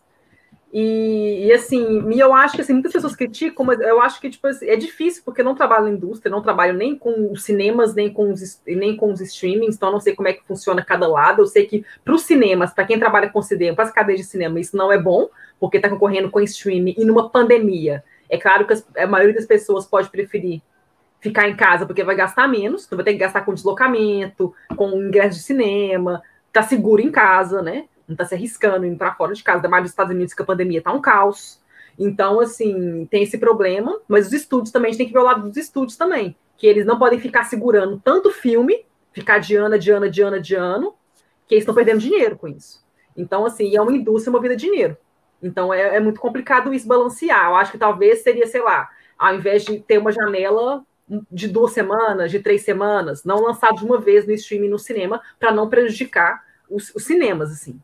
[0.71, 4.45] E, e, assim, eu acho que assim, muitas pessoas criticam, mas eu acho que tipo,
[4.45, 7.95] assim, é difícil, porque eu não trabalho na indústria, não trabalho nem com os cinemas,
[7.95, 11.07] nem com os, nem com os streamings, então não sei como é que funciona cada
[11.07, 11.41] lado.
[11.41, 14.27] Eu sei que para os cinemas, para quem trabalha com cinema, para as cadeias de
[14.27, 15.27] cinema, isso não é bom,
[15.59, 18.03] porque está concorrendo com streaming e numa pandemia.
[18.29, 20.61] É claro que a maioria das pessoas pode preferir
[21.19, 24.89] ficar em casa porque vai gastar menos, então vai ter que gastar com deslocamento, com
[25.01, 26.21] ingresso de cinema,
[26.51, 27.85] tá seguro em casa, né?
[28.07, 30.41] Não tá se arriscando indo para fora de casa, ainda mais nos Estados Unidos que
[30.41, 31.59] a pandemia tá um caos.
[31.97, 35.23] Então, assim, tem esse problema, mas os estúdios também, a gente tem que ver o
[35.23, 39.77] lado dos estúdios também, que eles não podem ficar segurando tanto filme, ficar de ano,
[39.77, 40.95] de ano, de ano, de ano,
[41.47, 42.83] que eles estão perdendo dinheiro com isso.
[43.15, 44.97] Então, assim, é uma indústria movida a dinheiro.
[45.41, 47.49] Então é, é muito complicado isso balancear.
[47.49, 50.83] Eu acho que talvez seria, sei lá, ao invés de ter uma janela
[51.31, 55.21] de duas semanas, de três semanas, não lançar de uma vez no streaming no cinema,
[55.39, 57.79] para não prejudicar os, os, cinemas, assim.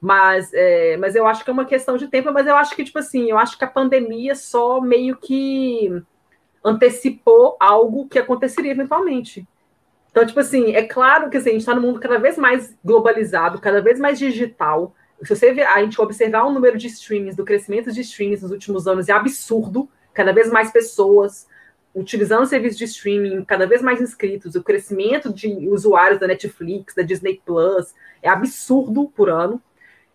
[0.00, 2.84] Mas, é, mas eu acho que é uma questão de tempo, mas eu acho que,
[2.84, 5.90] tipo assim, eu acho que a pandemia só meio que
[6.64, 9.46] antecipou algo que aconteceria eventualmente.
[10.10, 12.76] Então, tipo assim, é claro que assim, a gente está num mundo cada vez mais
[12.84, 14.94] globalizado, cada vez mais digital.
[15.22, 18.52] Se você ver, a gente observar o número de streamings, do crescimento de streamings nos
[18.52, 19.88] últimos anos, é absurdo.
[20.14, 21.46] Cada vez mais pessoas
[21.94, 27.02] utilizando serviços de streaming, cada vez mais inscritos, o crescimento de usuários da Netflix, da
[27.02, 29.60] Disney Plus, é absurdo por ano.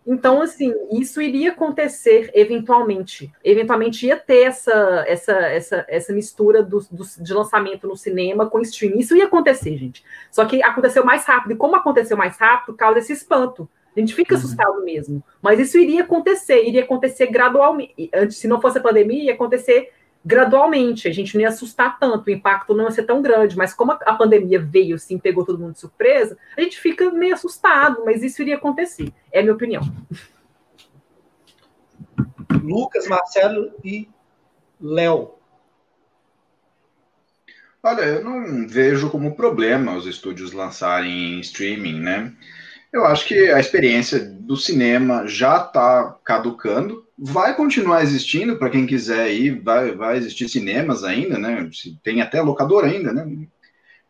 [0.06, 3.32] Então, assim, isso iria acontecer eventualmente.
[3.42, 8.60] Eventualmente ia ter essa, essa, essa, essa mistura do, do, de lançamento no cinema com
[8.60, 8.98] streaming.
[8.98, 10.04] Isso ia acontecer, gente.
[10.30, 11.52] Só que aconteceu mais rápido.
[11.52, 13.68] E como aconteceu mais rápido, causa esse espanto.
[13.96, 14.38] A gente fica uhum.
[14.38, 15.24] assustado mesmo.
[15.40, 18.10] Mas isso iria acontecer, iria acontecer gradualmente.
[18.14, 19.90] Antes, se não fosse a pandemia, ia acontecer
[20.24, 21.06] gradualmente.
[21.06, 23.92] A gente não ia assustar tanto, o impacto não ia ser tão grande, mas como
[23.92, 28.22] a pandemia veio, assim, pegou todo mundo de surpresa, a gente fica meio assustado, mas
[28.22, 29.12] isso iria acontecer.
[29.30, 29.82] É a minha opinião.
[32.62, 34.08] Lucas, Marcelo e
[34.80, 35.34] Léo.
[37.82, 42.32] Olha, eu não vejo como problema os estúdios lançarem em streaming, né?
[42.90, 48.86] Eu acho que a experiência do cinema já está caducando, vai continuar existindo para quem
[48.86, 51.68] quiser ir, vai, vai existir cinemas ainda, né?
[52.02, 53.46] Tem até locador ainda, né?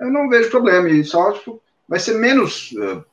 [0.00, 3.04] Eu não vejo problema, e só tipo, vai ser menos uh,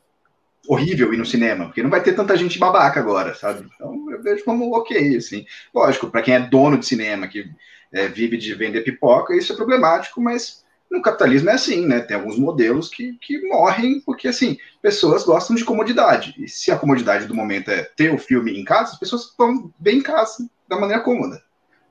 [0.68, 3.68] horrível ir no cinema, porque não vai ter tanta gente babaca agora, sabe?
[3.76, 5.46] Então eu vejo como ok, assim.
[5.74, 7.50] Lógico, para quem é dono de cinema, que
[7.92, 10.61] é, vive de vender pipoca, isso é problemático, mas
[10.92, 12.02] no capitalismo é assim, né?
[12.02, 16.36] Tem alguns modelos que, que morrem porque, assim, pessoas gostam de comodidade.
[16.38, 19.74] E se a comodidade do momento é ter o filme em casa, as pessoas vão
[19.80, 21.42] bem em casa da maneira cômoda,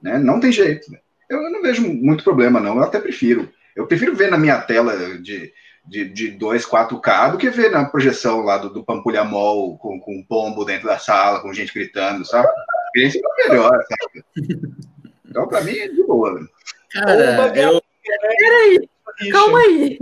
[0.02, 0.18] né?
[0.18, 0.98] Não tem jeito, né?
[1.30, 2.76] Eu, eu não vejo muito problema, não.
[2.76, 3.50] Eu até prefiro.
[3.74, 5.50] Eu prefiro ver na minha tela de,
[5.86, 9.98] de, de 2, 4K do que ver na projeção lá do, do Pampulha Mall com,
[9.98, 12.48] com um pombo dentro da sala, com gente gritando, sabe?
[12.48, 14.24] A experiência é melhor, sabe?
[15.24, 16.40] Então, pra mim, é de boa.
[16.90, 17.80] Cara, eu,
[18.38, 18.88] Peraí,
[19.30, 19.98] calma aí.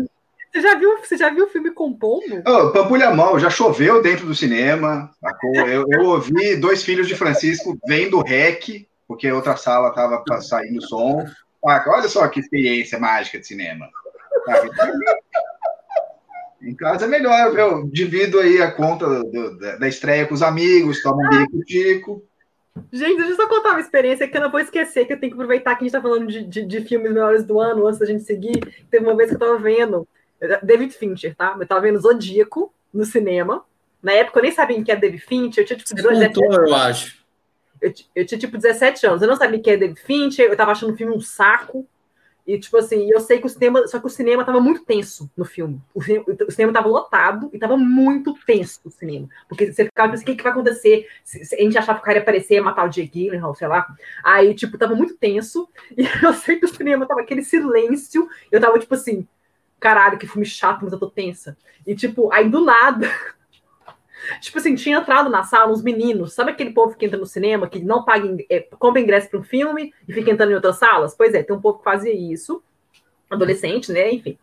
[0.53, 2.43] Você já viu, você já viu o filme com pombo?
[2.47, 5.11] Oh, Pampulha Mal, já choveu dentro do cinema.
[5.55, 11.25] Eu, eu ouvi dois filhos de Francisco vendo rec, porque outra sala estava saindo som.
[11.67, 13.89] Ah, olha só que experiência mágica de cinema.
[16.63, 20.43] Em casa é melhor, eu divido aí a conta do, da, da, estreia com os
[20.43, 22.28] amigos, tomo um bico tico.
[22.93, 25.33] Gente, deixa eu só contar uma experiência que eu não vou esquecer, que eu tenho
[25.33, 27.99] que aproveitar que a gente está falando de, de, de, filmes melhores do ano, antes
[27.99, 28.87] da gente seguir.
[28.91, 30.07] Teve uma vez que eu estava vendo
[30.63, 31.55] David Fincher, tá?
[31.57, 33.65] Eu estava vendo Zodíaco no cinema.
[34.03, 35.91] Na época eu nem sabia quem era David Fincher, eu tinha tipo.
[35.91, 37.19] Você contou, eu acho.
[37.81, 40.73] Eu, eu, tinha tipo 17 anos, eu não sabia quem era David Fincher, eu estava
[40.73, 41.87] achando o filme um saco.
[42.49, 43.87] E, tipo assim, eu sei que o cinema.
[43.87, 45.83] Só que o cinema tava muito tenso no filme.
[45.95, 49.29] O, cinema, o cinema tava lotado e tava muito tenso o cinema.
[49.47, 51.07] Porque você ficava pensando, o que, que vai acontecer?
[51.23, 53.69] Se, se a gente achava que o cara ia aparecer, matar o Jake Gyllenhaal, sei
[53.69, 53.87] lá.
[54.25, 55.69] Aí, tipo, tava muito tenso.
[55.95, 58.27] E eu sei que o cinema tava aquele silêncio.
[58.51, 59.29] Eu tava, tipo assim,
[59.79, 61.55] caralho, que filme chato, mas eu tô tensa.
[61.87, 63.11] E, tipo, aí do nada.
[64.41, 67.69] Tipo assim, tinha entrado na sala uns meninos, sabe aquele povo que entra no cinema,
[67.69, 71.15] que não paga, é, compra ingresso para um filme e fica entrando em outras salas?
[71.17, 72.63] Pois é, tem um povo que fazia isso,
[73.31, 74.13] adolescente, né?
[74.13, 74.39] Enfim.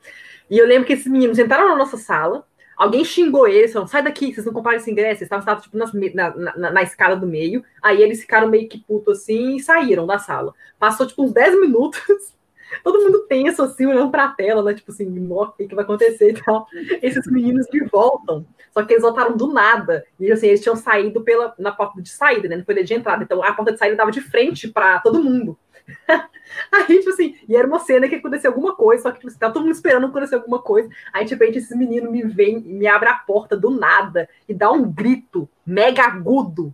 [0.49, 2.45] E eu lembro que esses meninos entraram na nossa sala,
[2.77, 5.91] alguém xingou eles, falaram, sai daqui, vocês não compraram esse ingresso, eles estavam, tipo, na,
[6.13, 10.05] na, na, na, escada do meio, aí eles ficaram meio que puto assim e saíram
[10.05, 10.53] da sala.
[10.77, 12.34] Passou, tipo, uns 10 minutos,
[12.83, 14.73] todo mundo tenso, assim, olhando pra tela, né?
[14.73, 16.67] Tipo assim, o que, vai acontecer e tal.
[17.01, 18.45] Esses meninos que voltam.
[18.71, 20.05] Só que eles voltaram do nada.
[20.19, 22.57] E assim, eles tinham saído pela, na porta de saída, né?
[22.57, 23.23] Não foi de entrada.
[23.23, 25.57] Então a porta de saída dava de frente para todo mundo.
[26.71, 29.53] Aí, tipo assim, e era uma cena que aconteceu alguma coisa, só que tipo, tava
[29.53, 30.89] todo mundo esperando acontecer alguma coisa.
[31.13, 34.71] Aí, de repente, esse menino me vem, me abre a porta do nada e dá
[34.71, 36.73] um grito mega agudo,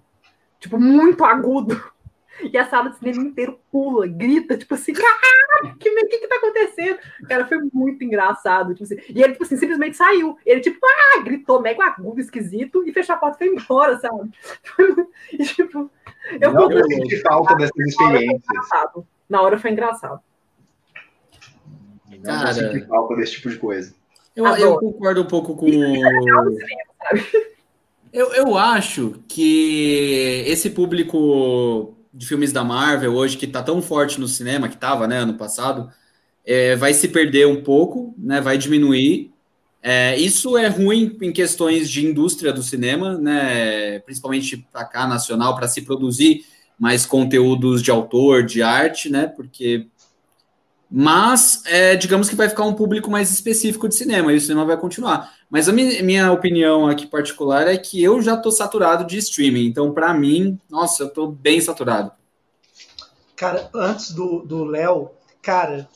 [0.59, 1.81] tipo, muito agudo.
[2.39, 6.35] E a sala de cinema inteiro pula, grita, tipo assim, caralho, que, que que tá
[6.35, 6.97] acontecendo?
[7.27, 8.73] Cara, foi muito engraçado.
[8.73, 8.97] Tipo assim.
[9.09, 10.37] E ele, tipo assim, simplesmente saiu.
[10.45, 14.31] Ele, tipo, ah, gritou mega agudo, esquisito, e fechou a porta e foi embora, sabe?
[15.31, 15.89] E, tipo,
[16.39, 18.41] eu não, eu senti falta dessas experiências.
[19.29, 20.19] Na hora foi engraçado.
[22.09, 23.93] Não Cara, senti falta desse tipo de coisa.
[24.35, 25.67] Eu, eu concordo um pouco com.
[28.13, 34.19] Eu, eu acho que esse público de filmes da Marvel hoje, que está tão forte
[34.19, 35.89] no cinema, que estava né, ano passado,
[36.45, 39.31] é, vai se perder um pouco, né, vai diminuir.
[39.83, 43.97] É, isso é ruim em questões de indústria do cinema, né?
[43.99, 46.45] Principalmente para cá, nacional, para se produzir
[46.77, 49.25] mais conteúdos de autor, de arte, né?
[49.27, 49.87] Porque.
[50.89, 54.65] Mas, é, digamos que vai ficar um público mais específico de cinema, e o cinema
[54.65, 55.33] vai continuar.
[55.51, 59.65] Mas a minha, opinião aqui particular é que eu já estou saturado de streaming.
[59.65, 62.13] Então, para mim, nossa, eu estou bem saturado.
[63.35, 65.11] Cara, antes do Léo,
[65.41, 65.89] cara,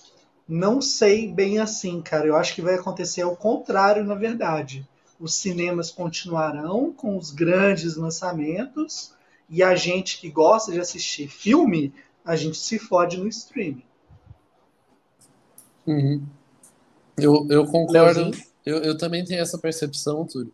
[0.46, 2.28] não sei bem assim, cara.
[2.28, 4.86] Eu acho que vai acontecer ao contrário, na verdade.
[5.18, 9.14] Os cinemas continuarão com os grandes lançamentos
[9.50, 11.94] e a gente que gosta de assistir filme,
[12.26, 13.86] a gente se fode no streaming.
[15.88, 16.26] Uhum.
[17.16, 18.32] Eu, eu concordo.
[18.66, 20.52] Eu, eu também tenho essa percepção, Túlio.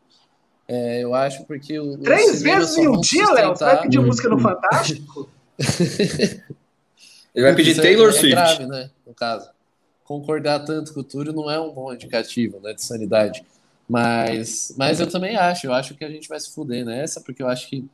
[0.67, 1.79] É, eu acho porque.
[1.79, 3.55] O, Três vezes em um dia, Léo?
[3.55, 5.29] Você vai pedir música no Fantástico?
[7.33, 8.27] Ele vai pedir Taylor é, Swift.
[8.27, 8.89] É grave, né?
[9.05, 9.49] No caso
[10.11, 13.45] concordar tanto com o Túlio não é um bom indicativo né, de sanidade.
[13.87, 17.41] Mas, mas eu também acho, eu acho que a gente vai se fuder nessa, porque
[17.41, 17.85] eu acho que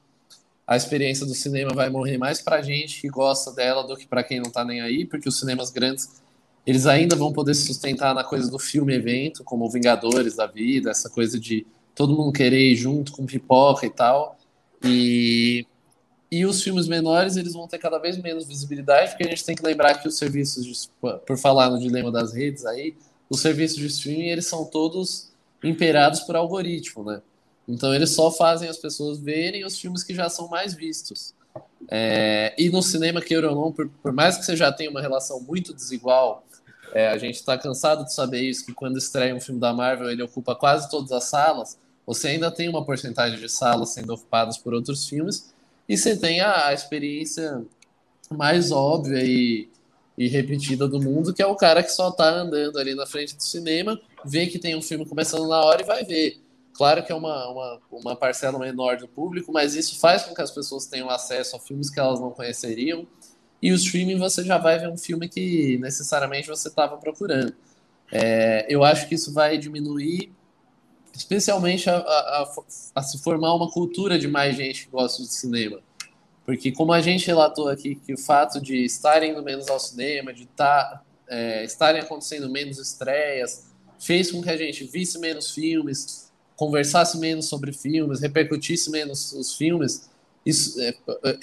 [0.65, 4.23] a experiência do cinema vai morrer mais pra gente que gosta dela do que para
[4.23, 6.21] quem não tá nem aí, porque os cinemas grandes
[6.67, 10.91] eles ainda vão poder se sustentar na coisa do filme evento, como Vingadores da vida,
[10.91, 11.65] essa coisa de
[11.95, 14.37] todo mundo querer ir junto com pipoca e tal.
[14.83, 15.65] E
[16.29, 19.55] e os filmes menores, eles vão ter cada vez menos visibilidade, porque a gente tem
[19.55, 20.89] que lembrar que os serviços, de,
[21.25, 22.95] por falar no dilema das redes aí,
[23.29, 25.31] os serviços de streaming, eles são todos
[25.63, 27.21] imperados por algoritmo, né?
[27.67, 31.33] Então eles só fazem as pessoas verem os filmes que já são mais vistos.
[31.89, 35.01] É, e no cinema, queira ou não, por, por, mais que você já tenha uma
[35.01, 36.43] relação muito desigual,
[36.93, 40.09] é, a gente está cansado de saber isso, que quando estreia um filme da Marvel,
[40.09, 44.57] ele ocupa quase todas as salas, você ainda tem uma porcentagem de salas sendo ocupadas
[44.57, 45.53] por outros filmes,
[45.87, 47.65] e você tem a, a experiência
[48.29, 49.69] mais óbvia e,
[50.17, 53.35] e repetida do mundo, que é o cara que só tá andando ali na frente
[53.35, 56.41] do cinema, vê que tem um filme começando na hora e vai ver.
[56.73, 60.41] Claro que é uma, uma, uma parcela menor do público, mas isso faz com que
[60.41, 63.07] as pessoas tenham acesso a filmes que elas não conheceriam.
[63.61, 67.53] E o streaming você já vai ver um filme que necessariamente você estava procurando.
[68.11, 70.31] É, eu acho que isso vai diminuir
[71.17, 72.53] especialmente a, a,
[72.95, 75.79] a, se formar uma cultura de mais gente que gosta de cinema.
[76.45, 80.31] Porque como a gente relatou aqui que o fato de estarem indo menos ao cinema,
[80.31, 83.65] de tá, é, estarem acontecendo menos estreias,
[83.99, 89.55] fez com que a gente visse menos filmes, conversasse menos sobre filmes, repercutisse menos os
[89.55, 90.09] filmes,
[90.47, 90.93] isso, é,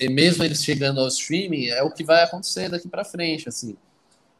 [0.01, 3.77] é, mesmo eles chegando ao streaming, é o que vai acontecer daqui para frente, assim.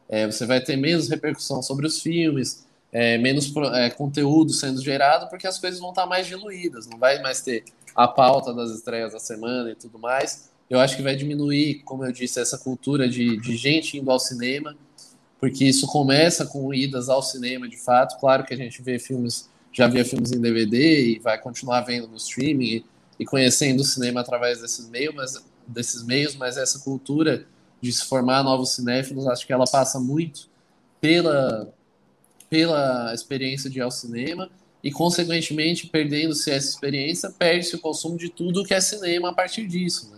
[0.09, 5.29] É, você vai ter menos repercussão sobre os filmes, é, menos é, conteúdo sendo gerado,
[5.29, 7.63] porque as coisas vão estar mais diluídas, não vai mais ter
[7.95, 10.49] a pauta das estreias da semana e tudo mais.
[10.67, 14.19] Eu acho que vai diminuir, como eu disse, essa cultura de, de gente indo ao
[14.19, 14.75] cinema,
[15.39, 18.19] porque isso começa com idas ao cinema de fato.
[18.19, 22.07] Claro que a gente vê filmes, já via filmes em DVD e vai continuar vendo
[22.07, 22.83] no streaming
[23.19, 27.45] e, conhecendo o cinema através desses meios, mas, desses meios, mas essa cultura
[27.81, 30.49] de se formar novos cinéfilos, acho que ela passa muito
[30.99, 31.73] pela
[32.49, 34.49] pela experiência de ir ao cinema
[34.83, 39.67] e, consequentemente, perdendo-se essa experiência, perde-se o consumo de tudo que é cinema a partir
[39.67, 40.11] disso.
[40.11, 40.17] Né?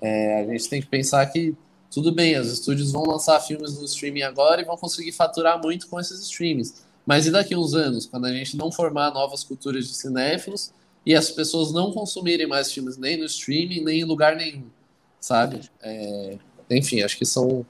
[0.00, 1.54] É, a gente tem que pensar que,
[1.90, 5.88] tudo bem, os estúdios vão lançar filmes no streaming agora e vão conseguir faturar muito
[5.88, 6.74] com esses streams.
[7.04, 10.72] Mas e daqui a uns anos, quando a gente não formar novas culturas de cinéfilos
[11.06, 14.66] e as pessoas não consumirem mais filmes nem no streaming, nem em lugar nenhum,
[15.20, 15.60] sabe?
[15.80, 16.36] É,
[16.68, 17.64] enfim, acho que são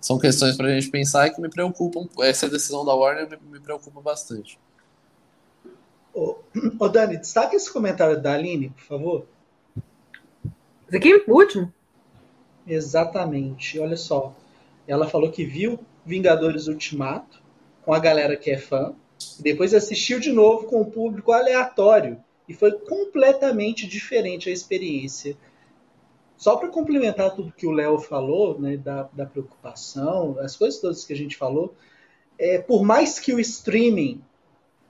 [0.00, 2.08] são questões para a gente pensar e que me preocupam.
[2.22, 4.58] Essa decisão da Warner me, me preocupa bastante.
[6.14, 6.36] Ô,
[6.78, 9.26] ô, Dani, destaque esse comentário da Aline, por favor.
[10.88, 11.72] Esse aqui, o último?
[12.66, 13.78] Exatamente.
[13.78, 14.34] Olha só.
[14.88, 17.42] Ela falou que viu Vingadores Ultimato
[17.84, 18.94] com a galera que é fã,
[19.38, 22.18] e depois assistiu de novo com o público aleatório.
[22.50, 25.36] E foi completamente diferente a experiência.
[26.36, 31.04] Só para complementar tudo que o Léo falou, né, da, da, preocupação, as coisas todas
[31.04, 31.76] que a gente falou,
[32.36, 34.20] é, por mais que o streaming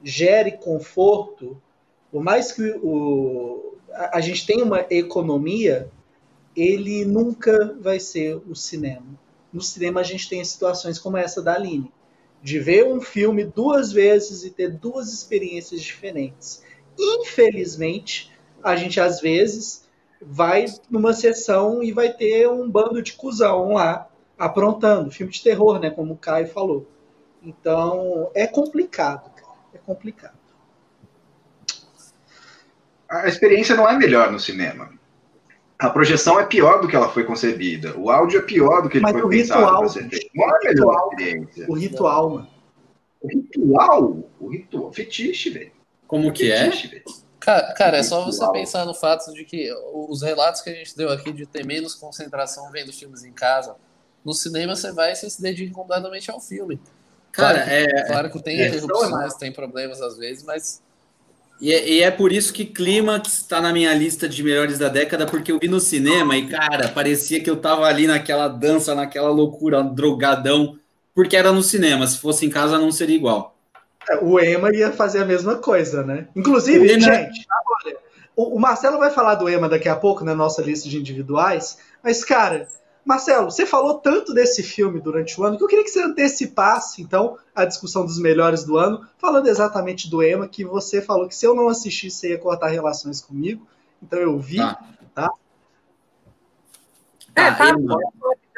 [0.02, 1.60] gere conforto,
[2.10, 5.90] por mais que o, a, a gente tenha uma economia,
[6.56, 9.20] ele nunca vai ser o cinema.
[9.52, 11.92] No cinema a gente tem situações como essa da Aline,
[12.42, 16.62] de ver um filme duas vezes e ter duas experiências diferentes.
[16.98, 18.30] Infelizmente,
[18.62, 19.88] a gente às vezes
[20.20, 24.08] vai numa sessão e vai ter um bando de cuzão lá
[24.38, 25.10] aprontando.
[25.10, 25.90] Filme de terror, né?
[25.90, 26.86] Como o Caio falou.
[27.42, 29.54] Então, é complicado, cara.
[29.72, 30.38] É complicado.
[33.08, 34.90] A experiência não é melhor no cinema.
[35.78, 37.98] A projeção é pior do que ela foi concebida.
[37.98, 39.86] O áudio é pior do que ele Mas foi pensado.
[39.88, 41.66] Ritual, não é melhor ritual, experiência.
[41.68, 42.48] O ritual, mano.
[43.22, 45.72] O ritual, o ritual, fetiche, velho.
[46.10, 46.68] Como que é?
[47.38, 50.96] Cara, cara, é só você pensar no fato de que os relatos que a gente
[50.96, 53.76] deu aqui de ter menos concentração vendo filmes em casa,
[54.24, 56.80] no cinema você vai e você se dedica completamente ao filme.
[57.30, 58.06] Cara, claro que, é.
[58.08, 60.82] Claro que tem é, interrupções, tem problemas às vezes, mas.
[61.60, 64.88] E é, e é por isso que Clímax está na minha lista de melhores da
[64.88, 68.96] década, porque eu vi no cinema e, cara, parecia que eu tava ali naquela dança,
[68.96, 70.76] naquela loucura, drogadão,
[71.14, 72.04] porque era no cinema.
[72.08, 73.59] Se fosse em casa, não seria igual.
[74.22, 76.28] O Ema ia fazer a mesma coisa, né?
[76.34, 77.00] Inclusive, Ema...
[77.00, 77.46] gente,
[77.84, 77.96] olha,
[78.36, 81.78] o, o Marcelo vai falar do Ema daqui a pouco na nossa lista de individuais,
[82.02, 82.68] mas, cara,
[83.04, 87.02] Marcelo, você falou tanto desse filme durante o ano que eu queria que você antecipasse,
[87.02, 91.34] então, a discussão dos melhores do ano, falando exatamente do Ema, que você falou que
[91.34, 93.66] se eu não assistisse, você ia cortar relações comigo.
[94.02, 94.78] Então eu vi, tá?
[95.14, 95.30] tá?
[97.34, 97.98] É, tá, Ema.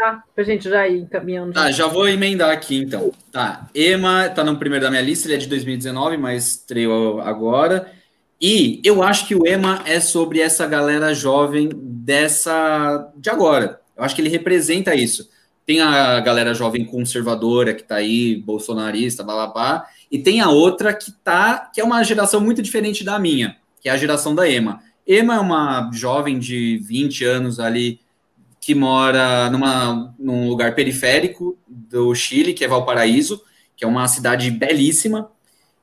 [0.03, 1.53] Tá, pra gente já ir encaminhando.
[1.53, 3.13] Tá, já vou emendar aqui então.
[3.31, 7.93] Tá, Ema tá no primeiro da minha lista, ele é de 2019, mas estreou agora.
[8.41, 14.05] E eu acho que o Ema é sobre essa galera jovem dessa de agora eu
[14.05, 15.29] acho que ele representa isso.
[15.65, 21.13] Tem a galera jovem conservadora que está aí, bolsonarista, blá, e tem a outra que
[21.13, 24.83] tá, que é uma geração muito diferente da minha, que é a geração da Ema.
[25.07, 28.01] Ema é uma jovem de 20 anos ali
[28.63, 33.43] que mora numa, num lugar periférico do Chile, que é Valparaíso,
[33.77, 35.29] que é uma cidade belíssima.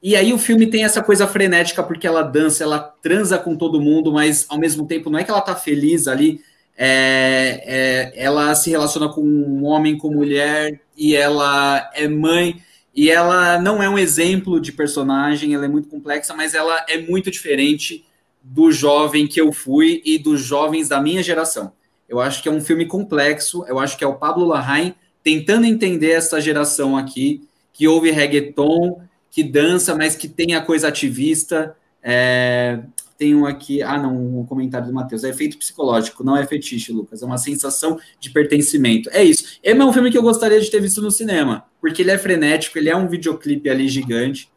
[0.01, 3.81] E aí o filme tem essa coisa frenética porque ela dança, ela transa com todo
[3.81, 6.39] mundo, mas ao mesmo tempo não é que ela tá feliz ali,
[6.77, 12.61] é, é, ela se relaciona com um homem, com mulher, e ela é mãe,
[12.95, 16.97] e ela não é um exemplo de personagem, ela é muito complexa, mas ela é
[16.97, 18.05] muito diferente
[18.41, 21.73] do jovem que eu fui e dos jovens da minha geração.
[22.09, 25.65] Eu acho que é um filme complexo, eu acho que é o Pablo Larraín tentando
[25.65, 31.75] entender essa geração aqui, que ouve reggaeton, que dança, mas que tem a coisa ativista.
[32.01, 32.79] É,
[33.17, 36.93] tem um aqui, ah não, um comentário do Matheus, é efeito psicológico, não é fetiche,
[36.93, 39.09] Lucas, é uma sensação de pertencimento.
[39.11, 39.59] É isso.
[39.61, 42.77] É um filme que eu gostaria de ter visto no cinema, porque ele é frenético,
[42.77, 44.49] ele é um videoclipe ali gigante.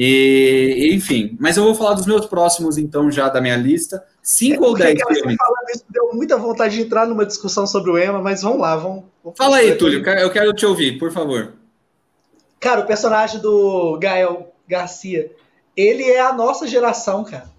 [0.00, 4.00] E, enfim, mas eu vou falar dos meus próximos, então, já da minha lista.
[4.22, 5.36] Cinco é, ou dez filmes.
[5.36, 8.76] Falando isso, deu muita vontade de entrar numa discussão sobre o Emma, mas vamos lá,
[8.76, 9.06] vamos.
[9.24, 11.54] vamos Fala aí, Túlio, eu quero te ouvir, por favor.
[12.60, 15.32] Cara, o personagem do Gael Garcia,
[15.76, 17.50] ele é a nossa geração, cara.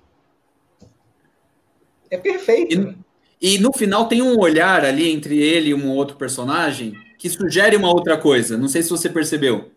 [2.09, 2.95] É perfeito.
[3.41, 7.29] E, e, no final tem um olhar ali entre ele e um outro personagem que
[7.29, 8.57] sugere uma outra coisa.
[8.57, 9.71] Não sei se você percebeu.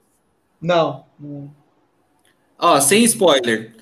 [0.61, 1.05] Não.
[2.65, 3.75] Ó, sem spoiler.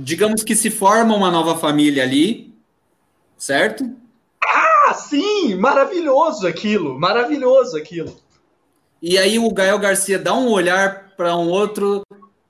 [0.00, 2.52] Digamos que se forma uma nova família ali,
[3.38, 3.88] certo?
[4.44, 5.54] Ah, sim!
[5.54, 6.98] Maravilhoso aquilo!
[6.98, 8.16] Maravilhoso aquilo.
[9.00, 12.02] E aí o Gael Garcia dá um olhar para um outro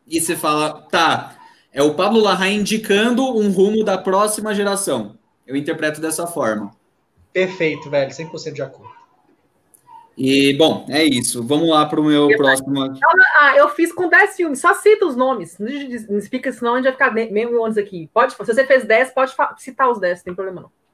[0.07, 1.37] e você fala, tá,
[1.71, 5.19] é o Pablo Larraín indicando um rumo da próxima geração.
[5.47, 6.71] Eu interpreto dessa forma.
[7.35, 8.11] Perfeito, velho.
[8.11, 8.94] 100% de acordo.
[10.17, 11.43] E, bom, é isso.
[11.43, 12.81] Vamos lá para o meu eu, próximo.
[13.39, 14.61] Ah, eu fiz com 10 filmes.
[14.61, 15.57] Só cita os nomes.
[15.59, 18.09] Não explica, senão a gente vai ficar meio anos aqui.
[18.15, 20.85] Pode, se você fez 10, pode citar os 10, não tem problema não.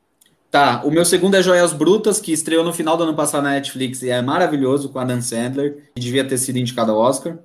[0.51, 3.51] Tá, o meu segundo é Joias Brutas, que estreou no final do ano passado na
[3.51, 7.39] Netflix e é maravilhoso com a Dan Sandler, que devia ter sido indicado ao Oscar.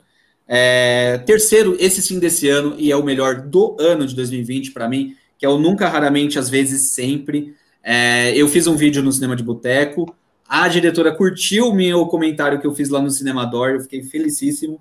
[0.47, 4.89] É, terceiro, esse sim desse ano, e é o melhor do ano de 2020 para
[4.89, 7.53] mim, que é o Nunca, Raramente, Às vezes, Sempre.
[7.84, 10.15] É, eu fiz um vídeo no Cinema de Boteco,
[10.47, 14.80] a diretora curtiu o meu comentário que eu fiz lá no Cinemador, eu fiquei felicíssimo.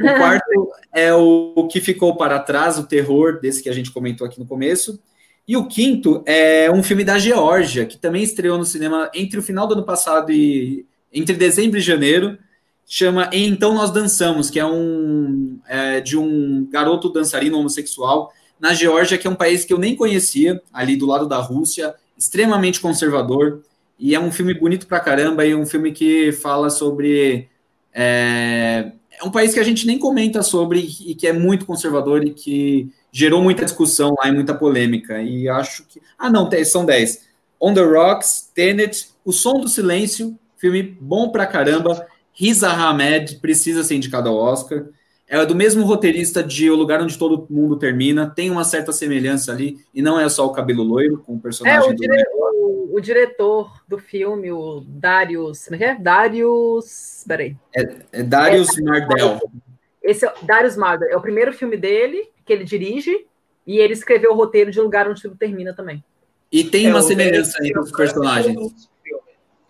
[0.00, 3.90] O quarto é o, o que ficou para trás, o terror, desse que a gente
[3.90, 5.00] comentou aqui no começo.
[5.48, 9.42] E o quinto é um filme da Geórgia, que também estreou no cinema entre o
[9.42, 12.38] final do ano passado e entre dezembro e janeiro
[12.86, 19.16] chama Então Nós Dançamos, que é um é, de um garoto dançarino homossexual na Geórgia,
[19.16, 23.62] que é um país que eu nem conhecia, ali do lado da Rússia, extremamente conservador,
[24.00, 27.48] e é um filme bonito pra caramba, e um filme que fala sobre.
[27.92, 32.24] É, é um país que a gente nem comenta sobre e que é muito conservador
[32.24, 35.20] e que gerou muita discussão lá e muita polêmica.
[35.22, 36.00] E acho que.
[36.18, 37.28] Ah, não, são 10.
[37.60, 42.06] On the Rocks, Tenet, O Som do Silêncio, filme bom pra caramba.
[42.32, 44.86] Riza Ahmed precisa ser indicado ao Oscar.
[45.28, 48.28] É do mesmo roteirista de O Lugar Onde Todo Mundo Termina.
[48.34, 51.90] Tem uma certa semelhança ali, e não é só o cabelo loiro com o personagem
[51.90, 52.24] é, o, dire
[52.60, 55.64] o, o, diretor do filme, o Darius.
[55.64, 55.94] Como é que é?
[55.94, 57.24] Darius.
[57.26, 57.56] Peraí.
[57.74, 59.40] É, é Darius é, Mardell.
[60.02, 61.08] Esse é Darius Mardell.
[61.08, 63.26] É o primeiro filme dele, que ele dirige,
[63.66, 66.04] e ele escreveu o roteiro de O Lugar Onde Tudo Termina também.
[66.52, 68.56] E tem é, uma semelhança entre os personagens.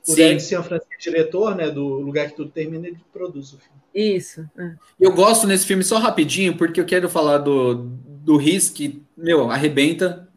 [0.09, 1.71] O Derek é diretor, né?
[1.71, 3.81] Do Lugar que Tudo Termina, ele produz o filme.
[3.95, 4.49] Isso.
[4.59, 4.73] É.
[4.99, 9.51] Eu gosto nesse filme só rapidinho, porque eu quero falar do, do Riz, que, meu,
[9.51, 10.30] arrebenta.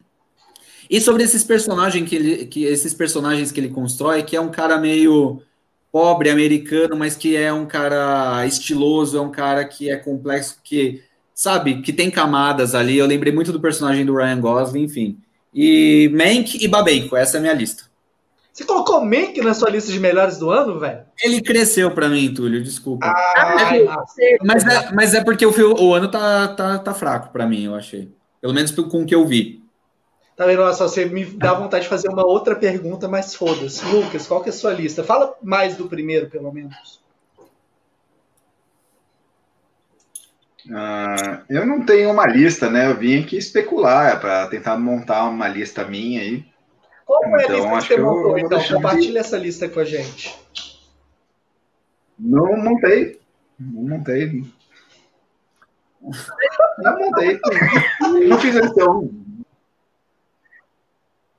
[0.88, 4.50] E sobre esses personagens que ele, que esses personagens que ele constrói, que é um
[4.50, 5.42] cara meio
[5.90, 11.02] pobre americano, mas que é um cara estiloso, é um cara que é complexo, que
[11.34, 12.98] sabe, que tem camadas ali.
[12.98, 15.18] Eu lembrei muito do personagem do Ryan Gosling, enfim.
[15.52, 17.84] E Mank e Babenco, essa é a minha lista.
[18.52, 21.00] Você colocou Mank na sua lista de melhores do ano, velho?
[21.20, 23.06] Ele cresceu para mim, Túlio, desculpa.
[23.06, 27.46] Ah, é, mas, é, mas é porque o, o ano tá, tá, tá fraco para
[27.46, 28.12] mim, eu achei.
[28.40, 29.63] Pelo menos com o que eu vi.
[30.36, 30.64] Tá vendo?
[30.64, 33.84] Nossa, você me dá vontade de fazer uma outra pergunta, mas foda-se.
[33.86, 35.04] Lucas, qual que é a sua lista?
[35.04, 37.00] Fala mais do primeiro, pelo menos.
[40.66, 42.90] Uh, eu não tenho uma lista, né?
[42.90, 46.44] Eu vim aqui especular para tentar montar uma lista minha aí.
[47.06, 48.64] Qual então, a lista que você montou, então?
[48.64, 49.18] Compartilha de...
[49.18, 50.34] essa lista com a gente.
[52.18, 53.20] Não montei.
[53.60, 54.44] Não montei.
[56.78, 57.40] Não montei.
[58.26, 59.23] Não fiz então.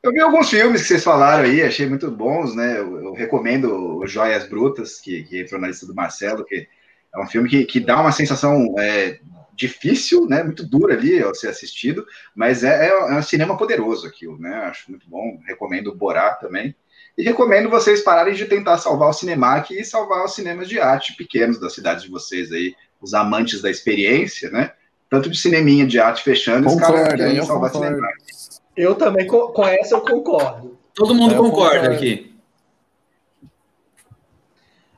[0.06, 2.78] Eu vi alguns filmes que vocês falaram aí, achei muito bons, né?
[2.78, 6.68] Eu, eu recomendo Joias Brutas, que, que entrou na lista do Marcelo, que
[7.12, 9.18] é um filme que, que dá uma sensação é,
[9.56, 10.44] difícil, né?
[10.44, 12.06] Muito dura ali ao ser assistido,
[12.36, 14.56] mas é, é, é um cinema poderoso aquilo, né?
[14.66, 15.40] Acho muito bom.
[15.48, 16.76] Recomendo o Borá também.
[17.18, 21.16] E recomendo vocês pararem de tentar salvar o Cinemark e salvar os cinemas de arte
[21.16, 24.72] pequenos das cidades de vocês aí, os amantes da experiência, né?
[25.10, 27.96] Tanto de cineminha de arte fechando, os caras querendo salvar concordo.
[27.96, 28.35] Cinemark.
[28.76, 30.78] Eu também, com essa eu concordo.
[30.94, 31.96] Todo mundo concorda concordo.
[31.96, 32.36] aqui.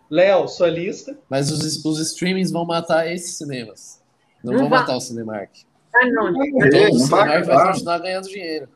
[0.10, 1.18] Léo, sua lista.
[1.30, 4.02] Mas os, os streamings vão matar esses cinemas.
[4.44, 4.80] Não, não vão vai.
[4.80, 5.52] matar o Cinemark.
[5.94, 6.32] Ah, não.
[6.32, 8.70] não, então, o Cinemark vai continuar ganhando dinheiro.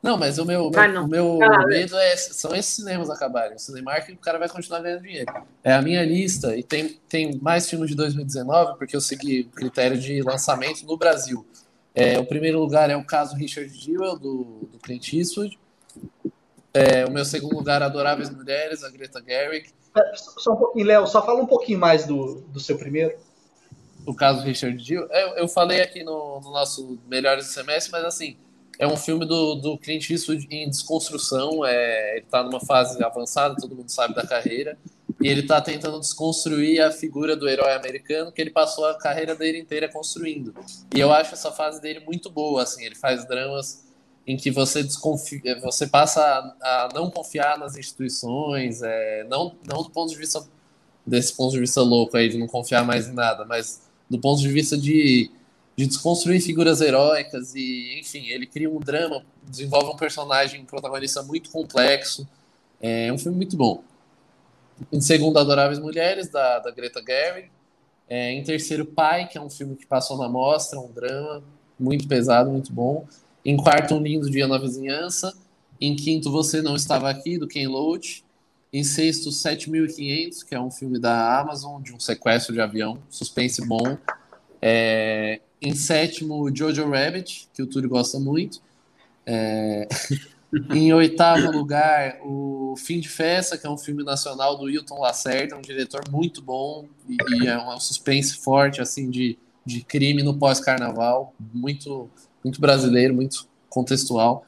[0.00, 3.56] Não, mas o meu, meu o meu ah, medo é, são esses cinemas acabarem.
[3.56, 5.32] O Cinemark, o cara vai continuar ganhando dinheiro.
[5.62, 9.56] É a minha lista, e tem, tem mais filmes de 2019, porque eu segui o
[9.56, 11.44] critério de lançamento no Brasil.
[11.98, 15.58] É, o primeiro lugar é o caso Richard Jewell, do, do Clint Eastwood.
[16.72, 19.70] É, o meu segundo lugar, Adoráveis Mulheres, a Greta Gerwig.
[19.96, 23.18] É, só um pouquinho, Léo, só fala um pouquinho mais do, do seu primeiro.
[24.06, 25.02] O caso Richard Gill.
[25.02, 28.36] Eu, é, eu falei aqui no, no, nosso Melhores do Semestre, mas assim,
[28.78, 31.66] é um filme do, do Clint Eastwood em desconstrução.
[31.66, 34.78] É, ele está numa fase avançada, todo mundo sabe da carreira.
[35.20, 39.34] E ele está tentando desconstruir a figura do herói americano que ele passou a carreira
[39.34, 40.54] dele inteira construindo.
[40.94, 42.62] E eu acho essa fase dele muito boa.
[42.62, 43.84] Assim, ele faz dramas
[44.28, 49.88] em que você desconfia, você passa a, não confiar nas instituições, é, não, não do
[49.88, 50.46] ponto de vista
[51.06, 54.42] desse ponto de vista louco aí de não confiar mais em nada, mas do ponto
[54.42, 55.30] de vista de,
[55.74, 61.22] de desconstruir figuras heróicas e, enfim, ele cria um drama, desenvolve um personagem um protagonista
[61.22, 62.28] muito complexo.
[62.80, 63.82] É um filme muito bom.
[64.92, 67.50] Em segundo, Adoráveis Mulheres, da, da Greta Gerwig.
[68.08, 71.42] É, em terceiro, Pai, que é um filme que passou na mostra, um drama
[71.78, 73.06] muito pesado, muito bom.
[73.44, 75.36] Em quarto, Um Lindo Dia na Vizinhança.
[75.80, 78.24] Em quinto, Você Não Estava Aqui, do Ken Loach.
[78.72, 83.66] Em sexto, 7500, que é um filme da Amazon, de um sequestro de avião, suspense
[83.66, 83.96] bom.
[84.60, 85.40] É...
[85.60, 88.60] Em sétimo, Jojo Rabbit, que o Túlio gosta muito.
[89.24, 89.88] É...
[90.74, 95.56] em oitavo lugar, o Fim de Festa, que é um filme nacional do Hilton Lacerda,
[95.56, 101.34] um diretor muito bom e, é um suspense forte, assim, de, de crime no pós-carnaval,
[101.52, 102.10] muito
[102.42, 104.44] muito brasileiro, muito contextual.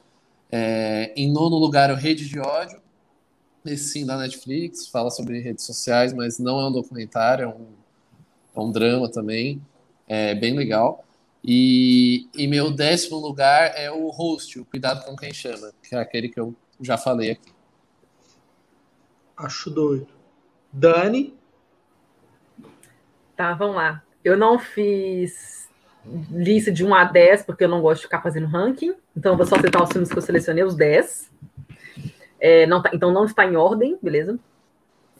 [0.51, 2.81] É, em nono lugar, o Rede de Ódio,
[3.65, 7.67] esse sim da Netflix, fala sobre redes sociais, mas não é um documentário, é um,
[8.55, 9.61] é um drama também,
[10.07, 11.05] é bem legal.
[11.43, 15.99] E em meu décimo lugar é o Host, o Cuidado com Quem Chama, que é
[15.99, 17.51] aquele que eu já falei aqui.
[19.35, 20.07] Acho doido.
[20.71, 21.35] Dani?
[23.35, 24.03] Tá, vamos lá.
[24.23, 25.67] Eu não fiz
[26.31, 28.93] lista de 1 a 10, porque eu não gosto de ficar fazendo ranking.
[29.15, 31.31] Então, eu vou só citar os filmes que eu selecionei, os 10.
[32.39, 34.39] É, não tá, então, não está em ordem, beleza?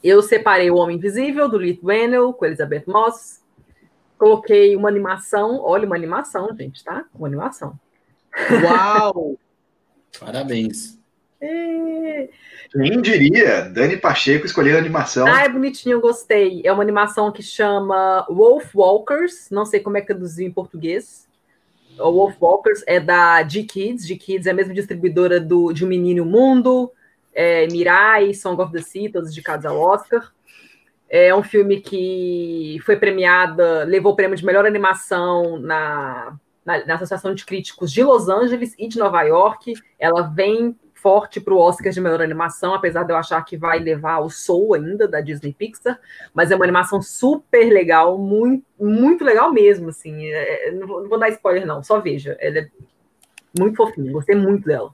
[0.04, 3.41] Eu separei O Homem Invisível, do Lee Wennell, com Elizabeth Moss.
[4.22, 5.60] Coloquei uma animação.
[5.64, 7.06] Olha, uma animação, gente, tá?
[7.12, 7.74] Uma animação.
[8.64, 9.36] Uau!
[10.20, 11.00] Parabéns.
[11.42, 12.30] É...
[12.72, 13.62] Quem diria?
[13.62, 15.26] Dani Pacheco escolhendo animação.
[15.26, 16.62] Ah, é bonitinho, eu gostei.
[16.64, 19.50] É uma animação que chama Wolf Walkers.
[19.50, 21.28] Não sei como é que traduziu em português.
[21.98, 24.06] O Wolf Walkers é da G-Kids.
[24.06, 26.92] G-Kids é a mesma distribuidora do, de O Menino e o Mundo,
[27.34, 30.32] é, Mirai, Song of the Sea, todos indicados ao Oscar.
[31.14, 36.96] É um filme que foi premiada, levou o prêmio de melhor animação na, na, na
[36.96, 39.74] Associação de Críticos de Los Angeles e de Nova York.
[40.00, 43.80] Ela vem forte para o Oscar de melhor animação, apesar de eu achar que vai
[43.80, 46.00] levar o Soul ainda da Disney Pixar,
[46.34, 50.28] mas é uma animação super legal, muito, muito legal mesmo, assim.
[50.28, 52.38] É, é não, vou, não, vou, dar spoiler não, só veja.
[52.40, 52.68] Ela é
[53.60, 54.94] muito fofinha, gostei muito dela.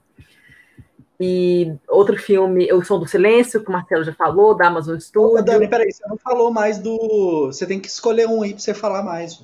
[1.20, 5.40] E outro filme, O Som do Silêncio, que o Marcelo já falou, da Amazon Studios.
[5.40, 7.46] Ô, Dani, peraí, você não falou mais do.
[7.46, 9.42] Você tem que escolher um aí para você falar mais.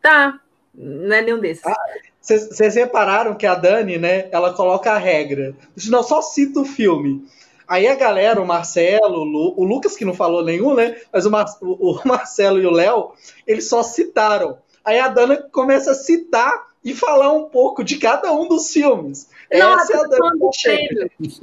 [0.00, 0.40] Tá,
[0.74, 1.64] não é nenhum desses.
[1.66, 1.76] Ah,
[2.20, 5.54] vocês repararam que a Dani, né, ela coloca a regra.
[5.88, 7.26] Não, só cita o filme.
[7.68, 9.22] Aí a galera, o Marcelo,
[9.56, 10.96] o Lucas, que não falou nenhum, né?
[11.12, 13.12] Mas o, Mar o Marcelo e o Léo,
[13.46, 14.58] eles só citaram.
[14.84, 19.30] Aí a Dana começa a citar e falar um pouco de cada um dos filmes.
[19.52, 20.32] Não, Essa é a Dana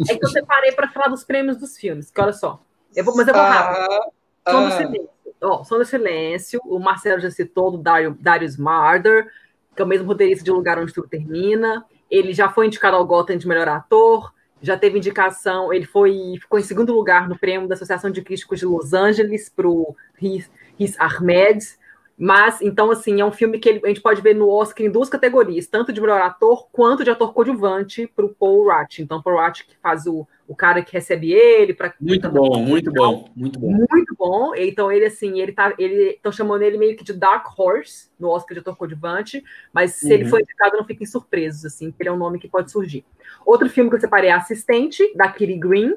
[0.09, 2.61] É que eu separei para falar dos prêmios dos filmes, que olha só.
[2.95, 4.11] Eu vou, mas eu vou ah, rápido.
[4.45, 5.09] Ah, Som do Silêncio.
[5.41, 9.31] Oh, Som do Silêncio, o Marcelo já citou do Dario, Darius Marder
[9.79, 11.85] que é o mesmo roteirista de Um Lugar Onde Tudo Termina.
[12.11, 16.59] Ele já foi indicado ao Gotham de melhor ator, já teve indicação, ele foi ficou
[16.59, 20.51] em segundo lugar no prêmio da Associação de Críticos de Los Angeles para o Riz,
[20.77, 21.65] Riz Ahmed.
[22.21, 24.91] Mas, então, assim, é um filme que ele, a gente pode ver no Oscar em
[24.91, 28.99] duas categorias, tanto de melhor ator quanto de ator coadjuvante para o Paul Rudd.
[28.99, 32.91] Então, Paul Rudd que faz o, o cara que recebe ele para muito bom, muito
[32.91, 34.55] bom, muito bom, muito bom.
[34.55, 38.29] Então ele assim, ele tá, ele estão chamando ele meio que de Dark Horse no
[38.29, 40.11] Oscar de ator coadjuvante, mas se uhum.
[40.11, 43.05] ele for indicado não fiquem surpresos assim, que ele é um nome que pode surgir.
[43.45, 45.95] Outro filme que eu separei é Assistente da Kitty Green.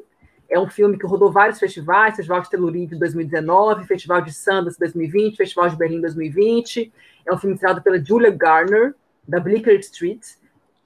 [0.52, 4.78] É um filme que rodou vários festivais, Festival de Tel Aviv 2019, Festival de Sundance
[4.78, 6.92] 2020, Festival de Berlim 2020.
[7.26, 8.94] É um filme criado pela Julia Garner,
[9.26, 10.22] da Bleecker Street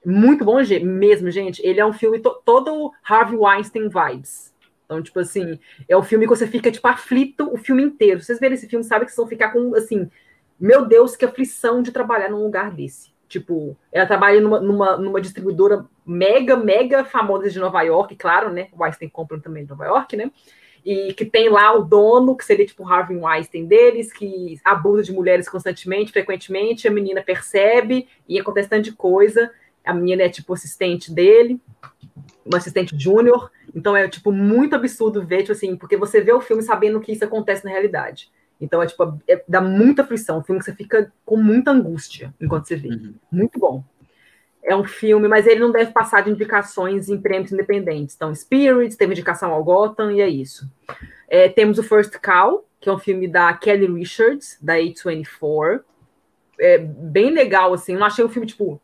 [0.09, 1.61] muito bom mesmo, gente.
[1.65, 4.53] Ele é um filme to todo Harvey Weinstein vibes.
[4.85, 8.21] Então, tipo assim, é um filme que você fica, tipo, aflito o filme inteiro.
[8.21, 10.09] Vocês verem esse filme, sabem que vocês vão ficar com, assim,
[10.57, 13.11] meu Deus, que aflição de trabalhar num lugar desse.
[13.27, 18.67] Tipo, ela trabalha numa, numa, numa distribuidora mega, mega famosa de Nova York, claro, né?
[18.71, 20.31] O Weinstein compra também de Nova York, né?
[20.85, 25.03] E que tem lá o dono, que seria tipo o Harvey Weinstein deles, que abusa
[25.03, 29.51] de mulheres constantemente, frequentemente, a menina percebe e acontece tanto de coisa
[29.87, 31.59] a menina é tipo assistente dele,
[32.45, 33.49] uma assistente júnior.
[33.73, 37.11] Então é tipo muito absurdo ver, tipo assim, porque você vê o filme sabendo que
[37.11, 38.29] isso acontece na realidade.
[38.59, 42.33] Então é tipo, é, dá muita aflição, um filme que você fica com muita angústia
[42.41, 42.89] enquanto você vê.
[42.89, 43.13] Uhum.
[43.31, 43.83] Muito bom.
[44.63, 48.15] É um filme, mas ele não deve passar de indicações em prêmios independentes.
[48.15, 50.69] Então, Spirits, teve indicação ao Gotham, e é isso.
[51.29, 55.81] É, temos o First Cow, que é um filme da Kelly Richards, da A24.
[56.59, 57.93] É bem legal, assim.
[57.93, 58.81] Eu não achei um filme, tipo,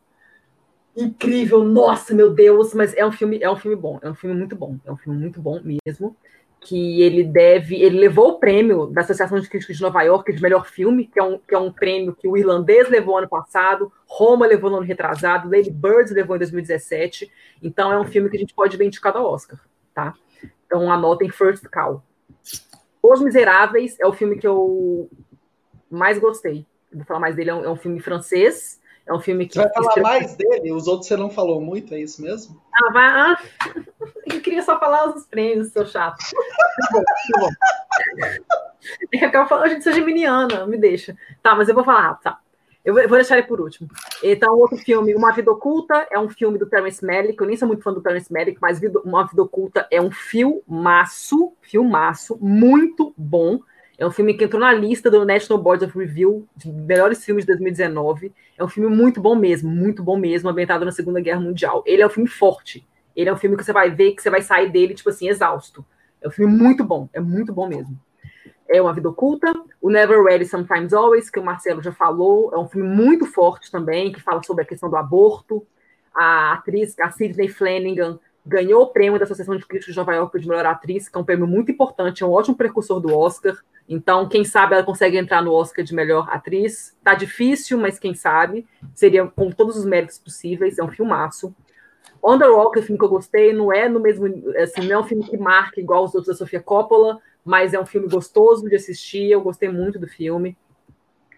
[0.96, 4.36] incrível, nossa, meu Deus, mas é um filme, é um filme bom, é um filme
[4.36, 6.16] muito bom, é um filme muito bom mesmo,
[6.64, 10.42] que ele deve, ele levou o prêmio da Associação de Críticos de Nova York de
[10.42, 13.92] melhor filme, que é um, que é um prêmio que o irlandês levou ano passado,
[14.06, 17.30] Roma levou no ano retrasado, Lady Birds levou em 2017,
[17.62, 19.60] então é um filme que a gente pode ver indicado ao Oscar,
[19.94, 20.14] tá?
[20.66, 22.02] Então anotem First Call.
[23.02, 25.10] Os Miseráveis é o filme que eu
[25.90, 26.66] mais gostei.
[26.90, 29.54] Vou falar mais dele, é um, é um filme francês, é um filme que.
[29.54, 30.72] Você vai falar mais dele?
[30.72, 32.60] Os outros você não falou muito, é isso mesmo?
[32.74, 33.06] Ah, vai.
[33.06, 33.38] Ah,
[34.32, 36.18] eu queria só falar os prêmios, seu chato.
[36.84, 37.00] Tá
[38.48, 38.74] tá.
[39.14, 41.16] É que eu falo, gente, sou geminiana, me deixa.
[41.42, 42.38] Tá, mas eu vou falar, tá.
[42.84, 43.88] Eu vou deixar ele por último.
[44.22, 47.40] Então, outro filme, Uma Vida Oculta, é um filme do Terence Malick.
[47.40, 51.54] Eu nem sou muito fã do Terence Malick, mas Uma Vida Oculta é um filmaço,
[51.62, 53.58] filmaço, muito bom.
[53.96, 57.44] É um filme que entrou na lista do National Board of Review de melhores filmes
[57.44, 58.32] de 2019.
[58.58, 61.82] É um filme muito bom mesmo, muito bom mesmo, ambientado na Segunda Guerra Mundial.
[61.86, 62.86] Ele é um filme forte.
[63.14, 65.28] Ele é um filme que você vai ver, que você vai sair dele, tipo assim,
[65.28, 65.84] exausto.
[66.20, 67.96] É um filme muito bom, é muito bom mesmo.
[68.68, 72.58] É Uma Vida Oculta, o Never Ready Sometimes Always, que o Marcelo já falou, é
[72.58, 75.64] um filme muito forte também, que fala sobre a questão do aborto.
[76.14, 80.38] A atriz, a Sidney Flanagan, ganhou o prêmio da Associação de Críticos de Nova York
[80.40, 83.56] de melhor atriz, que é um prêmio muito importante, é um ótimo precursor do Oscar.
[83.88, 86.96] Então, quem sabe ela consegue entrar no Oscar de melhor atriz.
[87.02, 88.66] Tá difícil, mas quem sabe.
[88.94, 90.78] Seria com todos os méritos possíveis.
[90.78, 91.54] É um filmaço.
[92.22, 93.52] On the Rock é um filme que eu gostei.
[93.52, 94.26] Não é no mesmo.
[94.56, 97.80] Assim, não é um filme que marca igual os outros da Sofia Coppola, mas é
[97.80, 99.30] um filme gostoso de assistir.
[99.30, 100.56] Eu gostei muito do filme.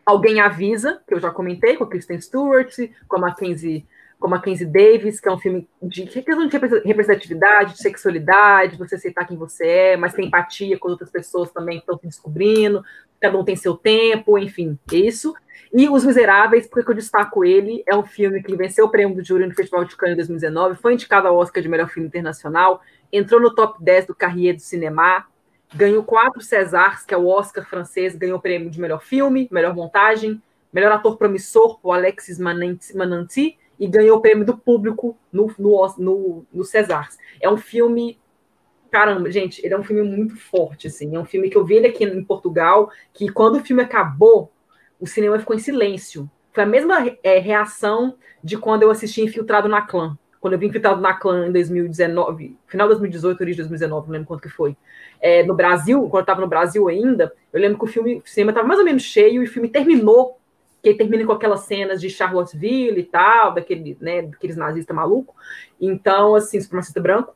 [0.05, 2.77] Alguém Avisa, que eu já comentei, com a Kristen Stewart,
[3.09, 3.85] com a Mackenzie
[4.19, 8.95] como a Kenzie Davis, que é um filme de questão de representatividade, de sexualidade, você
[8.95, 12.83] aceitar quem você é, mas tem empatia com outras pessoas também que estão se descobrindo,
[13.21, 15.35] cada um tem seu tempo, enfim, isso.
[15.73, 19.25] E Os Miseráveis, porque eu destaco ele, é um filme que venceu o prêmio do
[19.25, 22.81] júri no Festival de Cannes em 2019, foi indicado ao Oscar de melhor filme internacional,
[23.13, 25.27] entrou no top 10 do Carrier do Cinema,
[25.75, 29.75] ganhou quatro Césars, que é o Oscar francês, ganhou o prêmio de melhor filme, melhor
[29.75, 30.41] montagem,
[30.73, 36.47] melhor ator promissor, o Alexis Mananti, e ganhou o prêmio do público no, no, no,
[36.53, 36.65] no.
[37.41, 38.19] É um filme
[38.91, 41.15] caramba, gente, ele é um filme muito forte, assim.
[41.15, 44.51] É um filme que eu vi ele aqui em Portugal, que quando o filme acabou,
[44.99, 46.31] o cinema ficou em silêncio.
[46.53, 50.17] Foi a mesma é, reação de quando eu assisti Infiltrado na Clã.
[50.41, 54.13] Quando eu vi Infiltrado na Clã em 2019, final de 2018, origem de 2019, não
[54.13, 54.75] lembro quanto que foi.
[55.21, 58.29] É, no Brasil, quando eu estava no Brasil ainda, eu lembro que o filme, o
[58.29, 60.39] cinema estava mais ou menos cheio e o filme terminou
[60.93, 65.35] que termina com aquelas cenas de Charlottesville e tal, daquele, né, daqueles nazistas malucos.
[65.81, 67.35] Então, assim, supremacista branco.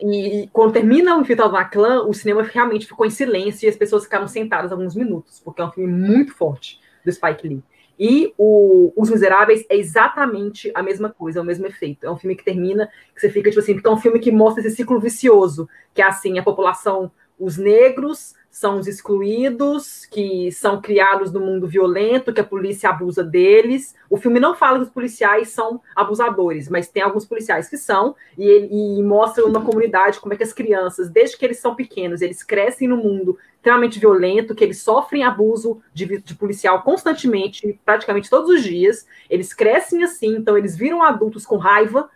[0.00, 3.76] E, quando termina o Infiltrado na Clã, o cinema realmente ficou em silêncio e as
[3.76, 7.62] pessoas ficaram sentadas alguns minutos, porque é um filme muito forte do Spike Lee.
[7.98, 12.04] E o, Os Miseráveis é exatamente a mesma coisa, é o mesmo efeito.
[12.04, 14.32] É um filme que termina, que você fica, tipo assim, porque é um filme que
[14.32, 20.52] mostra esse ciclo vicioso, que é assim, a população, os negros são os excluídos, que
[20.52, 23.96] são criados no mundo violento, que a polícia abusa deles.
[24.08, 28.14] O filme não fala que os policiais são abusadores, mas tem alguns policiais que são,
[28.38, 32.22] e, e mostra uma comunidade como é que as crianças, desde que eles são pequenos,
[32.22, 38.30] eles crescem no mundo extremamente violento, que eles sofrem abuso de, de policial constantemente, praticamente
[38.30, 39.04] todos os dias.
[39.28, 42.08] Eles crescem assim, então eles viram adultos com raiva,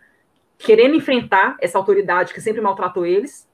[0.57, 3.48] querendo enfrentar essa autoridade que sempre maltratou eles.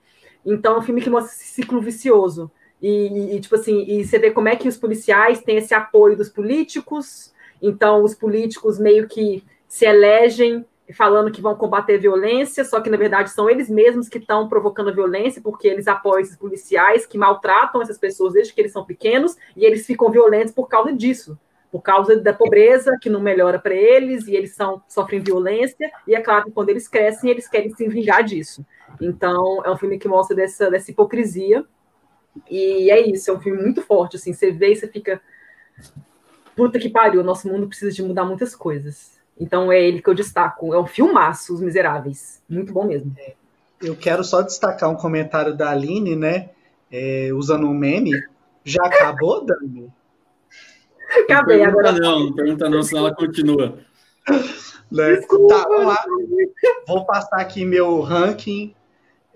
[0.45, 2.51] Então é um filme que mostra esse ciclo vicioso.
[2.81, 6.15] E, e, tipo assim, e você vê como é que os policiais têm esse apoio
[6.15, 12.79] dos políticos, então os políticos meio que se elegem falando que vão combater violência, só
[12.79, 16.37] que na verdade são eles mesmos que estão provocando a violência, porque eles apoiam esses
[16.37, 20.67] policiais que maltratam essas pessoas desde que eles são pequenos, e eles ficam violentos por
[20.67, 21.39] causa disso,
[21.71, 26.13] por causa da pobreza que não melhora para eles, e eles são, sofrem violência, e
[26.13, 28.63] é claro que quando eles crescem, eles querem se vingar disso.
[29.01, 31.65] Então, é um filme que mostra dessa, dessa hipocrisia,
[32.49, 35.21] e é isso, é um filme muito forte, assim, você vê e você fica.
[36.55, 39.19] Puta que pariu, nosso mundo precisa de mudar muitas coisas.
[39.39, 40.73] Então é ele que eu destaco.
[40.73, 42.41] É um filmaço, Os Miseráveis.
[42.47, 43.13] Muito bom mesmo.
[43.17, 43.33] É,
[43.81, 46.51] eu quero só destacar um comentário da Aline, né?
[46.89, 48.11] É, usando um meme.
[48.63, 49.91] Já acabou, Dani?
[51.23, 51.91] Acabei não agora.
[51.91, 53.77] Não, não pergunta não, senão ela continua.
[54.91, 55.15] Né?
[55.15, 56.05] Desculpa, tá, vamos lá.
[56.87, 58.73] Vou passar aqui meu ranking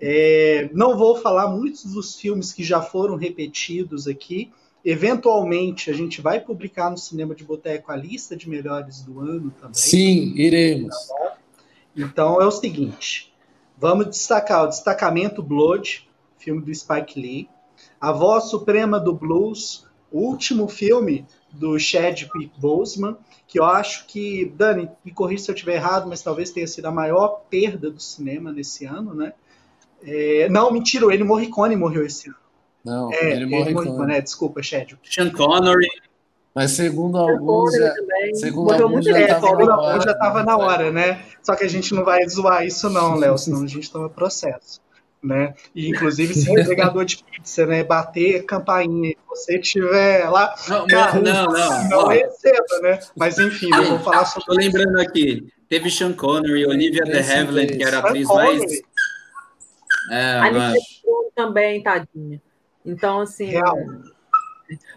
[0.00, 4.50] é, não vou falar muitos dos filmes que já foram repetidos aqui.
[4.82, 9.50] Eventualmente, a gente vai publicar no Cinema de Boteco a lista de melhores do ano
[9.50, 9.74] também.
[9.74, 10.96] Sim, iremos.
[10.96, 11.36] Tá
[11.94, 13.30] então é o seguinte:
[13.76, 16.08] vamos destacar o Destacamento Blood,
[16.38, 17.48] filme do Spike Lee,
[18.00, 23.16] A Voz Suprema do Blues, o último filme do Chadwick Boseman,
[23.46, 26.86] que eu acho que, Dani, me corrija se eu estiver errado, mas talvez tenha sido
[26.86, 29.32] a maior perda do cinema nesse ano, né?
[30.02, 32.38] É, não, mentira, ele Morricone morreu esse ano.
[32.84, 34.14] Não, é, ele Morricone.
[34.14, 34.94] É, desculpa, Chad.
[35.04, 35.88] Sean Connery.
[36.54, 37.94] Mas segundo alguns, já,
[38.34, 41.24] segundo alguns já estava na, hora, já tava na hora, né?
[41.42, 44.80] Só que a gente não vai zoar isso não, Léo, senão a gente toma processo.
[45.22, 45.52] Né?
[45.74, 51.20] E inclusive se o entregador de pizza, né, bater campainha, você tiver lá, não, cara,
[51.20, 52.98] não, não, não receba, né?
[53.14, 54.46] Mas enfim, eu vou falar sobre.
[54.46, 58.62] Tô lembrando aqui, teve Sean Connery, Olivia de Havilland, que era a atriz mais
[60.10, 60.78] é, a mas...
[61.34, 62.40] também, tadinha.
[62.84, 63.46] Então, assim.
[63.46, 63.76] Real.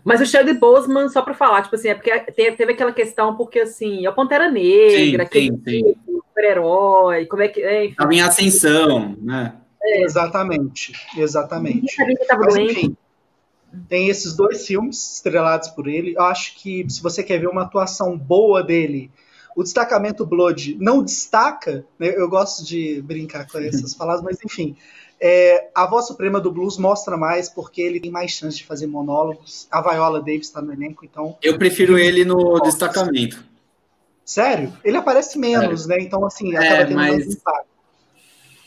[0.04, 3.60] Mas o Chad Boseman, só para falar, tipo assim, é porque teve aquela questão, porque
[3.60, 7.62] assim, é o Pantera Negra, sim, aquele super-herói, como é que.
[7.62, 9.54] É, Estava em ascensão, né?
[9.84, 10.04] É.
[10.04, 11.96] Exatamente, exatamente.
[12.40, 12.98] Mas, enfim,
[13.90, 16.16] tem esses dois filmes estrelados por ele.
[16.16, 19.12] Eu acho que se você quer ver uma atuação boa dele
[19.56, 22.14] o destacamento Blood não destaca, né?
[22.16, 24.76] eu gosto de brincar com essas palavras, mas enfim,
[25.20, 28.88] é, a voz suprema do blues mostra mais porque ele tem mais chance de fazer
[28.88, 29.68] monólogos.
[29.72, 31.38] A Viola Davis está no elenco, então.
[31.42, 33.44] Eu prefiro ele no destacamento.
[34.26, 34.74] Sério?
[34.84, 35.98] Ele aparece menos, Sério?
[35.98, 36.08] né?
[36.08, 37.12] Então, assim, acaba é, tendo mas...
[37.12, 37.68] mais impacto.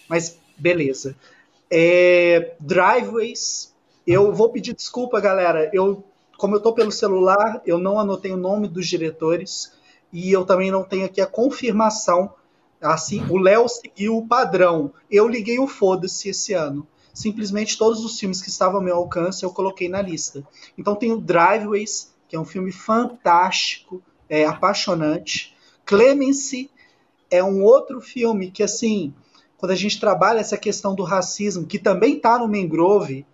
[0.09, 1.16] Mas, beleza.
[1.70, 3.74] É, driveways.
[4.07, 5.70] Eu vou pedir desculpa, galera.
[5.73, 6.05] Eu,
[6.39, 9.73] como eu tô pelo celular, eu não anotei o nome dos diretores
[10.12, 12.33] e eu também não tenho aqui a confirmação.
[12.81, 14.93] Assim, o Léo seguiu o padrão.
[15.11, 16.87] Eu liguei o foda-se esse ano.
[17.12, 20.47] Simplesmente todos os filmes que estavam ao meu alcance eu coloquei na lista.
[20.77, 25.57] Então tem o Driveways, que é um filme fantástico, é apaixonante.
[25.85, 26.70] Clemency
[27.31, 29.15] é um outro filme que, assim,
[29.59, 33.24] quando a gente trabalha essa questão do racismo, que também está no Mangrove,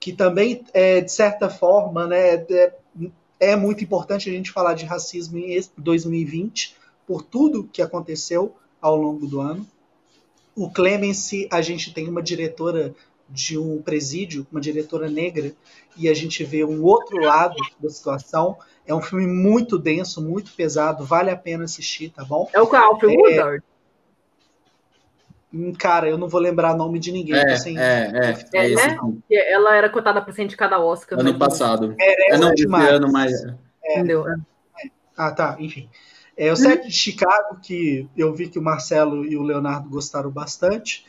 [0.00, 2.72] que também, é, de certa forma, né, é,
[3.38, 6.76] é muito importante a gente falar de racismo em 2020,
[7.06, 9.66] por tudo que aconteceu ao longo do ano.
[10.54, 12.94] O Clemency, a gente tem uma diretora
[13.28, 15.52] de um presídio, uma diretora negra,
[15.96, 18.56] e a gente vê um outro lado da situação.
[18.86, 22.48] É um filme muito denso, muito pesado, vale a pena assistir, tá bom?
[22.52, 23.64] É o Alfred Woodard?
[25.52, 27.36] Hum, cara, eu não vou lembrar o nome de ninguém.
[27.36, 28.96] É, assim, é, é, é, esse né?
[28.96, 29.22] não.
[29.30, 31.18] Ela era cotada para ser indicada ao Oscar.
[31.18, 31.94] Ano passado.
[31.96, 32.88] Merece É não esse demais.
[32.90, 33.32] ano, mas.
[33.84, 34.24] Entendeu?
[35.16, 35.88] Ah, tá, enfim.
[36.36, 40.30] É, o set de Chicago, que eu vi que o Marcelo e o Leonardo gostaram
[40.30, 41.06] bastante.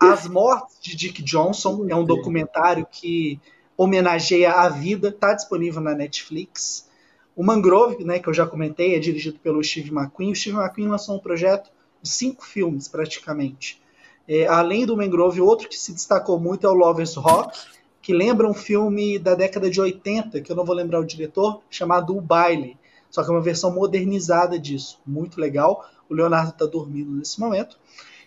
[0.00, 3.40] As Mortes de Dick Johnson é um documentário que
[3.76, 6.88] homenageia a vida, está disponível na Netflix.
[7.36, 10.32] O Mangrove, né, que eu já comentei, é dirigido pelo Steve McQueen.
[10.32, 11.70] O Steve McQueen lançou um projeto
[12.08, 13.82] cinco filmes, praticamente.
[14.26, 17.58] É, além do Mangrove, outro que se destacou muito é o Lovers Rock,
[18.00, 21.62] que lembra um filme da década de 80, que eu não vou lembrar o diretor,
[21.70, 22.76] chamado O Baile.
[23.10, 25.00] Só que é uma versão modernizada disso.
[25.06, 25.88] Muito legal.
[26.08, 27.78] O Leonardo está dormindo nesse momento.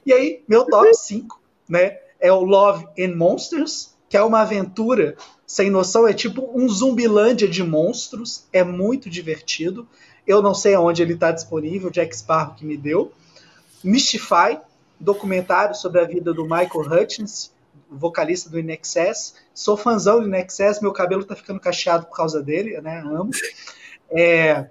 [0.06, 5.18] E aí, meu top 5 né, é o Love and Monsters, que é uma aventura
[5.46, 6.08] sem noção.
[6.08, 8.46] É tipo um zumbilândia de monstros.
[8.54, 9.88] É muito divertido.
[10.26, 11.90] Eu não sei aonde ele está disponível.
[11.90, 13.12] Jack Sparrow que me deu.
[13.84, 14.60] Mystify,
[15.00, 17.52] documentário sobre a vida do Michael Hutchins,
[17.90, 19.36] vocalista do INXS.
[19.54, 23.00] Sou fãzão do INXS, meu cabelo tá ficando cacheado por causa dele, né?
[23.00, 23.32] Amo.
[24.10, 24.70] É,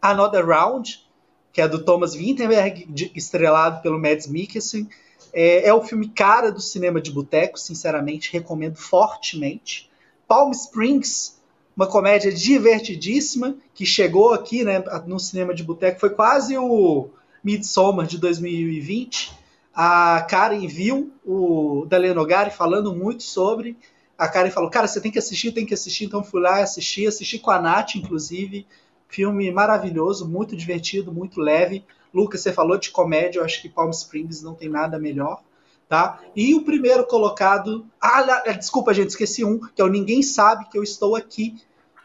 [0.00, 1.06] Another Round,
[1.52, 4.88] que é do Thomas Vinterberg, de- estrelado pelo Mads Mikkelsen.
[5.32, 9.90] É, é o filme cara do cinema de boteco, sinceramente, recomendo fortemente.
[10.26, 11.38] Palm Springs,
[11.76, 17.10] uma comédia divertidíssima, que chegou aqui né, no cinema de boteco, foi quase o
[17.42, 19.32] Midsommar de 2020.
[19.74, 23.76] A Karen viu o Dale Nogari falando muito sobre.
[24.18, 26.04] A Karen falou, cara, você tem que assistir, tem que assistir.
[26.04, 28.66] Então fui lá assistir, assisti com a Nath, inclusive.
[29.08, 31.84] Filme maravilhoso, muito divertido, muito leve.
[32.12, 35.42] Lucas, você falou de comédia, eu acho que Palm Springs não tem nada melhor.
[35.88, 36.20] Tá?
[36.36, 37.84] E o primeiro colocado.
[38.00, 41.56] Ah, lá- desculpa, gente, esqueci um, que é o Ninguém Sabe Que Eu Estou Aqui,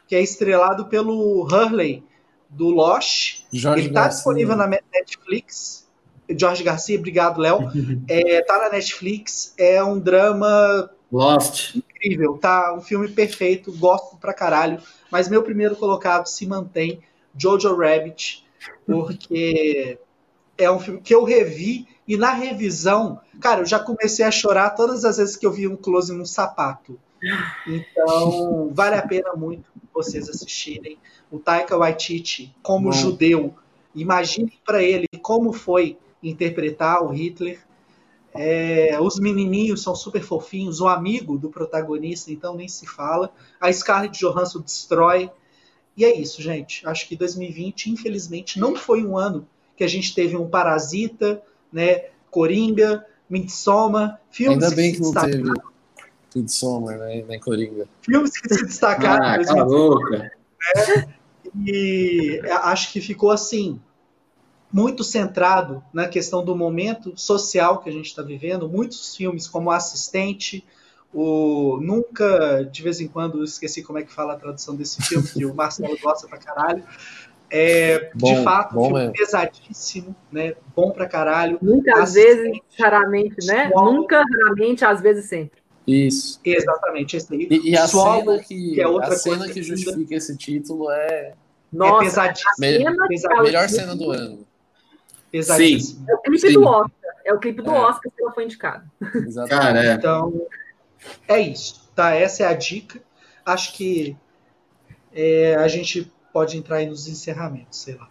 [0.07, 2.03] que é estrelado pelo Hurley,
[2.55, 3.41] do Lost.
[3.51, 4.15] Jorge Ele está Garcia.
[4.17, 5.87] disponível na Netflix.
[6.37, 7.59] Jorge Garcia, obrigado, Léo.
[8.09, 9.53] É, tá na Netflix.
[9.57, 11.75] É um drama Lost.
[11.75, 12.73] incrível, tá?
[12.73, 14.79] Um filme perfeito, gosto pra caralho.
[15.11, 17.01] Mas meu primeiro colocado se mantém
[17.37, 18.43] Jojo Rabbit,
[18.85, 19.99] porque
[20.57, 24.71] é um filme que eu revi e na revisão, cara, eu já comecei a chorar
[24.71, 26.99] todas as vezes que eu vi um close num sapato.
[27.67, 29.65] Então, vale a pena muito
[29.95, 30.97] vocês assistirem.
[31.31, 32.91] O Taika Waititi, como Bom.
[32.91, 33.55] judeu,
[33.95, 37.59] imagine para ele como foi interpretar o Hitler.
[38.33, 43.31] É, os menininhos são super fofinhos, o amigo do protagonista, então nem se fala.
[43.61, 45.31] A Scarlett Johansson destrói.
[45.95, 46.85] E é isso, gente.
[46.85, 49.47] Acho que 2020, infelizmente, não foi um ano
[49.77, 51.41] que a gente teve um Parasita,
[51.71, 55.74] né, Coringa, Midsommar, filmes Ainda bem se que não destacaram-
[56.35, 57.23] teve Midsommar, né?
[57.27, 57.87] Nem Coringa.
[58.01, 59.65] filmes que se destacaram Ah, em cala a 2019.
[59.65, 60.31] boca.
[61.65, 63.79] E acho que ficou assim
[64.71, 68.67] muito centrado na questão do momento social que a gente está vivendo.
[68.67, 70.65] Muitos filmes, como O Assistente,
[71.13, 75.27] o Nunca, de vez em quando, esqueci como é que fala a tradução desse filme,
[75.27, 76.83] que o Marcelo gosta pra caralho.
[77.49, 79.13] É, de Bom, fato, um bom filme mesmo.
[79.13, 80.55] pesadíssimo, né?
[80.75, 81.57] Bom pra caralho.
[81.61, 82.35] Nunca, às Assistente.
[82.43, 83.71] vezes, raramente, né?
[83.73, 85.61] Nunca, raramente, às vezes, sempre.
[85.87, 86.39] Isso.
[86.43, 87.47] Exatamente, esse aí.
[87.49, 90.35] E, e a Swallow, cena que, que é outra a cena coisa que justifica esse
[90.35, 91.33] título é
[91.71, 92.49] Nossa, é pesadíssimo.
[92.49, 94.47] a cena Pesa- que ela- melhor cena do ano.
[95.31, 96.05] pesadíssimo.
[96.09, 96.53] É o clipe Sim.
[96.53, 96.91] do Oscar.
[97.23, 97.79] É o clipe do É.
[97.79, 98.85] Oscar que ela foi indicada.
[99.15, 99.49] Exatamente.
[99.49, 99.93] Cara, é.
[99.93, 100.47] Então,
[101.27, 102.11] é isso, tá?
[102.13, 102.99] Essa é a dica.
[103.45, 104.15] Acho que
[105.13, 108.09] é, a gente pode entrar aí nos encerramentos, sei lá.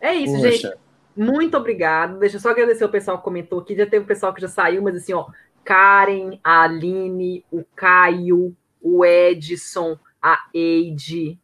[0.00, 0.74] É isso, Poxa, gente.
[1.16, 2.18] Muito obrigado.
[2.18, 3.76] Deixa eu só agradecer o pessoal que comentou aqui.
[3.76, 5.26] Já teve o pessoal que já saiu, mas assim, ó,
[5.64, 11.38] Karen, a Aline, o Caio, o Edson, a Eide.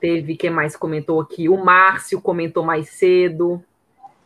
[0.00, 1.48] Teve quem mais comentou aqui?
[1.48, 3.62] O Márcio comentou mais cedo.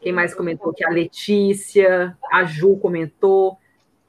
[0.00, 0.84] Quem mais comentou aqui?
[0.84, 3.58] A Letícia, a Ju comentou.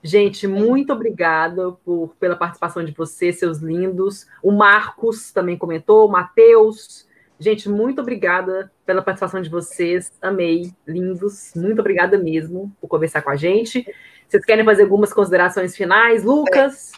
[0.02, 4.28] Gente, muito obrigada por, pela participação de vocês, seus lindos.
[4.42, 7.08] O Marcos também comentou, o Matheus.
[7.40, 10.12] Gente, muito obrigada pela participação de vocês.
[10.22, 11.54] Amei, lindos.
[11.56, 13.86] Muito obrigada mesmo por conversar com a gente.
[14.28, 16.92] Vocês querem fazer algumas considerações finais, Lucas?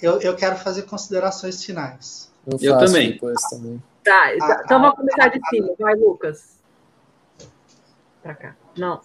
[0.00, 2.32] Eu, eu quero fazer considerações finais.
[2.46, 3.12] eu, Eu também.
[3.12, 3.82] depois também.
[4.04, 5.74] Tá, Ah, então vamos começar de cima.
[5.78, 6.58] Vai, Lucas.
[8.22, 8.56] Pra cá.
[8.76, 9.00] Não.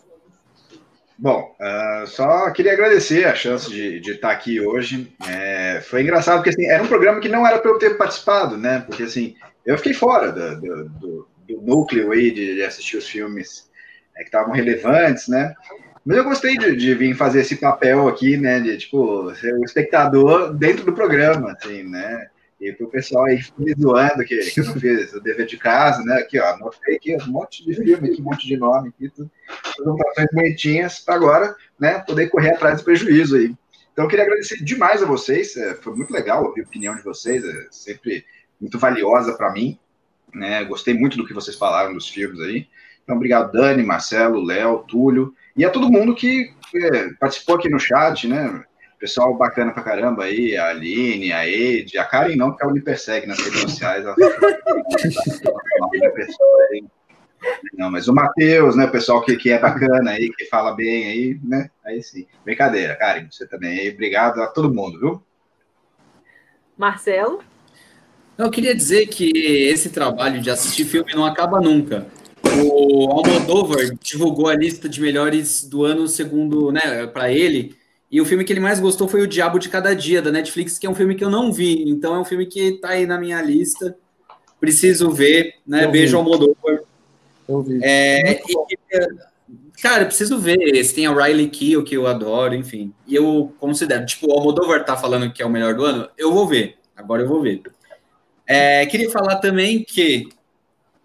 [1.18, 5.12] Bom, ah, só queria agradecer a chance de, de estar aqui hoje.
[5.28, 8.58] É, foi engraçado porque assim, era um programa que não era para eu ter participado,
[8.58, 8.80] né?
[8.82, 9.36] Porque assim,
[9.66, 13.70] eu fiquei fora do, do, do- do núcleo aí de, de assistir os filmes
[14.16, 15.54] é, que estavam relevantes, né?
[16.06, 18.60] Mas eu gostei de, de, vir fazer esse papel aqui, né?
[18.60, 22.28] De tipo, ser o espectador dentro do programa, assim, né?
[22.62, 26.02] E pro pessoal aí me zoando que, que eu não fiz o dever de casa,
[26.04, 26.16] né?
[26.16, 29.30] Aqui, ó, anotei aqui um monte de filme, aqui, um monte de nome aqui, tudo,
[29.82, 32.00] anotações bonitinhas para agora, né?
[32.00, 33.54] Poder correr atrás do prejuízo aí.
[33.92, 37.04] Então, eu queria agradecer demais a vocês, é, foi muito legal ouvir a opinião de
[37.04, 38.26] vocês, é sempre
[38.64, 39.78] muito valiosa para mim,
[40.34, 40.64] né?
[40.64, 42.66] Gostei muito do que vocês falaram dos filmes aí.
[43.04, 47.78] Então, obrigado, Dani, Marcelo, Léo, Túlio, e a todo mundo que é, participou aqui no
[47.78, 48.64] chat, né?
[48.98, 52.82] Pessoal bacana pra caramba aí, a Aline, a Ed, a Karen não, porque ela me
[52.82, 54.06] persegue nas redes sociais.
[57.74, 58.86] Não, mas o Matheus, né?
[58.86, 61.70] O pessoal que, que é bacana aí, que fala bem aí, né?
[61.86, 62.26] Aí sim.
[62.46, 63.90] Brincadeira, Karen, você também aí.
[63.90, 65.22] Obrigado a todo mundo, viu?
[66.78, 67.44] Marcelo?
[68.38, 72.08] Eu queria dizer que esse trabalho de assistir filme não acaba nunca.
[72.44, 77.76] O Almodóvar divulgou a lista de melhores do ano segundo, né, para ele.
[78.12, 80.78] E o filme que ele mais gostou foi O Diabo de Cada Dia, da Netflix,
[80.78, 81.90] que é um filme que eu não vi.
[81.90, 83.96] Então é um filme que tá aí na minha lista.
[84.60, 85.86] Preciso ver, né?
[85.86, 86.18] Eu Beijo.
[86.18, 86.82] Almodóvar.
[87.48, 87.80] Eu vi.
[87.84, 88.78] É, e,
[89.82, 90.60] cara, eu preciso ver.
[90.76, 92.94] Esse tem a Riley Keough, que eu adoro, enfim.
[93.08, 96.32] E eu considero, tipo, o Almodóvar tá falando que é o melhor do ano, eu
[96.32, 96.78] vou ver.
[96.96, 97.64] Agora eu vou ver.
[98.46, 100.28] É, queria falar também que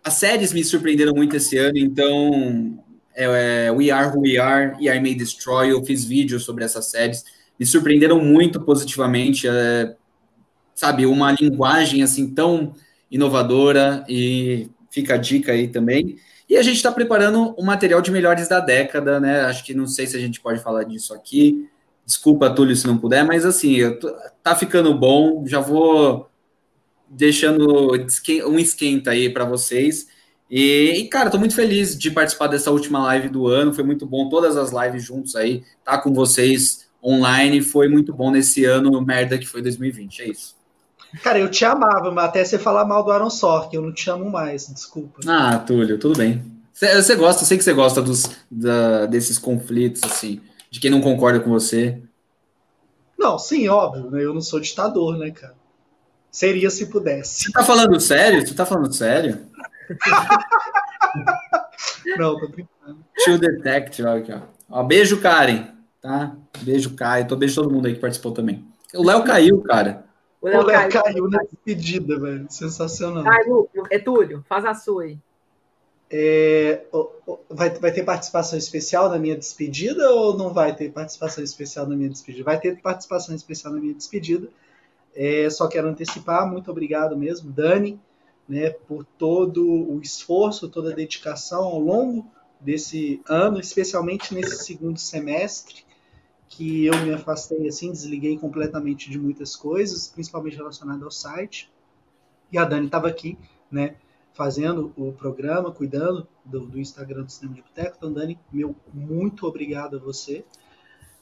[0.03, 2.83] as séries me surpreenderam muito esse ano, então
[3.15, 6.65] é, é, We Are Who We Are e I May Destroy, eu fiz vídeos sobre
[6.65, 7.25] essas séries,
[7.59, 9.95] me surpreenderam muito positivamente, é,
[10.75, 12.75] sabe, uma linguagem assim tão
[13.11, 16.17] inovadora e fica a dica aí também.
[16.49, 19.43] E a gente está preparando um material de melhores da década, né?
[19.43, 21.69] Acho que não sei se a gente pode falar disso aqui.
[22.07, 24.11] Desculpa, Túlio, se não puder, mas assim, tô,
[24.43, 25.45] tá ficando bom.
[25.47, 26.28] Já vou
[27.09, 27.93] deixando
[28.47, 30.09] um esquenta aí para vocês.
[30.51, 33.75] E, cara, tô muito feliz de participar dessa última live do ano.
[33.75, 37.61] Foi muito bom todas as lives juntos aí, tá com vocês online.
[37.61, 40.23] Foi muito bom nesse ano merda que foi 2020.
[40.23, 40.57] É isso.
[41.23, 44.11] Cara, eu te amava, mas até você falar mal do Aaron Sorkin, eu não te
[44.11, 45.21] amo mais, desculpa.
[45.27, 46.43] Ah, Túlio, tudo bem.
[46.73, 50.41] Você gosta, sei que você gosta dos, da, desses conflitos, assim,
[50.71, 52.01] de quem não concorda com você.
[53.19, 54.23] Não, sim, óbvio, né?
[54.23, 55.58] Eu não sou ditador, né, cara?
[56.39, 57.47] Seria se pudesse.
[57.47, 58.47] Você tá falando sério?
[58.47, 59.41] Você tá falando sério?
[62.17, 63.05] Não, tô brincando.
[63.17, 64.43] Tio Detect, ó, aqui, ó.
[64.71, 64.85] ó.
[64.85, 65.73] Beijo, Karen.
[66.01, 66.37] Tá?
[66.61, 67.27] Beijo, Caio.
[67.27, 68.65] Tô beijo todo mundo aí que participou também.
[68.95, 70.05] O Léo caiu, cara.
[70.41, 72.47] O Léo caiu, caiu na despedida, velho.
[72.49, 73.25] Sensacional.
[73.25, 75.19] Caio, é Túlio, faz a sua aí.
[76.09, 76.85] É,
[77.51, 81.97] vai, vai ter participação especial na minha despedida ou não vai ter participação especial na
[81.97, 82.45] minha despedida?
[82.45, 84.49] Vai ter participação especial na minha despedida.
[85.21, 88.01] É, só quero antecipar, muito obrigado mesmo, Dani,
[88.49, 92.31] né, por todo o esforço, toda a dedicação ao longo
[92.61, 95.85] desse ano, especialmente nesse segundo semestre,
[96.49, 101.69] que eu me afastei assim, desliguei completamente de muitas coisas, principalmente relacionadas ao site.
[102.53, 103.37] E a Dani estava aqui,
[103.69, 103.97] né,
[104.33, 107.97] fazendo o programa, cuidando do, do Instagram do Cinema de Boteco.
[107.99, 110.45] Então, Dani, meu muito obrigado a você.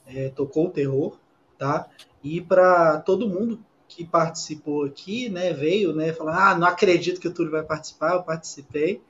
[0.07, 1.19] É, tocou o terror,
[1.57, 1.89] tá?
[2.23, 7.29] E para todo mundo que participou aqui, né, veio, né, falar, ah, não acredito que
[7.29, 9.01] o Túlio vai participar, eu participei.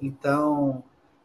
[0.00, 0.82] Então,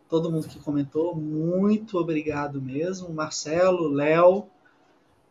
[0.10, 3.14] todo mundo que comentou, muito obrigado mesmo.
[3.14, 4.48] Marcelo, Léo,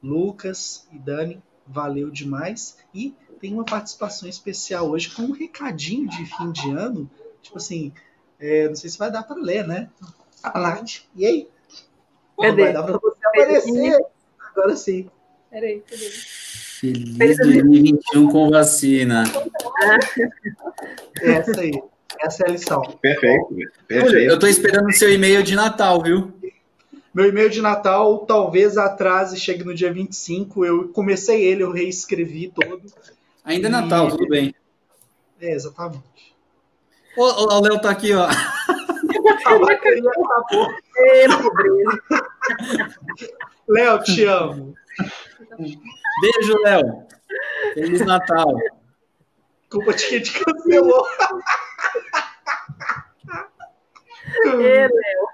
[0.03, 2.79] Lucas e Dani, valeu demais.
[2.95, 7.11] E tem uma participação especial hoje com um recadinho de fim de ano.
[7.43, 7.93] Tipo assim,
[8.39, 9.91] é, não sei se vai dar para ler, né?
[10.43, 11.49] A Nath, e aí?
[12.41, 12.65] Cadê?
[12.65, 14.07] Vai dar para você aparecer.
[14.39, 15.11] Agora sim.
[15.51, 16.11] Peraí, cadê?
[16.95, 19.25] Feliz 2021 com vacina.
[21.21, 21.73] Essa aí.
[22.21, 22.81] Essa é a lição.
[23.01, 23.49] Perfeito.
[23.87, 24.17] Perfeito.
[24.17, 26.33] Eu estou esperando o seu e-mail de Natal, viu?
[27.13, 30.65] Meu e-mail de Natal talvez atrase, chegue no dia 25.
[30.65, 32.83] Eu comecei ele, eu reescrevi todo.
[33.45, 34.55] Ainda é Natal, tudo bem.
[35.41, 36.35] É, exatamente.
[37.17, 38.29] O, o Léo tá aqui, ó.
[43.69, 44.75] Léo, te amo.
[46.21, 47.07] Beijo, Léo.
[47.75, 48.59] Feliz Natal.
[49.71, 51.07] Culpa de quem te cancelou.
[54.45, 55.29] Ê, Léo.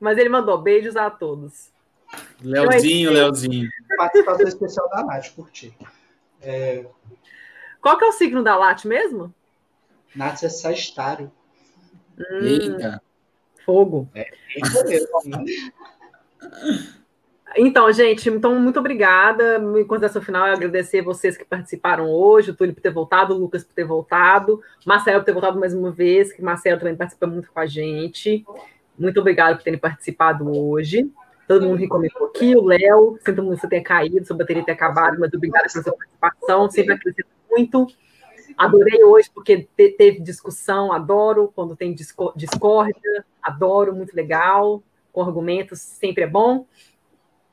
[0.00, 1.70] Mas ele mandou beijos a todos.
[2.40, 3.68] Leozinho, então, Leozinho.
[3.96, 5.72] Participação especial da Nath, curti.
[6.40, 6.84] É...
[7.80, 9.32] Qual que é o signo da Lat mesmo?
[10.14, 11.30] Nath é Sagitário.
[12.18, 13.02] Hum, Eita.
[13.64, 14.08] Fogo.
[14.14, 14.22] É,
[14.56, 15.08] é mesmo.
[17.56, 19.58] Então, gente, então muito obrigada.
[19.78, 23.38] Em consideração final, eu agradecer vocês que participaram hoje, o Túlio por ter voltado, o
[23.38, 26.78] Lucas por ter voltado, o Marcelo por ter voltado mais uma vez, que o Marcelo
[26.78, 28.44] também participa muito com a gente.
[28.98, 31.10] muito obrigado por terem participado hoje.
[31.46, 34.64] Todo mundo que comentou aqui, o Léo, sinto muito que você tenha caído, sua bateria
[34.64, 37.86] ter acabado, mas obrigada pela sua participação, sempre acrescento muito.
[38.56, 45.80] Adorei hoje porque te, teve discussão, adoro quando tem discórdia, adoro, muito legal, com argumentos,
[45.80, 46.66] sempre é bom.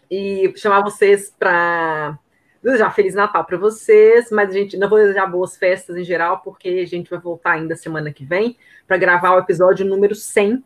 [0.10, 2.18] E chamar vocês para
[2.64, 6.42] desejar Feliz Natal para vocês, mas a gente não vou desejar boas festas em geral,
[6.42, 8.58] porque a gente vai voltar ainda semana que vem
[8.88, 10.64] para gravar o episódio número 100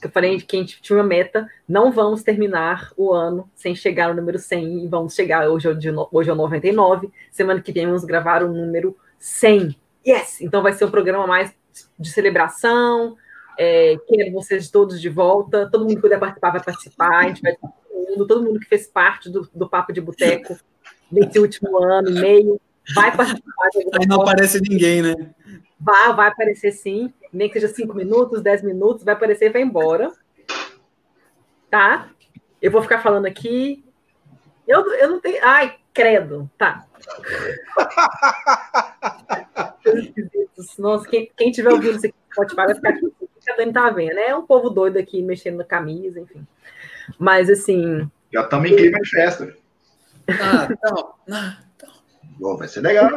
[0.00, 3.74] que eu falei que a gente tinha uma meta, não vamos terminar o ano sem
[3.74, 7.60] chegar no número 100 e vamos chegar, hoje é, o, hoje é o 99, semana
[7.60, 9.74] que vem vamos gravar o número 100.
[10.06, 10.40] Yes!
[10.40, 11.54] Então vai ser um programa mais
[11.98, 13.16] de celebração,
[13.58, 17.40] é, quero vocês todos de volta, todo mundo que puder participar vai participar, a gente
[17.40, 17.56] vai
[18.14, 20.56] mundo, todo mundo que fez parte do, do Papo de Boteco
[21.10, 22.60] nesse último ano e meio,
[22.94, 23.68] vai participar.
[23.98, 25.14] Aí não aparece ninguém, né?
[25.78, 29.62] Vai, vai aparecer sim nem que seja cinco minutos, dez minutos, vai aparecer e vai
[29.62, 30.12] embora.
[31.68, 32.08] Tá?
[32.62, 33.84] Eu vou ficar falando aqui.
[34.66, 35.44] Eu, eu não tenho.
[35.44, 36.48] Ai, credo.
[36.56, 36.86] Tá.
[40.78, 43.04] Nossa, quem, quem tiver ouvindo isso aqui no Spotify vai ficar aqui.
[43.04, 43.12] O
[43.44, 44.18] que a Dani tá vendo?
[44.18, 46.46] É um povo doido aqui mexendo na camisa, enfim.
[47.18, 48.08] Mas assim.
[48.32, 49.56] Já estamos em clima de festa.
[50.28, 51.14] Ah, então.
[51.30, 51.90] Ah, então.
[52.38, 53.10] Bom, vai ser legal.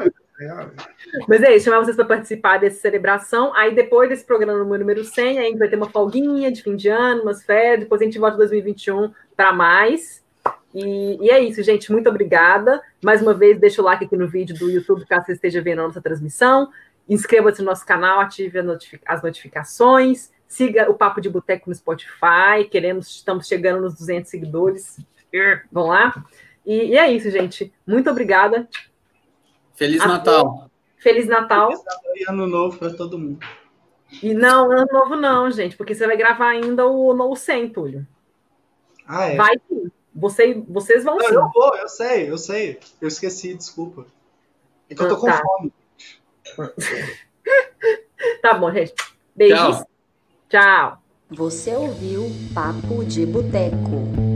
[1.27, 3.53] Mas é isso, chamar vocês para participar dessa celebração.
[3.55, 6.89] Aí depois desse programa número 100, a gente vai ter uma folguinha de fim de
[6.89, 7.80] ano, umas férias.
[7.81, 10.23] Depois a gente volta em 2021 para mais.
[10.73, 11.91] E, e, é isso, gente.
[11.91, 12.80] Muito obrigada.
[13.03, 15.80] Mais uma vez, deixa o like aqui no vídeo do YouTube, caso você esteja vendo
[15.80, 16.69] a nossa transmissão.
[17.09, 18.59] Inscreva-se no nosso canal, ative
[19.05, 20.30] as notificações.
[20.47, 22.67] Siga o Papo de Boteco no Spotify.
[22.71, 24.97] Queremos, estamos chegando nos 200 seguidores.
[25.71, 26.23] Vão lá.
[26.65, 27.73] E, e é isso, gente.
[27.85, 28.67] Muito obrigada.
[29.75, 30.69] Feliz Natal.
[30.97, 31.69] Feliz Natal.
[31.69, 33.45] Feliz Natal e Ano Novo para todo mundo.
[34.23, 38.07] E não, Ano Novo não, gente, porque você vai gravar ainda o No 100, Túlio.
[39.05, 39.35] Ah, é?
[39.35, 39.91] Vai sim.
[40.15, 41.35] Você, vocês vão não, sim.
[41.35, 42.79] Eu vou, eu sei, eu sei.
[42.99, 44.05] Eu esqueci, desculpa.
[44.89, 45.41] É que eu tô com tá.
[45.41, 45.73] fome.
[48.41, 48.93] tá bom, gente.
[49.35, 49.59] Beijos.
[49.59, 49.87] Tchau.
[50.49, 50.99] Tchau.
[51.29, 54.26] Você ouviu Papo de Boteco.